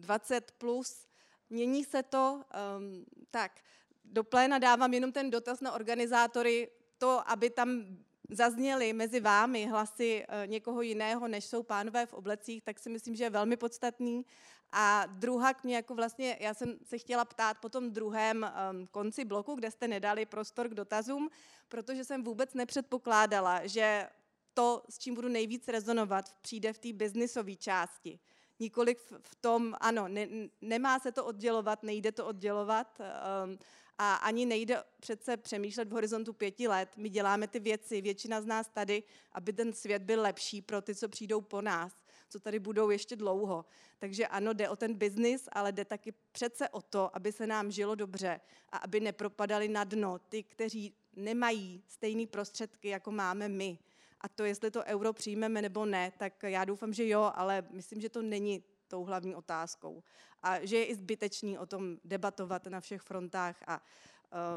20 0.00 0.34
mm, 0.34 0.56
plus. 0.58 1.06
Mění 1.50 1.84
se 1.84 2.02
to. 2.02 2.44
Ehm, 2.52 3.04
tak, 3.30 3.60
do 4.04 4.24
pléna 4.24 4.58
dávám 4.58 4.94
jenom 4.94 5.12
ten 5.12 5.30
dotaz 5.30 5.60
na 5.60 5.72
organizátory, 5.72 6.70
to, 6.98 7.30
aby 7.30 7.50
tam 7.50 7.96
zazněly 8.30 8.92
mezi 8.92 9.20
vámi 9.20 9.66
hlasy 9.66 10.24
eh, 10.28 10.46
někoho 10.46 10.82
jiného, 10.82 11.28
než 11.28 11.44
jsou 11.44 11.62
pánové 11.62 12.06
v 12.06 12.14
oblecích, 12.14 12.62
tak 12.62 12.78
si 12.78 12.90
myslím, 12.90 13.16
že 13.16 13.24
je 13.24 13.30
velmi 13.30 13.56
podstatný. 13.56 14.26
A 14.72 15.06
druhá 15.06 15.52
mě 15.64 15.76
jako 15.76 15.94
vlastně, 15.94 16.36
já 16.40 16.54
jsem 16.54 16.76
se 16.84 16.98
chtěla 16.98 17.24
ptát 17.24 17.58
po 17.58 17.68
tom 17.68 17.90
druhém 17.90 18.46
um, 18.70 18.86
konci 18.86 19.24
bloku, 19.24 19.54
kde 19.54 19.70
jste 19.70 19.88
nedali 19.88 20.26
prostor 20.26 20.68
k 20.68 20.74
dotazům, 20.74 21.30
protože 21.68 22.04
jsem 22.04 22.24
vůbec 22.24 22.54
nepředpokládala, 22.54 23.66
že 23.66 24.08
to, 24.54 24.82
s 24.90 24.98
čím 24.98 25.14
budu 25.14 25.28
nejvíc 25.28 25.68
rezonovat, 25.68 26.32
přijde 26.40 26.72
v 26.72 26.78
té 26.78 26.92
biznisové 26.92 27.56
části. 27.56 28.18
Nikoliv 28.60 29.12
v 29.20 29.34
tom, 29.34 29.74
ano, 29.80 30.08
ne, 30.08 30.28
nemá 30.60 30.98
se 30.98 31.12
to 31.12 31.24
oddělovat, 31.24 31.82
nejde 31.82 32.12
to 32.12 32.26
oddělovat, 32.26 33.00
um, 33.00 33.58
a 34.02 34.14
ani 34.14 34.46
nejde 34.46 34.82
přece 35.00 35.36
přemýšlet 35.36 35.88
v 35.88 35.92
horizontu 35.92 36.32
pěti 36.32 36.68
let. 36.68 36.88
My 36.96 37.08
děláme 37.08 37.48
ty 37.48 37.60
věci, 37.60 38.00
většina 38.00 38.40
z 38.40 38.46
nás 38.46 38.68
tady, 38.68 39.02
aby 39.32 39.52
ten 39.52 39.72
svět 39.72 40.02
byl 40.02 40.22
lepší 40.22 40.62
pro 40.62 40.82
ty, 40.82 40.94
co 40.94 41.08
přijdou 41.08 41.40
po 41.40 41.62
nás, 41.62 41.92
co 42.28 42.40
tady 42.40 42.58
budou 42.58 42.90
ještě 42.90 43.16
dlouho. 43.16 43.64
Takže 43.98 44.26
ano, 44.26 44.52
jde 44.52 44.68
o 44.68 44.76
ten 44.76 44.94
biznis, 44.94 45.48
ale 45.52 45.72
jde 45.72 45.84
taky 45.84 46.14
přece 46.32 46.68
o 46.68 46.82
to, 46.82 47.16
aby 47.16 47.32
se 47.32 47.46
nám 47.46 47.70
žilo 47.70 47.94
dobře 47.94 48.40
a 48.72 48.76
aby 48.76 49.00
nepropadali 49.00 49.68
na 49.68 49.84
dno 49.84 50.18
ty, 50.18 50.42
kteří 50.42 50.94
nemají 51.16 51.82
stejné 51.86 52.26
prostředky, 52.26 52.88
jako 52.88 53.10
máme 53.10 53.48
my. 53.48 53.78
A 54.20 54.28
to, 54.28 54.44
jestli 54.44 54.70
to 54.70 54.84
euro 54.84 55.12
přijmeme 55.12 55.62
nebo 55.62 55.86
ne, 55.86 56.12
tak 56.18 56.42
já 56.42 56.64
doufám, 56.64 56.92
že 56.92 57.08
jo, 57.08 57.32
ale 57.34 57.64
myslím, 57.70 58.00
že 58.00 58.08
to 58.08 58.22
není 58.22 58.64
tou 58.90 59.04
hlavní 59.04 59.34
otázkou. 59.34 60.02
A 60.42 60.66
že 60.66 60.76
je 60.76 60.86
i 60.86 60.94
zbytečný 60.94 61.58
o 61.58 61.66
tom 61.66 61.96
debatovat 62.04 62.66
na 62.66 62.80
všech 62.80 63.02
frontách 63.02 63.62
a 63.66 63.80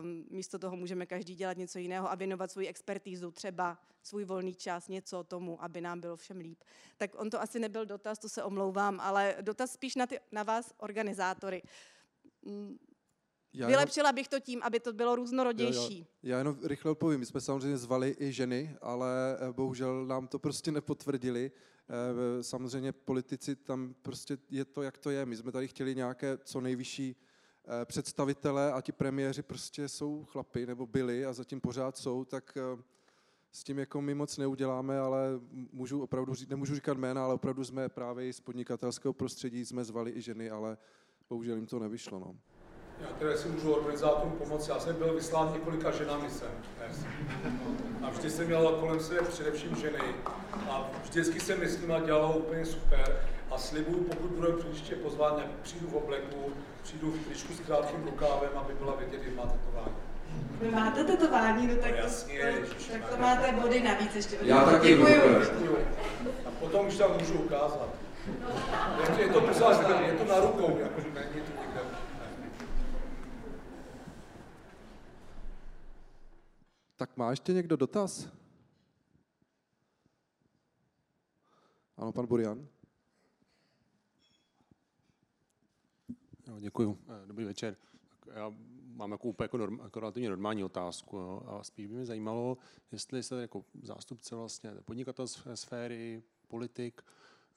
um, 0.02 0.26
místo 0.30 0.60
toho 0.60 0.76
můžeme 0.76 1.06
každý 1.06 1.36
dělat 1.36 1.58
něco 1.58 1.80
jiného 1.80 2.12
a 2.12 2.16
věnovat 2.16 2.52
svoji 2.52 2.68
expertízu, 2.68 3.32
třeba 3.32 3.78
svůj 4.04 4.26
volný 4.26 4.56
čas, 4.56 4.88
něco 4.88 5.24
tomu, 5.24 5.64
aby 5.64 5.82
nám 5.82 6.02
bylo 6.02 6.16
všem 6.16 6.38
líp. 6.38 6.64
Tak 6.98 7.16
on 7.16 7.30
to 7.30 7.42
asi 7.42 7.60
nebyl 7.60 7.86
dotaz, 7.86 8.20
to 8.20 8.30
se 8.30 8.44
omlouvám, 8.44 9.00
ale 9.00 9.36
dotaz 9.42 9.72
spíš 9.72 9.96
na, 9.96 10.08
ty, 10.08 10.20
na 10.32 10.44
vás, 10.44 10.74
organizátory. 10.78 11.62
Já 13.54 13.68
Vylepšila 13.68 14.12
bych 14.12 14.28
to 14.28 14.40
tím, 14.40 14.64
aby 14.64 14.80
to 14.80 14.94
bylo 14.94 15.16
různorodější. 15.16 15.98
Jo, 15.98 16.06
jo. 16.24 16.30
Já 16.30 16.38
jenom 16.38 16.58
rychle 16.64 16.92
odpovím. 16.92 17.20
My 17.20 17.26
jsme 17.26 17.42
samozřejmě 17.42 17.78
zvali 17.78 18.16
i 18.20 18.32
ženy, 18.32 18.78
ale 18.82 19.38
eh, 19.40 19.54
bohužel 19.54 20.06
nám 20.06 20.28
to 20.28 20.40
prostě 20.40 20.72
nepotvrdili. 20.72 21.52
Eh, 21.90 22.44
samozřejmě 22.44 22.92
politici 22.92 23.56
tam 23.56 23.96
prostě 24.02 24.38
je 24.50 24.66
to, 24.66 24.82
jak 24.82 24.98
to 24.98 25.10
je. 25.10 25.26
My 25.26 25.36
jsme 25.36 25.52
tady 25.52 25.68
chtěli 25.68 25.96
nějaké 25.96 26.38
co 26.44 26.62
nejvyšší 26.62 27.16
eh, 27.66 27.86
představitele 27.86 28.74
a 28.74 28.82
ti 28.82 28.92
premiéři 28.92 29.42
prostě 29.42 29.90
jsou 29.90 30.26
chlapy, 30.26 30.66
nebo 30.66 30.88
byli 30.88 31.26
a 31.26 31.34
zatím 31.34 31.62
pořád 31.62 31.98
jsou, 31.98 32.26
tak 32.26 32.58
s 33.52 33.64
tím 33.64 33.80
jako 33.80 34.02
my 34.02 34.16
moc 34.16 34.38
neuděláme, 34.38 35.00
ale 35.00 35.30
můžu 35.72 36.02
opravdu 36.02 36.34
říct, 36.34 36.50
nemůžu 36.50 36.76
říkat 36.76 36.98
jména, 36.98 37.24
ale 37.24 37.34
opravdu 37.34 37.64
jsme 37.64 37.90
právě 37.90 38.34
z 38.34 38.40
podnikatelského 38.40 39.14
prostředí 39.14 39.66
jsme 39.66 39.84
zvali 39.84 40.12
i 40.12 40.22
ženy, 40.22 40.50
ale 40.50 40.78
bohužel 41.30 41.56
jim 41.56 41.66
to 41.66 41.80
nevyšlo. 41.80 42.20
No. 42.20 42.36
Já 43.02 43.08
teda 43.20 43.38
si 43.38 43.48
můžu 43.48 43.74
organizátorům 43.74 44.32
pomoci. 44.32 44.72
Já 44.72 44.80
jsem 44.80 44.96
byl 44.96 45.14
vyslán 45.14 45.54
několika 45.54 45.92
ženami 45.92 46.30
sem. 46.30 46.52
A 48.04 48.10
vždy 48.10 48.30
jsem 48.30 48.46
měl 48.46 48.78
kolem 48.80 49.00
sebe 49.00 49.22
především 49.22 49.76
ženy. 49.76 50.00
A 50.70 50.90
vždycky 51.04 51.40
jsem 51.40 51.64
s 51.64 51.82
nimi 51.82 51.94
dělal 52.06 52.34
úplně 52.38 52.66
super. 52.66 53.22
A 53.52 53.58
slibuju, 53.58 54.04
pokud 54.04 54.32
budu 54.32 54.54
příště 54.54 54.96
pozván, 54.96 55.44
přijdu 55.62 55.88
v 55.88 55.96
obleku, 55.96 56.54
přijdu 56.84 57.12
v 57.12 57.26
tričku 57.26 57.54
s 57.54 57.60
krátkým 57.60 58.04
rukávem, 58.04 58.50
aby 58.56 58.74
byla 58.74 58.96
vidět, 58.96 59.24
že 59.24 59.36
má 59.36 59.44
tetování. 59.44 59.96
Vy 60.62 60.72
máte 60.72 61.04
tetování, 61.04 61.68
no 61.68 61.76
tak, 61.76 61.92
no, 61.92 61.98
jasně, 61.98 62.54
tak 62.92 63.10
to 63.10 63.18
máte 63.18 63.52
body 63.52 63.84
navíc 63.84 64.16
ještě. 64.16 64.38
Já 64.42 64.66
taky 64.66 64.88
děkuju. 64.88 65.78
A 66.46 66.52
potom 66.60 66.88
už 66.88 66.98
tam 66.98 67.12
můžu 67.20 67.34
ukázat. 67.34 67.90
Je 69.18 69.28
to, 69.28 69.40
je 69.40 69.54
to, 69.54 69.94
je 70.06 70.14
to 70.14 70.26
na 70.26 70.40
rukou, 70.40 70.78
jakože 70.82 71.08
není 71.14 71.46
to 71.46 71.62
někde. 71.62 71.82
Tak 77.04 77.18
má 77.18 77.30
ještě 77.30 77.54
někdo 77.54 77.76
dotaz? 77.76 78.28
Ano, 81.98 82.12
pan 82.12 82.28
Burian. 82.28 82.68
Děkuji. 86.60 87.00
Eh, 87.08 87.28
dobrý 87.28 87.46
večer. 87.46 87.76
Já 88.34 88.54
mám 88.96 89.12
jako 89.12 89.28
úplně 89.28 89.46
jako, 89.46 89.58
norm, 89.58 89.80
jako 89.84 90.00
relativně 90.00 90.30
normální 90.30 90.64
otázku. 90.64 91.18
Jo, 91.18 91.44
a 91.48 91.64
spíš 91.64 91.88
by 91.88 91.94
mě 91.94 92.06
zajímalo, 92.06 92.58
jestli 92.92 93.24
jste 93.24 93.42
jako 93.42 93.66
zástupce 93.82 94.36
vlastně 94.36 94.72
podnikatelské 94.86 95.56
sféry, 95.56 96.24
politik, 96.48 97.02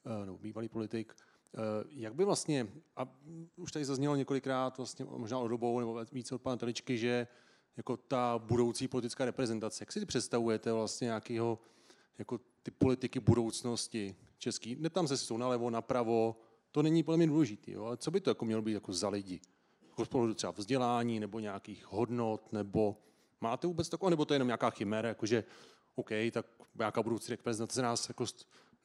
eh, 0.05 0.25
nebo 0.25 0.37
bývalý 0.37 0.69
politik, 0.69 1.15
eh, 1.17 1.59
jak 1.89 2.15
by 2.15 2.25
vlastně, 2.25 2.67
a 2.95 3.17
už 3.55 3.71
tady 3.71 3.85
zaznělo 3.85 4.15
několikrát, 4.15 4.77
vlastně 4.77 5.05
možná 5.05 5.39
od 5.39 5.47
dobou, 5.47 5.79
nebo 5.79 6.05
více 6.11 6.35
od 6.35 6.41
pana 6.41 6.57
Teličky, 6.57 6.97
že 6.97 7.27
jako 7.77 7.97
ta 7.97 8.39
budoucí 8.39 8.87
politická 8.87 9.25
reprezentace. 9.25 9.81
Jak 9.81 9.91
si 9.91 10.05
představujete 10.05 10.73
vlastně 10.73 11.05
nějakého 11.05 11.59
jako 12.19 12.39
ty 12.63 12.71
politiky 12.71 13.19
budoucnosti 13.19 14.15
český? 14.37 14.75
Neptám 14.75 15.07
se, 15.07 15.17
jsou 15.17 15.37
nalevo, 15.37 15.69
napravo, 15.69 16.35
to 16.71 16.83
není 16.83 17.03
podle 17.03 17.17
mě 17.17 17.27
důležitý, 17.27 17.71
jo? 17.71 17.85
ale 17.85 17.97
co 17.97 18.11
by 18.11 18.21
to 18.21 18.29
jako 18.29 18.45
mělo 18.45 18.61
být 18.61 18.73
jako 18.73 18.93
za 18.93 19.09
lidi? 19.09 19.39
Jako 19.89 20.05
z 20.05 20.07
pohledu 20.07 20.33
třeba 20.33 20.51
vzdělání 20.51 21.19
nebo 21.19 21.39
nějakých 21.39 21.85
hodnot, 21.85 22.53
nebo 22.53 22.97
máte 23.41 23.67
vůbec 23.67 23.89
takovou, 23.89 24.09
nebo 24.09 24.25
to 24.25 24.33
je 24.33 24.35
jenom 24.35 24.47
nějaká 24.47 24.69
chiméra, 24.69 25.09
jakože 25.09 25.43
OK, 25.95 26.09
tak 26.31 26.45
nějaká 26.75 27.03
budoucí 27.03 27.31
reprezentace 27.31 27.81
nás, 27.81 28.09
jako, 28.09 28.25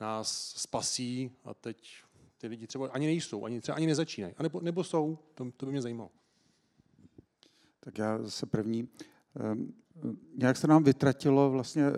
nás 0.01 0.55
spasí 0.57 1.31
a 1.45 1.55
teď 1.55 1.95
ty 2.39 2.47
lidi 2.47 2.67
třeba 2.67 2.89
ani 2.89 3.07
nejsou, 3.07 3.45
ani 3.45 3.61
třeba 3.61 3.77
ani 3.77 3.87
nezačínají, 3.87 4.35
a 4.37 4.43
nebo, 4.43 4.61
nebo 4.61 4.85
jsou, 4.85 5.19
to, 5.35 5.51
to 5.57 5.67
by 5.67 5.73
mě 5.73 5.83
zajímalo. 5.83 6.11
Tak 7.85 7.99
já 7.99 8.23
zase 8.23 8.47
první. 8.47 8.89
Ehm, 9.41 9.73
nějak 10.37 10.57
se 10.57 10.67
nám 10.67 10.85
vytratilo 10.85 11.51
vlastně 11.51 11.83
eh, 11.83 11.93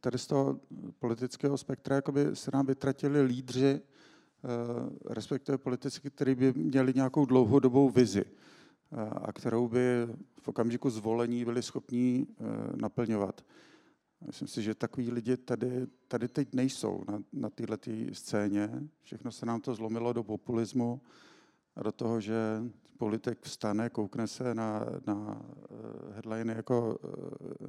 tady 0.00 0.18
z 0.18 0.26
toho 0.26 0.60
politického 0.98 1.58
spektra, 1.58 1.96
jakoby 1.96 2.36
se 2.36 2.50
nám 2.54 2.66
vytratili 2.66 3.22
lídři, 3.22 3.80
eh, 3.80 3.80
respektive 5.14 5.58
politici, 5.58 6.00
kteří 6.10 6.34
by 6.34 6.52
měli 6.52 6.92
nějakou 6.94 7.26
dlouhodobou 7.26 7.90
vizi 7.90 8.24
eh, 8.24 9.10
a 9.10 9.32
kterou 9.32 9.68
by 9.68 10.06
v 10.40 10.48
okamžiku 10.48 10.90
zvolení 10.90 11.44
byli 11.44 11.62
schopní 11.62 12.26
naplňovat. 12.74 13.44
Myslím 14.26 14.48
si, 14.48 14.62
že 14.62 14.74
takový 14.74 15.10
lidi 15.10 15.36
tady, 15.36 15.86
tady 16.08 16.28
teď 16.28 16.54
nejsou 16.54 17.04
na, 17.08 17.22
na 17.32 17.50
této 17.50 17.90
scéně. 18.12 18.70
Všechno 19.02 19.32
se 19.32 19.46
nám 19.46 19.60
to 19.60 19.74
zlomilo 19.74 20.12
do 20.12 20.22
populismu 20.22 21.00
a 21.76 21.82
do 21.82 21.92
toho, 21.92 22.20
že 22.20 22.34
politik 22.98 23.38
vstane, 23.42 23.90
koukne 23.90 24.26
se 24.26 24.54
na, 24.54 24.86
na 25.06 25.42
eh, 25.70 26.14
headliny 26.14 26.52
jako 26.52 26.98
eh, 27.04 27.08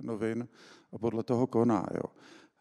novin 0.02 0.48
a 0.92 0.98
podle 0.98 1.24
toho 1.24 1.48
koná. 1.48 1.86
Jo. 1.96 2.04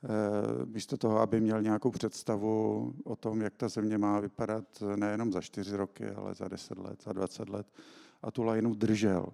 Eh, 0.04 0.66
místo 0.66 0.96
toho, 0.96 1.20
aby 1.20 1.40
měl 1.40 1.62
nějakou 1.62 1.90
představu 1.90 2.94
o 3.04 3.16
tom, 3.16 3.40
jak 3.40 3.56
ta 3.56 3.68
země 3.68 3.98
má 3.98 4.20
vypadat 4.20 4.64
nejenom 4.96 5.32
za 5.32 5.40
čtyři 5.40 5.76
roky, 5.76 6.06
ale 6.06 6.34
za 6.34 6.48
deset 6.48 6.78
let, 6.78 7.02
za 7.02 7.12
dvacet 7.12 7.48
let 7.48 7.66
a 8.22 8.30
tu 8.30 8.42
lajnu 8.42 8.74
držel. 8.74 9.26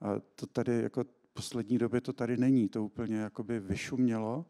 A 0.00 0.20
to 0.34 0.46
tady 0.46 0.82
jako 0.82 1.04
poslední 1.32 1.78
době 1.78 2.00
to 2.00 2.12
tady 2.12 2.36
není, 2.36 2.68
to 2.68 2.84
úplně 2.84 3.16
jakoby 3.16 3.60
vyšumělo. 3.60 4.46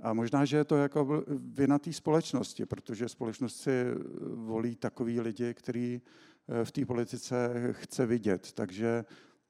A 0.00 0.12
možná, 0.12 0.44
že 0.44 0.56
je 0.56 0.64
to 0.64 0.76
jako 0.76 1.24
vina 1.28 1.78
té 1.78 1.92
společnosti, 1.92 2.66
protože 2.66 3.08
společnost 3.08 3.56
si 3.56 3.84
volí 4.34 4.76
takový 4.76 5.20
lidi, 5.20 5.54
Eh, 5.54 6.00
v 6.64 6.72
té 6.72 6.84
politice 6.84 7.50
chce 7.72 8.06
vidět. 8.06 8.52
Takže 8.52 9.04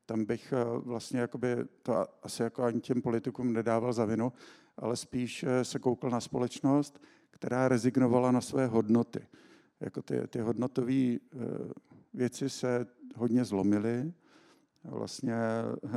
tam 0.07 0.25
bych 0.25 0.53
eh, 0.53 0.65
vlastně 0.79 1.21
jakoby 1.21 1.57
to 1.83 2.07
asi 2.23 2.43
jako 2.43 2.63
ani 2.63 2.81
těm 2.81 3.03
politikům 3.03 3.53
nedával 3.53 3.93
za 3.93 4.05
vinu, 4.05 4.33
ale 4.77 4.97
spíš 4.97 5.43
eh, 5.45 5.65
se 5.65 5.79
koukal 5.79 6.11
na 6.11 6.21
společnost, 6.21 7.01
která 7.31 7.69
rezignovala 7.69 8.33
na 8.33 8.41
své 8.41 8.67
hodnoty. 8.67 9.27
Jako 9.81 10.03
ty, 10.03 10.29
ty 10.29 10.41
hodnotové 10.41 11.17
věci 12.15 12.51
se 12.51 12.87
hodně 13.17 13.45
zlomily. 13.45 14.13
Vlastně 14.85 15.37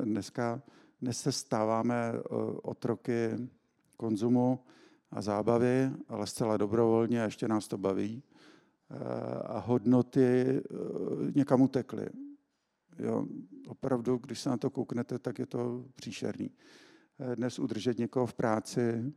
dneska 0.04 0.62
dnes 1.02 1.22
se 1.22 1.32
stáváme 1.32 2.14
otroky 2.62 3.50
konzumu 3.98 4.60
a 5.12 5.22
zábavy, 5.22 5.92
ale 6.08 6.28
zcela 6.28 6.58
dobrovolně 6.58 7.22
a 7.22 7.26
ještě 7.26 7.48
nás 7.48 7.68
to 7.68 7.78
baví 7.78 8.24
a 9.46 9.60
hodnoty 9.60 10.22
eh, 10.22 10.62
někam 11.36 11.62
utekly. 11.62 12.08
Jo, 13.00 13.26
opravdu, 13.68 14.18
když 14.18 14.40
se 14.40 14.50
na 14.50 14.58
to 14.58 14.70
kouknete, 14.70 15.20
tak 15.20 15.40
je 15.40 15.46
to 15.46 15.86
příšerný. 15.96 16.52
Dnes 17.36 17.60
udržet 17.60 17.98
někoho 17.98 18.26
v 18.26 18.34
práci, 18.34 19.14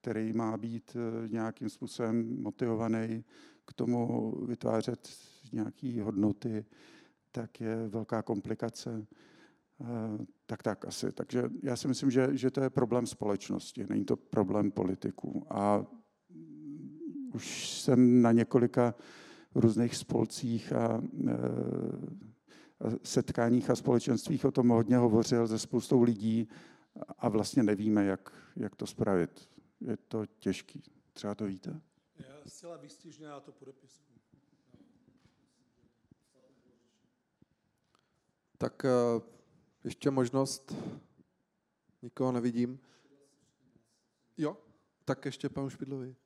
který 0.00 0.32
má 0.32 0.56
být 0.56 0.96
nějakým 1.28 1.68
způsobem 1.68 2.42
motivovaný 2.42 3.24
k 3.64 3.72
tomu 3.72 4.32
vytvářet 4.46 5.08
nějaké 5.52 6.02
hodnoty, 6.02 6.64
tak 7.32 7.60
je 7.60 7.88
velká 7.88 8.22
komplikace. 8.22 9.06
Tak 10.46 10.62
tak 10.62 10.84
asi. 10.84 11.12
Takže 11.12 11.50
já 11.62 11.76
si 11.76 11.88
myslím, 11.88 12.10
že, 12.10 12.28
že 12.32 12.50
to 12.50 12.60
je 12.60 12.70
problém 12.70 13.06
společnosti, 13.06 13.86
není 13.88 14.04
to 14.04 14.16
problém 14.16 14.70
politiků. 14.70 15.46
A 15.50 15.86
už 17.34 17.70
jsem 17.80 18.22
na 18.22 18.32
několika 18.32 18.94
různých 19.54 19.96
spolcích 19.96 20.72
a 20.72 21.02
setkáních 23.02 23.70
a 23.70 23.76
společenstvích 23.76 24.44
o 24.44 24.50
tom 24.50 24.68
hodně 24.68 24.96
hovořil 24.96 25.48
se 25.48 25.58
spoustou 25.58 26.02
lidí 26.02 26.48
a 27.18 27.28
vlastně 27.28 27.62
nevíme, 27.62 28.04
jak, 28.04 28.32
jak 28.56 28.76
to 28.76 28.86
spravit. 28.86 29.48
Je 29.80 29.96
to 29.96 30.26
těžký. 30.26 30.82
Třeba 31.12 31.34
to 31.34 31.44
víte? 31.44 31.80
Já 32.18 32.34
zcela 32.46 32.76
výstižně 32.76 33.26
já 33.26 33.40
to 33.40 33.52
podepisuju. 33.52 34.10
Tak 38.58 38.84
eh, 38.84 38.90
ještě 39.84 40.10
možnost. 40.10 40.74
Nikoho 42.02 42.32
nevidím. 42.32 42.80
Jo, 44.36 44.56
tak 45.04 45.24
ještě 45.24 45.48
panu 45.48 45.70
Špidlovi. 45.70 46.16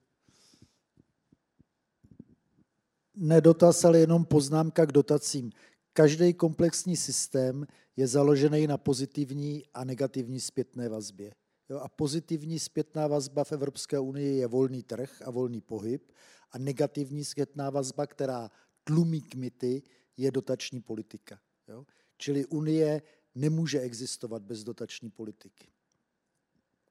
Nedotaz, 3.16 3.84
ale 3.84 3.98
jenom 3.98 4.24
poznámka 4.24 4.86
k 4.86 4.92
dotacím. 4.92 5.52
Každý 5.92 6.34
komplexní 6.34 6.96
systém 6.96 7.66
je 7.96 8.06
založený 8.06 8.66
na 8.66 8.78
pozitivní 8.78 9.62
a 9.74 9.84
negativní 9.84 10.40
zpětné 10.40 10.88
vazbě. 10.88 11.34
Jo, 11.68 11.78
a 11.78 11.88
pozitivní 11.88 12.58
zpětná 12.58 13.06
vazba 13.06 13.44
v 13.44 13.52
Evropské 13.52 13.98
unii 13.98 14.36
je 14.36 14.46
volný 14.46 14.82
trh 14.82 15.22
a 15.24 15.30
volný 15.30 15.60
pohyb 15.60 16.12
a 16.50 16.58
negativní 16.58 17.24
zpětná 17.24 17.70
vazba, 17.70 18.06
která 18.06 18.50
tlumí 18.84 19.20
kmity, 19.20 19.82
je 20.16 20.30
dotační 20.30 20.80
politika. 20.80 21.40
Jo. 21.68 21.86
Čili 22.16 22.46
Unie 22.46 23.02
nemůže 23.34 23.80
existovat 23.80 24.42
bez 24.42 24.64
dotační 24.64 25.10
politiky. 25.10 25.68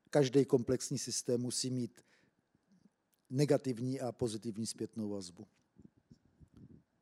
Každý 0.10 0.46
komplexní 0.46 0.98
systém 0.98 1.42
musí 1.42 1.70
mít 1.70 2.02
negativní 3.30 4.00
a 4.00 4.12
pozitivní 4.12 4.66
zpětnou 4.66 5.10
vazbu. 5.10 5.48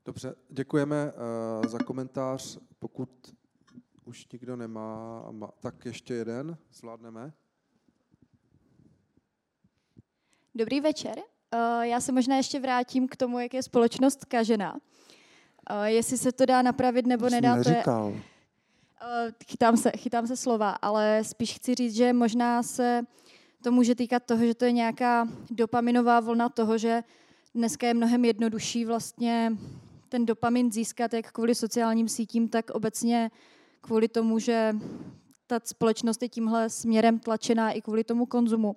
Dobře, 0.05 0.35
děkujeme 0.49 1.11
uh, 1.11 1.67
za 1.69 1.79
komentář. 1.79 2.57
Pokud 2.79 3.09
už 4.05 4.27
nikdo 4.33 4.55
nemá, 4.55 5.23
tak 5.59 5.85
ještě 5.85 6.13
jeden 6.13 6.57
zvládneme. 6.73 7.33
Dobrý 10.55 10.81
večer. 10.81 11.17
Uh, 11.17 11.81
já 11.81 12.01
se 12.01 12.11
možná 12.11 12.37
ještě 12.37 12.59
vrátím 12.59 13.07
k 13.07 13.15
tomu, 13.15 13.39
jak 13.39 13.53
je 13.53 13.63
společnost 13.63 14.25
kažena. 14.25 14.73
Uh, 14.73 15.83
jestli 15.83 16.17
se 16.17 16.31
to 16.31 16.45
dá 16.45 16.61
napravit 16.61 17.05
nebo 17.05 17.29
Jsi 17.29 17.35
nedá, 17.35 17.55
neříkal. 17.55 18.11
to 18.11 18.15
je... 18.15 19.33
Chytám, 19.47 19.77
se, 19.77 19.91
chytám 19.91 20.27
se 20.27 20.37
slova, 20.37 20.71
ale 20.71 21.23
spíš 21.23 21.53
chci 21.53 21.75
říct, 21.75 21.95
že 21.95 22.13
možná 22.13 22.63
se 22.63 23.03
to 23.63 23.71
může 23.71 23.95
týkat 23.95 24.23
toho, 24.23 24.45
že 24.45 24.55
to 24.55 24.65
je 24.65 24.71
nějaká 24.71 25.27
dopaminová 25.49 26.19
vlna 26.19 26.49
toho, 26.49 26.77
že 26.77 27.03
dneska 27.55 27.87
je 27.87 27.93
mnohem 27.93 28.25
jednodušší 28.25 28.85
vlastně 28.85 29.57
ten 30.11 30.25
dopamin 30.25 30.71
získat 30.71 31.13
jak 31.13 31.31
kvůli 31.31 31.55
sociálním 31.55 32.07
sítím, 32.07 32.47
tak 32.47 32.69
obecně 32.69 33.31
kvůli 33.81 34.07
tomu, 34.07 34.39
že 34.39 34.75
ta 35.47 35.59
společnost 35.63 36.21
je 36.21 36.29
tímhle 36.29 36.69
směrem 36.69 37.19
tlačená 37.19 37.71
i 37.71 37.81
kvůli 37.81 38.03
tomu 38.03 38.25
konzumu. 38.25 38.75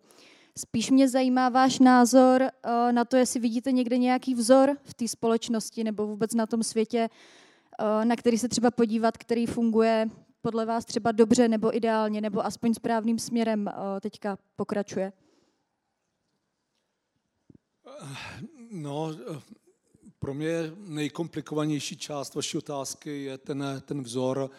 Spíš 0.59 0.91
mě 0.91 1.09
zajímá 1.09 1.49
váš 1.49 1.79
názor 1.79 2.43
eh, 2.43 2.93
na 2.93 3.05
to, 3.05 3.17
jestli 3.17 3.41
vidíte 3.41 3.73
někde 3.73 3.99
nějaký 3.99 4.35
vzor 4.35 4.77
v 4.83 4.95
té 4.95 5.09
společnosti 5.09 5.85
nebo 5.85 6.07
vůbec 6.07 6.35
na 6.35 6.47
tom 6.47 6.63
světě, 6.63 7.09
eh, 7.81 8.05
na 8.05 8.17
který 8.17 8.39
se 8.39 8.49
třeba 8.49 8.71
podívat, 8.71 9.19
který 9.19 9.47
funguje 9.47 10.09
podle 10.43 10.67
vás 10.67 10.85
třeba 10.85 11.13
dobře 11.13 11.49
nebo 11.49 11.77
ideálně, 11.77 12.21
nebo 12.21 12.47
aspoň 12.47 12.75
správným 12.75 13.19
směrem 13.19 13.69
eh, 13.69 14.01
teďka 14.01 14.39
pokračuje. 14.57 15.13
No, 18.71 19.11
pro 20.25 20.35
mě 20.35 20.73
nejkomplikovanější 20.87 21.97
část 21.97 22.35
vaší 22.35 22.59
otázky 22.59 23.23
je 23.23 23.39
ten, 23.39 23.83
ten 23.85 24.03
vzor. 24.03 24.51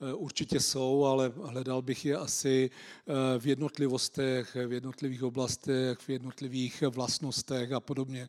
Eh, 0.00 0.14
určitě 0.14 0.60
jsou, 0.60 1.04
ale 1.04 1.32
hledal 1.42 1.82
bych 1.82 2.04
je 2.04 2.16
asi 2.16 2.70
eh, 2.70 3.38
v 3.38 3.46
jednotlivostech, 3.46 4.56
v 4.66 4.72
jednotlivých 4.72 5.22
oblastech, 5.22 5.98
v 5.98 6.10
jednotlivých 6.10 6.82
vlastnostech 6.82 7.72
a 7.72 7.80
podobně. 7.80 8.28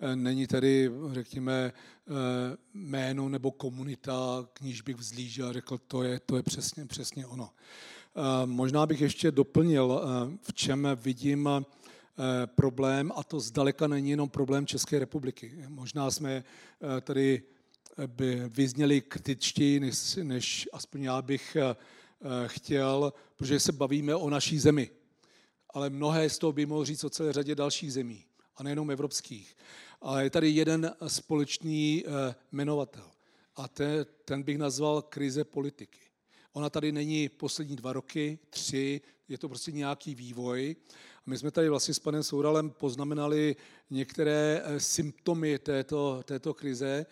Eh, 0.00 0.16
není 0.16 0.46
tady, 0.46 0.90
řekněme, 1.12 1.72
jméno 2.74 3.28
nebo 3.28 3.50
komunita, 3.50 4.46
k 4.52 4.60
níž 4.60 4.82
bych 4.82 4.96
vzlížel 4.96 5.48
a 5.48 5.52
řekl, 5.52 5.78
to 5.78 6.02
je, 6.02 6.20
to 6.20 6.36
je 6.36 6.42
přesně, 6.42 6.86
přesně 6.86 7.26
ono. 7.26 7.50
Možná 8.44 8.86
bych 8.86 9.00
ještě 9.00 9.30
doplnil, 9.30 10.02
v 10.42 10.52
čem 10.52 10.88
vidím 10.96 11.48
problém 12.46 13.12
a 13.16 13.24
to 13.24 13.40
zdaleka 13.40 13.86
není 13.86 14.10
jenom 14.10 14.28
problém 14.28 14.66
České 14.66 14.98
republiky. 14.98 15.52
Možná 15.68 16.10
jsme 16.10 16.44
eh, 16.96 17.00
tady 17.00 17.42
eh, 17.98 18.06
by 18.06 18.42
vyzněli 18.48 19.00
kritičtěji, 19.00 19.80
než, 19.80 20.16
než 20.22 20.68
aspoň 20.72 21.02
já 21.02 21.22
bych 21.22 21.56
chtěl, 22.46 23.12
protože 23.36 23.60
se 23.60 23.72
bavíme 23.72 24.14
o 24.14 24.30
naší 24.30 24.58
zemi. 24.58 24.90
Ale 25.70 25.90
mnohé 25.90 26.30
z 26.30 26.38
toho 26.38 26.52
by 26.52 26.66
mohl 26.66 26.84
říct 26.84 27.04
o 27.04 27.10
celé 27.10 27.32
řadě 27.32 27.54
dalších 27.54 27.92
zemí, 27.92 28.24
a 28.56 28.62
nejenom 28.62 28.90
evropských. 28.90 29.56
Ale 30.00 30.24
je 30.24 30.30
tady 30.30 30.50
jeden 30.50 30.94
společný 31.06 32.04
jmenovatel. 32.52 33.10
A 33.56 33.68
ten, 33.68 34.06
ten 34.24 34.42
bych 34.42 34.58
nazval 34.58 35.02
krize 35.02 35.44
politiky. 35.44 36.00
Ona 36.52 36.70
tady 36.70 36.92
není 36.92 37.28
poslední 37.28 37.76
dva 37.76 37.92
roky, 37.92 38.38
tři, 38.50 39.00
je 39.28 39.38
to 39.38 39.48
prostě 39.48 39.72
nějaký 39.72 40.14
vývoj. 40.14 40.76
A 41.26 41.30
my 41.30 41.38
jsme 41.38 41.50
tady 41.50 41.68
vlastně 41.68 41.94
s 41.94 41.98
panem 41.98 42.22
Souralem 42.22 42.70
poznamenali 42.70 43.56
některé 43.90 44.62
eh, 44.64 44.80
symptomy 44.80 45.58
této, 45.58 46.22
této 46.24 46.54
krize. 46.54 47.06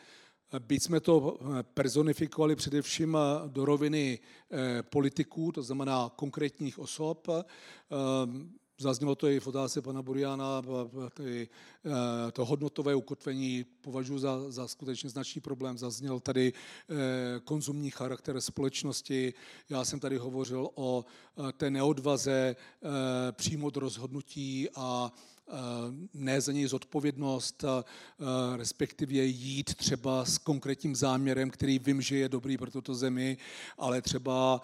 Byť 0.59 0.83
jsme 0.83 1.01
to 1.01 1.39
eh, 1.41 1.63
personifikovali 1.63 2.57
především 2.57 3.17
eh, 3.17 3.49
do 3.49 3.65
roviny 3.65 4.19
politiků, 4.83 5.53
to 5.53 5.63
znamená 5.63 6.11
konkrétních 6.17 6.79
osob, 6.79 7.29
Zaznělo 8.83 9.15
to 9.15 9.29
i 9.29 9.41
v 9.41 9.47
otázce 9.47 9.83
pana 9.83 10.03
Buriana, 10.03 10.63
to 12.33 12.45
hodnotové 12.45 12.95
ukotvení 12.95 13.65
považuji 13.81 14.19
za, 14.19 14.51
za 14.51 14.69
skutečně 14.69 15.11
značný 15.11 15.41
problém. 15.41 15.79
Zazněl 15.79 16.21
tady 16.21 16.53
konzumní 17.45 17.91
charakter 17.91 18.41
společnosti. 18.41 19.35
Já 19.71 19.85
jsem 19.85 20.01
tady 20.01 20.17
hovořil 20.17 20.71
o 20.75 21.05
té 21.57 21.71
neodvaze 21.71 22.57
přijmout 23.33 23.77
rozhodnutí 23.77 24.69
a 24.75 25.13
ne 26.15 26.41
za 26.41 26.53
něj 26.53 26.67
zodpovědnost, 26.67 27.65
respektive 28.57 29.15
jít 29.15 29.75
třeba 29.75 30.25
s 30.25 30.39
konkrétním 30.39 30.97
záměrem, 30.97 31.51
který 31.51 31.79
vím, 31.79 32.03
že 32.03 32.17
je 32.17 32.29
dobrý 32.29 32.59
pro 32.59 32.71
tuto 32.71 32.95
zemi, 32.95 33.37
ale 33.79 34.03
třeba 34.03 34.61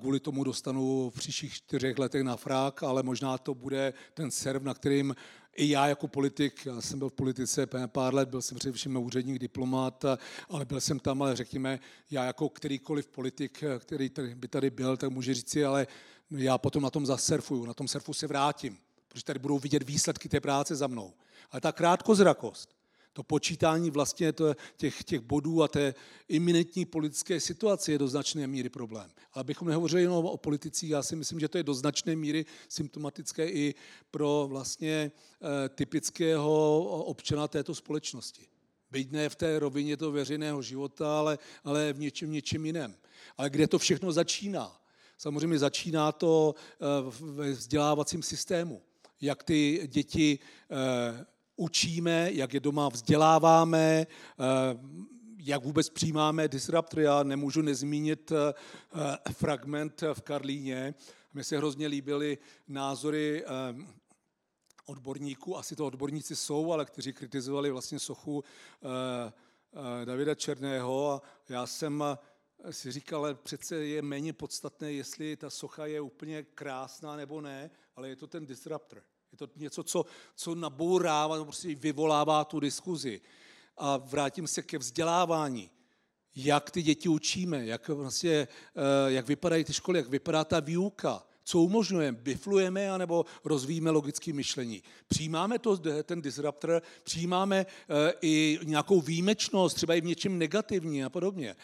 kvůli 0.00 0.20
tomu 0.20 0.44
dostanu 0.44 1.10
v 1.10 1.18
příštích 1.18 1.54
čtyřech 1.54 1.98
letech 1.98 2.22
na 2.22 2.36
frak, 2.36 2.82
ale 2.82 3.02
možná 3.02 3.38
to 3.38 3.54
bude 3.54 3.92
ten 4.14 4.30
serv, 4.30 4.62
na 4.62 4.74
kterým 4.74 5.14
i 5.56 5.70
já 5.70 5.86
jako 5.86 6.08
politik, 6.08 6.66
já 6.66 6.80
jsem 6.80 6.98
byl 6.98 7.08
v 7.08 7.12
politice 7.12 7.66
pár 7.86 8.14
let, 8.14 8.28
byl 8.28 8.42
jsem 8.42 8.58
především 8.58 8.96
úředník, 8.96 9.38
diplomat, 9.38 10.04
ale 10.48 10.64
byl 10.64 10.80
jsem 10.80 10.98
tam, 10.98 11.22
ale 11.22 11.36
řekněme, 11.36 11.80
já 12.10 12.24
jako 12.24 12.48
kterýkoliv 12.48 13.06
politik, 13.06 13.64
který 13.78 14.10
by 14.34 14.48
tady 14.48 14.70
byl, 14.70 14.96
tak 14.96 15.10
může 15.10 15.34
říci, 15.34 15.64
ale 15.64 15.86
já 16.30 16.58
potom 16.58 16.82
na 16.82 16.90
tom 16.90 17.06
zasurfuju, 17.06 17.66
na 17.66 17.74
tom 17.74 17.88
surfu 17.88 18.14
se 18.14 18.26
vrátím 18.26 18.78
protože 19.12 19.24
tady 19.24 19.38
budou 19.38 19.58
vidět 19.58 19.82
výsledky 19.82 20.28
té 20.28 20.40
práce 20.40 20.76
za 20.76 20.86
mnou. 20.86 21.14
Ale 21.50 21.60
ta 21.60 21.72
krátkozrakost, 21.72 22.76
to 23.12 23.22
počítání 23.22 23.90
vlastně 23.90 24.32
to, 24.32 24.54
těch, 24.76 25.04
těch 25.04 25.20
bodů 25.20 25.62
a 25.62 25.68
té 25.68 25.94
iminentní 26.28 26.84
politické 26.84 27.40
situace 27.40 27.92
je 27.92 27.98
do 27.98 28.08
značné 28.08 28.46
míry 28.46 28.68
problém. 28.68 29.10
Ale 29.32 29.40
abychom 29.40 29.68
nehovořili 29.68 30.02
jenom 30.02 30.26
o 30.26 30.36
politicích, 30.36 30.90
já 30.90 31.02
si 31.02 31.16
myslím, 31.16 31.40
že 31.40 31.48
to 31.48 31.58
je 31.58 31.64
do 31.64 31.74
značné 31.74 32.16
míry 32.16 32.46
symptomatické 32.68 33.48
i 33.48 33.74
pro 34.10 34.46
vlastně 34.48 34.92
e, 34.92 35.68
typického 35.68 36.80
občana 37.04 37.48
této 37.48 37.74
společnosti. 37.74 38.46
Byť 38.90 39.10
ne 39.10 39.28
v 39.28 39.36
té 39.36 39.58
rovině 39.58 39.96
toho 39.96 40.12
veřejného 40.12 40.62
života, 40.62 41.18
ale, 41.18 41.38
ale 41.64 41.92
v 41.92 41.98
něčem, 41.98 42.32
něčem 42.32 42.66
jiném. 42.66 42.96
Ale 43.36 43.50
kde 43.50 43.66
to 43.66 43.78
všechno 43.78 44.12
začíná? 44.12 44.80
Samozřejmě 45.18 45.58
začíná 45.58 46.12
to 46.12 46.54
e, 46.54 46.86
ve 47.20 47.50
vzdělávacím 47.50 48.22
systému 48.22 48.82
jak 49.22 49.42
ty 49.42 49.88
děti 49.92 50.38
eh, 50.70 51.26
učíme, 51.56 52.28
jak 52.32 52.54
je 52.54 52.60
doma 52.60 52.88
vzděláváme, 52.88 54.06
eh, 54.06 54.06
jak 55.38 55.64
vůbec 55.64 55.90
přijímáme 55.90 56.48
disruptory. 56.48 57.02
Já 57.02 57.22
nemůžu 57.22 57.62
nezmínit 57.62 58.32
fragment 59.32 60.02
v 60.12 60.22
Karlíně. 60.22 60.94
Mně 61.34 61.44
se 61.44 61.56
hrozně 61.56 61.86
líbily 61.86 62.38
názory 62.68 63.44
odborníků, 64.86 65.58
asi 65.58 65.76
to 65.76 65.86
odborníci 65.86 66.36
jsou, 66.36 66.72
ale 66.72 66.84
kteří 66.84 67.12
kritizovali 67.12 67.70
vlastně 67.70 67.98
sochu 67.98 68.44
Davida 70.04 70.34
Černého. 70.34 71.12
A 71.12 71.22
já 71.48 71.66
jsem 71.66 72.04
si 72.70 72.92
říkal, 72.92 73.20
ale 73.20 73.34
přece 73.34 73.76
je 73.76 74.02
méně 74.02 74.32
podstatné, 74.32 74.92
jestli 74.92 75.36
ta 75.36 75.50
socha 75.50 75.86
je 75.86 76.00
úplně 76.00 76.42
krásná 76.42 77.16
nebo 77.16 77.40
ne, 77.40 77.70
ale 77.96 78.08
je 78.08 78.16
to 78.16 78.26
ten 78.26 78.46
disruptor. 78.46 79.02
Je 79.32 79.38
to 79.38 79.48
něco, 79.56 79.82
co, 79.82 80.06
co 80.34 80.54
nabourává, 80.54 81.44
prostě 81.44 81.74
vyvolává 81.74 82.44
tu 82.44 82.60
diskuzi. 82.60 83.20
A 83.76 83.96
vrátím 83.96 84.46
se 84.46 84.62
ke 84.62 84.78
vzdělávání. 84.78 85.70
Jak 86.36 86.70
ty 86.70 86.82
děti 86.82 87.08
učíme, 87.08 87.66
jak, 87.66 87.88
vlastně, 87.88 88.32
eh, 88.32 88.48
jak 89.06 89.26
vypadají 89.26 89.64
ty 89.64 89.72
školy, 89.72 89.98
jak 89.98 90.08
vypadá 90.08 90.44
ta 90.44 90.60
výuka 90.60 91.26
co 91.44 91.60
umožňujeme? 91.60 92.18
Biflujeme 92.22 92.90
anebo 92.90 93.24
rozvíjíme 93.44 93.90
logické 93.90 94.32
myšlení? 94.32 94.82
Přijímáme 95.08 95.58
to, 95.58 95.76
ten 96.02 96.22
disruptor, 96.22 96.82
přijímáme 97.02 97.66
eh, 97.66 98.12
i 98.22 98.58
nějakou 98.64 99.00
výjimečnost, 99.00 99.76
třeba 99.76 99.94
i 99.94 100.00
v 100.00 100.04
něčem 100.04 100.38
negativní 100.38 101.04
a 101.04 101.10
podobně. 101.10 101.56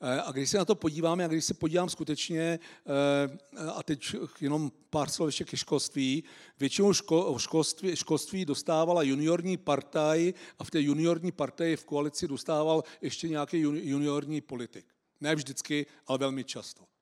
Eh, 0.00 0.20
a 0.20 0.32
když 0.32 0.50
se 0.50 0.58
na 0.58 0.64
to 0.64 0.74
podíváme, 0.74 1.24
a 1.24 1.28
když 1.28 1.44
se 1.44 1.54
podívám 1.54 1.88
skutečně, 1.88 2.40
eh, 2.40 3.70
a 3.74 3.82
teď 3.82 4.16
jenom 4.40 4.72
pár 4.90 5.08
slov 5.08 5.28
ještě 5.28 5.44
ke 5.44 5.56
školství, 5.56 6.24
většinou 6.60 6.92
školství, 7.38 7.96
školství 7.96 8.44
dostávala 8.44 9.02
juniorní 9.02 9.56
partaj 9.56 10.34
a 10.58 10.64
v 10.64 10.70
té 10.70 10.80
juniorní 10.80 11.32
partaji 11.32 11.76
v 11.76 11.84
koalici 11.84 12.28
dostával 12.28 12.84
ještě 13.02 13.28
nějaký 13.28 13.58
juniorní 13.58 14.40
politik. 14.40 14.86
Ne 15.20 15.34
vždycky, 15.34 15.86
ale 16.06 16.18
velmi 16.18 16.44
často. 16.44 16.95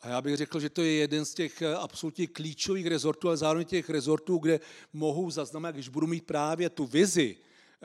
A 0.00 0.08
já 0.08 0.22
bych 0.22 0.36
řekl, 0.36 0.60
že 0.60 0.70
to 0.70 0.82
je 0.82 0.92
jeden 0.92 1.24
z 1.24 1.34
těch 1.34 1.62
eh, 1.62 1.74
absolutně 1.74 2.26
klíčových 2.26 2.86
rezortů, 2.86 3.28
ale 3.28 3.36
zároveň 3.36 3.66
těch 3.66 3.90
rezortů, 3.90 4.38
kde 4.38 4.60
mohu 4.92 5.30
zaznamenat, 5.30 5.74
když 5.74 5.88
budu 5.88 6.06
mít 6.06 6.26
právě 6.26 6.70
tu 6.70 6.86
vizi, 6.86 7.36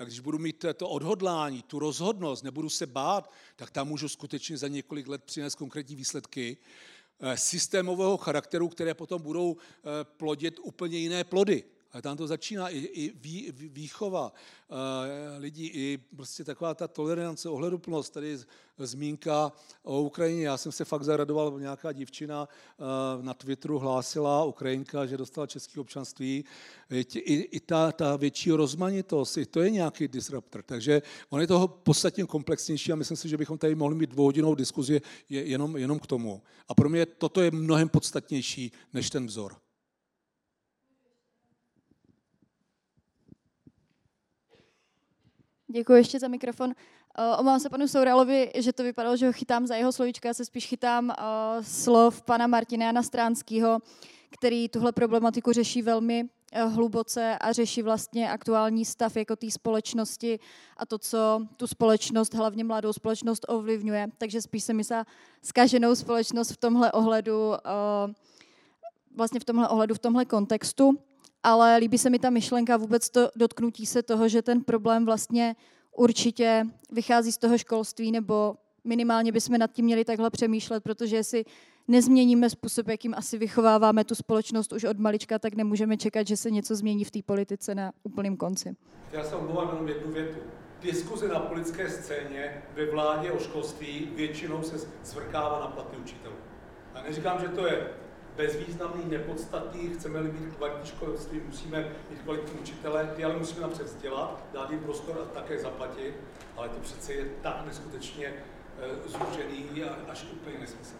když 0.04 0.20
budu 0.20 0.38
mít 0.40 0.66
to 0.76 0.90
odhodlání, 0.90 1.62
tu 1.62 1.80
rozhodnost, 1.80 2.44
nebudu 2.44 2.70
se 2.70 2.86
bát, 2.86 3.32
tak 3.56 3.72
tam 3.72 3.88
můžu 3.88 4.10
skutečně 4.10 4.58
za 4.58 4.68
několik 4.68 5.08
let 5.08 5.24
přinést 5.24 5.56
konkrétní 5.56 5.96
výsledky 5.96 6.58
eh, 7.20 7.38
systémového 7.38 8.18
charakteru, 8.18 8.70
které 8.70 8.94
potom 8.94 9.22
budou 9.22 9.58
eh, 9.58 9.84
plodit 10.04 10.60
úplně 10.64 10.98
jiné 10.98 11.24
plody. 11.24 11.64
Ale 11.94 12.02
tam 12.02 12.18
to 12.18 12.28
začíná 12.28 12.70
i, 12.70 12.78
i 12.78 13.14
vý, 13.16 13.52
výchova 13.52 14.34
uh, 14.68 14.78
lidí, 15.38 15.68
i 15.68 16.00
prostě 16.16 16.44
taková 16.44 16.74
ta 16.74 16.88
tolerance, 16.88 17.50
ohleduplnost, 17.50 18.14
tady 18.14 18.38
zmínka 18.78 19.52
o 19.84 20.02
Ukrajině. 20.02 20.46
Já 20.46 20.58
jsem 20.58 20.72
se 20.72 20.86
fakt 20.86 21.04
zaradoval, 21.04 21.60
nějaká 21.60 21.92
divčina 21.92 22.48
uh, 22.78 23.24
na 23.24 23.34
Twitteru 23.34 23.80
hlásila, 23.80 24.44
Ukrajinka, 24.44 25.06
že 25.06 25.18
dostala 25.18 25.48
české 25.48 25.80
občanství. 25.80 26.46
I, 26.90 27.34
i 27.34 27.60
ta, 27.60 27.92
ta 27.92 28.16
větší 28.16 28.52
rozmanitost, 28.52 29.38
i 29.38 29.46
to 29.46 29.62
je 29.62 29.70
nějaký 29.70 30.08
disruptor. 30.08 30.64
Takže 30.64 31.02
on 31.30 31.42
je 31.42 31.48
toho 31.48 31.68
podstatně 31.68 32.26
komplexnější 32.26 32.92
a 32.92 32.96
myslím 32.96 33.18
si, 33.18 33.30
že 33.30 33.38
bychom 33.38 33.58
tady 33.58 33.76
mohli 33.76 33.96
mít 33.96 34.10
dvouhodinovou 34.10 34.56
diskuzi 34.56 35.02
jenom, 35.30 35.78
jenom 35.78 36.00
k 36.00 36.08
tomu. 36.08 36.42
A 36.68 36.74
pro 36.74 36.90
mě 36.90 37.06
toto 37.06 37.42
je 37.42 37.52
mnohem 37.52 37.90
podstatnější 37.90 38.72
než 38.94 39.10
ten 39.10 39.28
vzor. 39.28 39.56
Děkuji 45.72 45.94
ještě 45.94 46.20
za 46.20 46.28
mikrofon. 46.28 46.68
Uh, 46.68 47.40
omlouvám 47.40 47.60
se 47.60 47.70
panu 47.70 47.88
Souralovi, 47.88 48.52
že 48.56 48.74
to 48.74 48.84
vypadalo, 48.84 49.18
že 49.18 49.26
ho 49.28 49.34
chytám 49.34 49.68
za 49.68 49.76
jeho 49.76 49.92
slovíčka, 49.92 50.28
já 50.28 50.34
se 50.34 50.46
spíš 50.46 50.68
chytám 50.68 51.06
uh, 51.06 51.14
slov 51.64 52.22
pana 52.22 52.48
Martina 52.48 52.86
Jana 52.86 53.04
Stránského, 53.04 53.80
který 54.30 54.70
tuhle 54.70 54.92
problematiku 54.92 55.52
řeší 55.52 55.82
velmi 55.82 56.24
uh, 56.24 56.74
hluboce 56.74 57.38
a 57.38 57.52
řeší 57.52 57.82
vlastně 57.82 58.32
aktuální 58.32 58.86
stav 58.86 59.18
jako 59.18 59.36
té 59.36 59.52
společnosti 59.52 60.40
a 60.78 60.86
to, 60.86 60.98
co 60.98 61.42
tu 61.58 61.68
společnost, 61.68 62.34
hlavně 62.34 62.64
mladou 62.64 62.94
společnost 62.94 63.46
ovlivňuje. 63.48 64.08
Takže 64.18 64.42
spíš 64.42 64.64
se 64.64 64.74
myslá 64.74 65.06
zkaženou 65.42 65.96
společnost 65.96 66.52
v 66.52 66.58
tomhle 66.58 66.92
ohledu, 66.92 67.54
vlastně 69.16 69.40
v 69.40 69.46
tomhle 69.46 69.70
ohledu, 69.70 69.96
v 69.96 70.00
tomhle 70.00 70.26
kontextu 70.26 70.98
ale 71.44 71.78
líbí 71.78 71.98
se 71.98 72.10
mi 72.10 72.20
ta 72.20 72.30
myšlenka 72.30 72.78
vůbec 72.78 73.10
to 73.10 73.30
dotknutí 73.36 73.86
se 73.86 74.04
toho, 74.04 74.28
že 74.28 74.42
ten 74.42 74.64
problém 74.64 75.06
vlastně 75.06 75.56
určitě 75.98 76.66
vychází 76.92 77.32
z 77.32 77.38
toho 77.38 77.58
školství, 77.58 78.12
nebo 78.12 78.56
minimálně 78.84 79.32
bychom 79.32 79.58
nad 79.58 79.72
tím 79.72 79.86
měli 79.86 80.06
takhle 80.06 80.30
přemýšlet, 80.30 80.84
protože 80.84 81.24
si 81.24 81.46
nezměníme 81.88 82.50
způsob, 82.50 82.88
jakým 82.88 83.14
asi 83.18 83.38
vychováváme 83.38 84.04
tu 84.04 84.16
společnost 84.16 84.74
už 84.74 84.84
od 84.84 85.00
malička, 85.00 85.40
tak 85.40 85.56
nemůžeme 85.56 85.98
čekat, 85.98 86.28
že 86.28 86.38
se 86.38 86.52
něco 86.52 86.76
změní 86.76 87.04
v 87.04 87.12
té 87.12 87.20
politice 87.26 87.76
na 87.76 87.92
úplném 88.04 88.38
konci. 88.38 88.76
Já 89.12 89.24
se 89.24 89.36
omlouvám 89.36 89.68
jenom 89.68 89.88
jednu 89.88 90.14
větu. 90.14 90.40
Diskuze 90.82 91.28
na 91.28 91.40
politické 91.40 91.90
scéně 91.90 92.64
ve 92.76 92.92
vládě 92.92 93.32
o 93.32 93.40
školství 93.40 94.10
většinou 94.16 94.64
se 94.64 94.88
zvrkává 95.04 95.60
na 95.60 95.68
platy 95.68 95.98
učitelů. 95.98 96.36
A 96.94 97.02
neříkám, 97.02 97.42
že 97.42 97.48
to 97.48 97.66
je 97.68 97.88
bezvýznamný, 98.42 99.04
nepodstatný, 99.10 99.90
chceme-li 99.90 100.32
mít 100.32 100.56
kvalitní 100.56 100.90
školství, 100.90 101.42
musíme 101.48 101.92
mít 102.10 102.22
kvalitní 102.22 102.60
učitele, 102.60 103.14
ty 103.16 103.24
ale 103.24 103.38
musíme 103.38 103.62
napřed 103.62 103.84
vzdělat, 103.84 104.46
dát 104.54 104.72
jim 104.72 104.80
prostor 104.80 105.18
a 105.22 105.26
také 105.26 105.60
zaplatit, 105.60 106.14
ale 106.58 106.70
to 106.70 106.80
přece 106.80 107.14
je 107.14 107.26
tak 107.42 107.66
neskutečně 107.66 108.26
e, 108.26 108.34
zúžený 109.10 109.84
a 109.84 110.12
až 110.12 110.26
úplně 110.34 110.60
nesmyslný. 110.60 111.00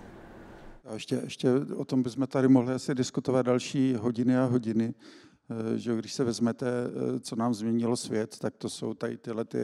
A 0.86 0.94
ještě, 0.94 1.16
ještě 1.24 1.50
o 1.76 1.86
tom 1.86 2.04
bychom 2.04 2.28
tady 2.28 2.48
mohli 2.48 2.74
asi 2.74 2.96
diskutovat 2.96 3.46
další 3.46 3.96
hodiny 3.96 4.38
a 4.38 4.46
hodiny. 4.46 4.94
Eh, 5.52 5.78
že 5.78 5.96
když 5.96 6.14
se 6.14 6.24
vezmete, 6.24 6.68
eh, 6.68 7.20
co 7.20 7.36
nám 7.36 7.54
změnilo 7.54 7.98
svět, 7.98 8.40
tak 8.40 8.58
to 8.58 8.70
jsou 8.70 8.94
tady 8.94 9.18
tyhle 9.18 9.46
ty 9.46 9.58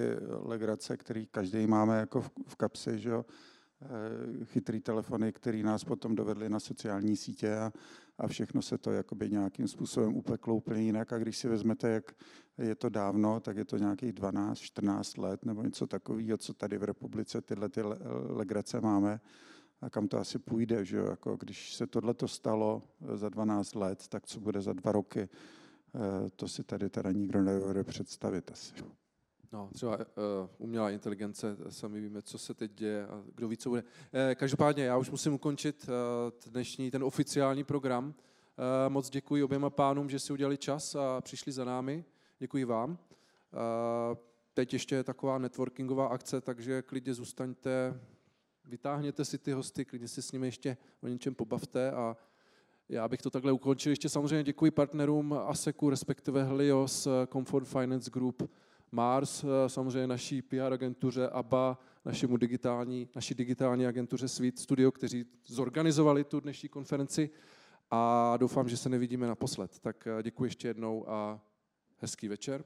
legrace, 0.44 0.98
které 0.98 1.26
každý 1.32 1.68
máme 1.68 2.00
jako 2.00 2.22
v 2.48 2.56
kapsi, 2.56 3.00
že 3.00 3.10
jo? 3.10 3.26
Eh, 3.82 4.46
chytrý 4.46 4.80
telefony, 4.80 5.34
které 5.34 5.64
nás 5.64 5.84
potom 5.84 6.16
dovedly 6.16 6.50
na 6.50 6.60
sociální 6.60 7.18
sítě 7.18 7.56
a, 7.56 7.72
a 8.18 8.28
všechno 8.28 8.62
se 8.62 8.78
to 8.78 8.92
jakoby 8.92 9.30
nějakým 9.30 9.68
způsobem 9.68 10.16
upeklo 10.16 10.56
úplně 10.56 10.82
jinak. 10.82 11.14
A 11.14 11.18
když 11.18 11.38
si 11.38 11.48
vezmete, 11.48 11.90
jak 11.90 12.12
je 12.58 12.76
to 12.76 12.90
dávno, 12.90 13.40
tak 13.40 13.58
je 13.58 13.66
to 13.66 13.78
nějakých 13.78 14.14
12, 14.14 14.58
14 14.58 15.18
let 15.18 15.46
nebo 15.46 15.64
něco 15.64 15.88
takového, 15.88 16.38
co 16.38 16.54
tady 16.54 16.78
v 16.78 16.84
republice 16.84 17.42
tyhle 17.42 17.70
ty 17.70 17.82
legrace 18.30 18.82
máme 18.82 19.20
a 19.82 19.90
kam 19.90 20.08
to 20.08 20.20
asi 20.20 20.40
půjde, 20.40 20.86
že 20.86 20.98
jo? 20.98 21.06
Jako 21.06 21.38
když 21.38 21.76
se 21.76 21.88
tohle 21.88 22.14
to 22.14 22.28
stalo 22.28 22.84
eh, 23.14 23.18
za 23.18 23.30
12 23.30 23.76
let, 23.76 24.08
tak 24.08 24.26
co 24.28 24.40
bude 24.40 24.62
za 24.62 24.74
dva 24.74 24.92
roky, 24.92 25.20
eh, 25.20 25.30
to 26.36 26.48
si 26.48 26.64
tady 26.64 26.90
teda 26.90 27.12
nikdo 27.12 27.42
nedovede 27.42 27.84
představit 27.84 28.52
asi. 28.52 28.74
No, 29.52 29.70
třeba 29.74 29.98
uh, 29.98 30.04
umělá 30.58 30.92
inteligence, 30.92 31.58
sami 31.70 32.02
víme, 32.02 32.22
co 32.22 32.38
se 32.38 32.54
teď 32.54 32.72
děje 32.72 33.08
a 33.08 33.24
kdo 33.36 33.48
ví, 33.48 33.58
co 33.58 33.70
bude. 33.70 33.84
Uh, 33.84 33.88
každopádně 34.36 34.84
já 34.84 34.98
už 34.98 35.10
musím 35.10 35.34
ukončit 35.34 35.90
uh, 35.90 36.52
dnešní 36.52 36.92
ten 36.92 37.04
oficiální 37.04 37.64
program. 37.64 38.06
Uh, 38.08 38.14
moc 38.94 39.10
děkuji 39.10 39.44
oběma 39.44 39.70
pánům, 39.70 40.10
že 40.10 40.20
si 40.20 40.34
udělali 40.34 40.58
čas 40.58 40.96
a 40.96 41.22
přišli 41.22 41.52
za 41.52 41.66
námi. 41.66 42.06
Děkuji 42.40 42.66
vám. 42.66 42.92
Uh, 42.92 42.98
teď 44.54 44.74
ještě 44.74 44.96
je 44.96 45.04
taková 45.04 45.38
networkingová 45.38 46.08
akce, 46.08 46.42
takže 46.42 46.82
klidně 46.82 47.14
zůstaňte, 47.14 48.00
vytáhněte 48.66 49.26
si 49.26 49.38
ty 49.38 49.52
hosty, 49.52 49.86
klidně 49.86 50.08
si 50.08 50.22
s 50.22 50.32
nimi 50.32 50.48
ještě 50.48 50.78
o 51.04 51.08
něčem 51.08 51.36
pobavte 51.36 51.92
a 51.92 52.18
já 52.90 53.08
bych 53.08 53.22
to 53.22 53.30
takhle 53.30 53.52
ukončil. 53.52 53.92
Ještě 53.92 54.10
samozřejmě 54.10 54.44
děkuji 54.44 54.72
partnerům 54.72 55.34
ASECu, 55.34 55.90
respektive 55.90 56.44
Helios, 56.44 57.08
Comfort 57.32 57.68
Finance 57.68 58.12
Group, 58.14 58.50
Mars, 58.92 59.44
eh, 59.44 59.70
samozřejmě 59.70 60.08
naší 60.08 60.42
PR 60.42 60.74
agentuře 60.74 61.30
ABA, 61.30 61.78
našemu 62.06 62.38
digitální, 62.38 63.10
naší 63.16 63.34
digitální 63.34 63.88
agentuře 63.88 64.28
Sweet 64.28 64.60
Studio, 64.60 64.92
kteří 64.92 65.26
zorganizovali 65.46 66.24
tu 66.24 66.40
dnešní 66.40 66.70
konferenci 66.70 67.30
a 67.92 68.34
doufám, 68.38 68.70
že 68.70 68.78
se 68.78 68.90
nevidíme 68.90 69.28
naposled. 69.28 69.80
Tak 69.80 70.08
eh, 70.08 70.24
děkuji 70.24 70.44
ještě 70.44 70.68
jednou 70.68 71.10
a 71.10 71.42
hezký 71.98 72.28
večer. 72.28 72.64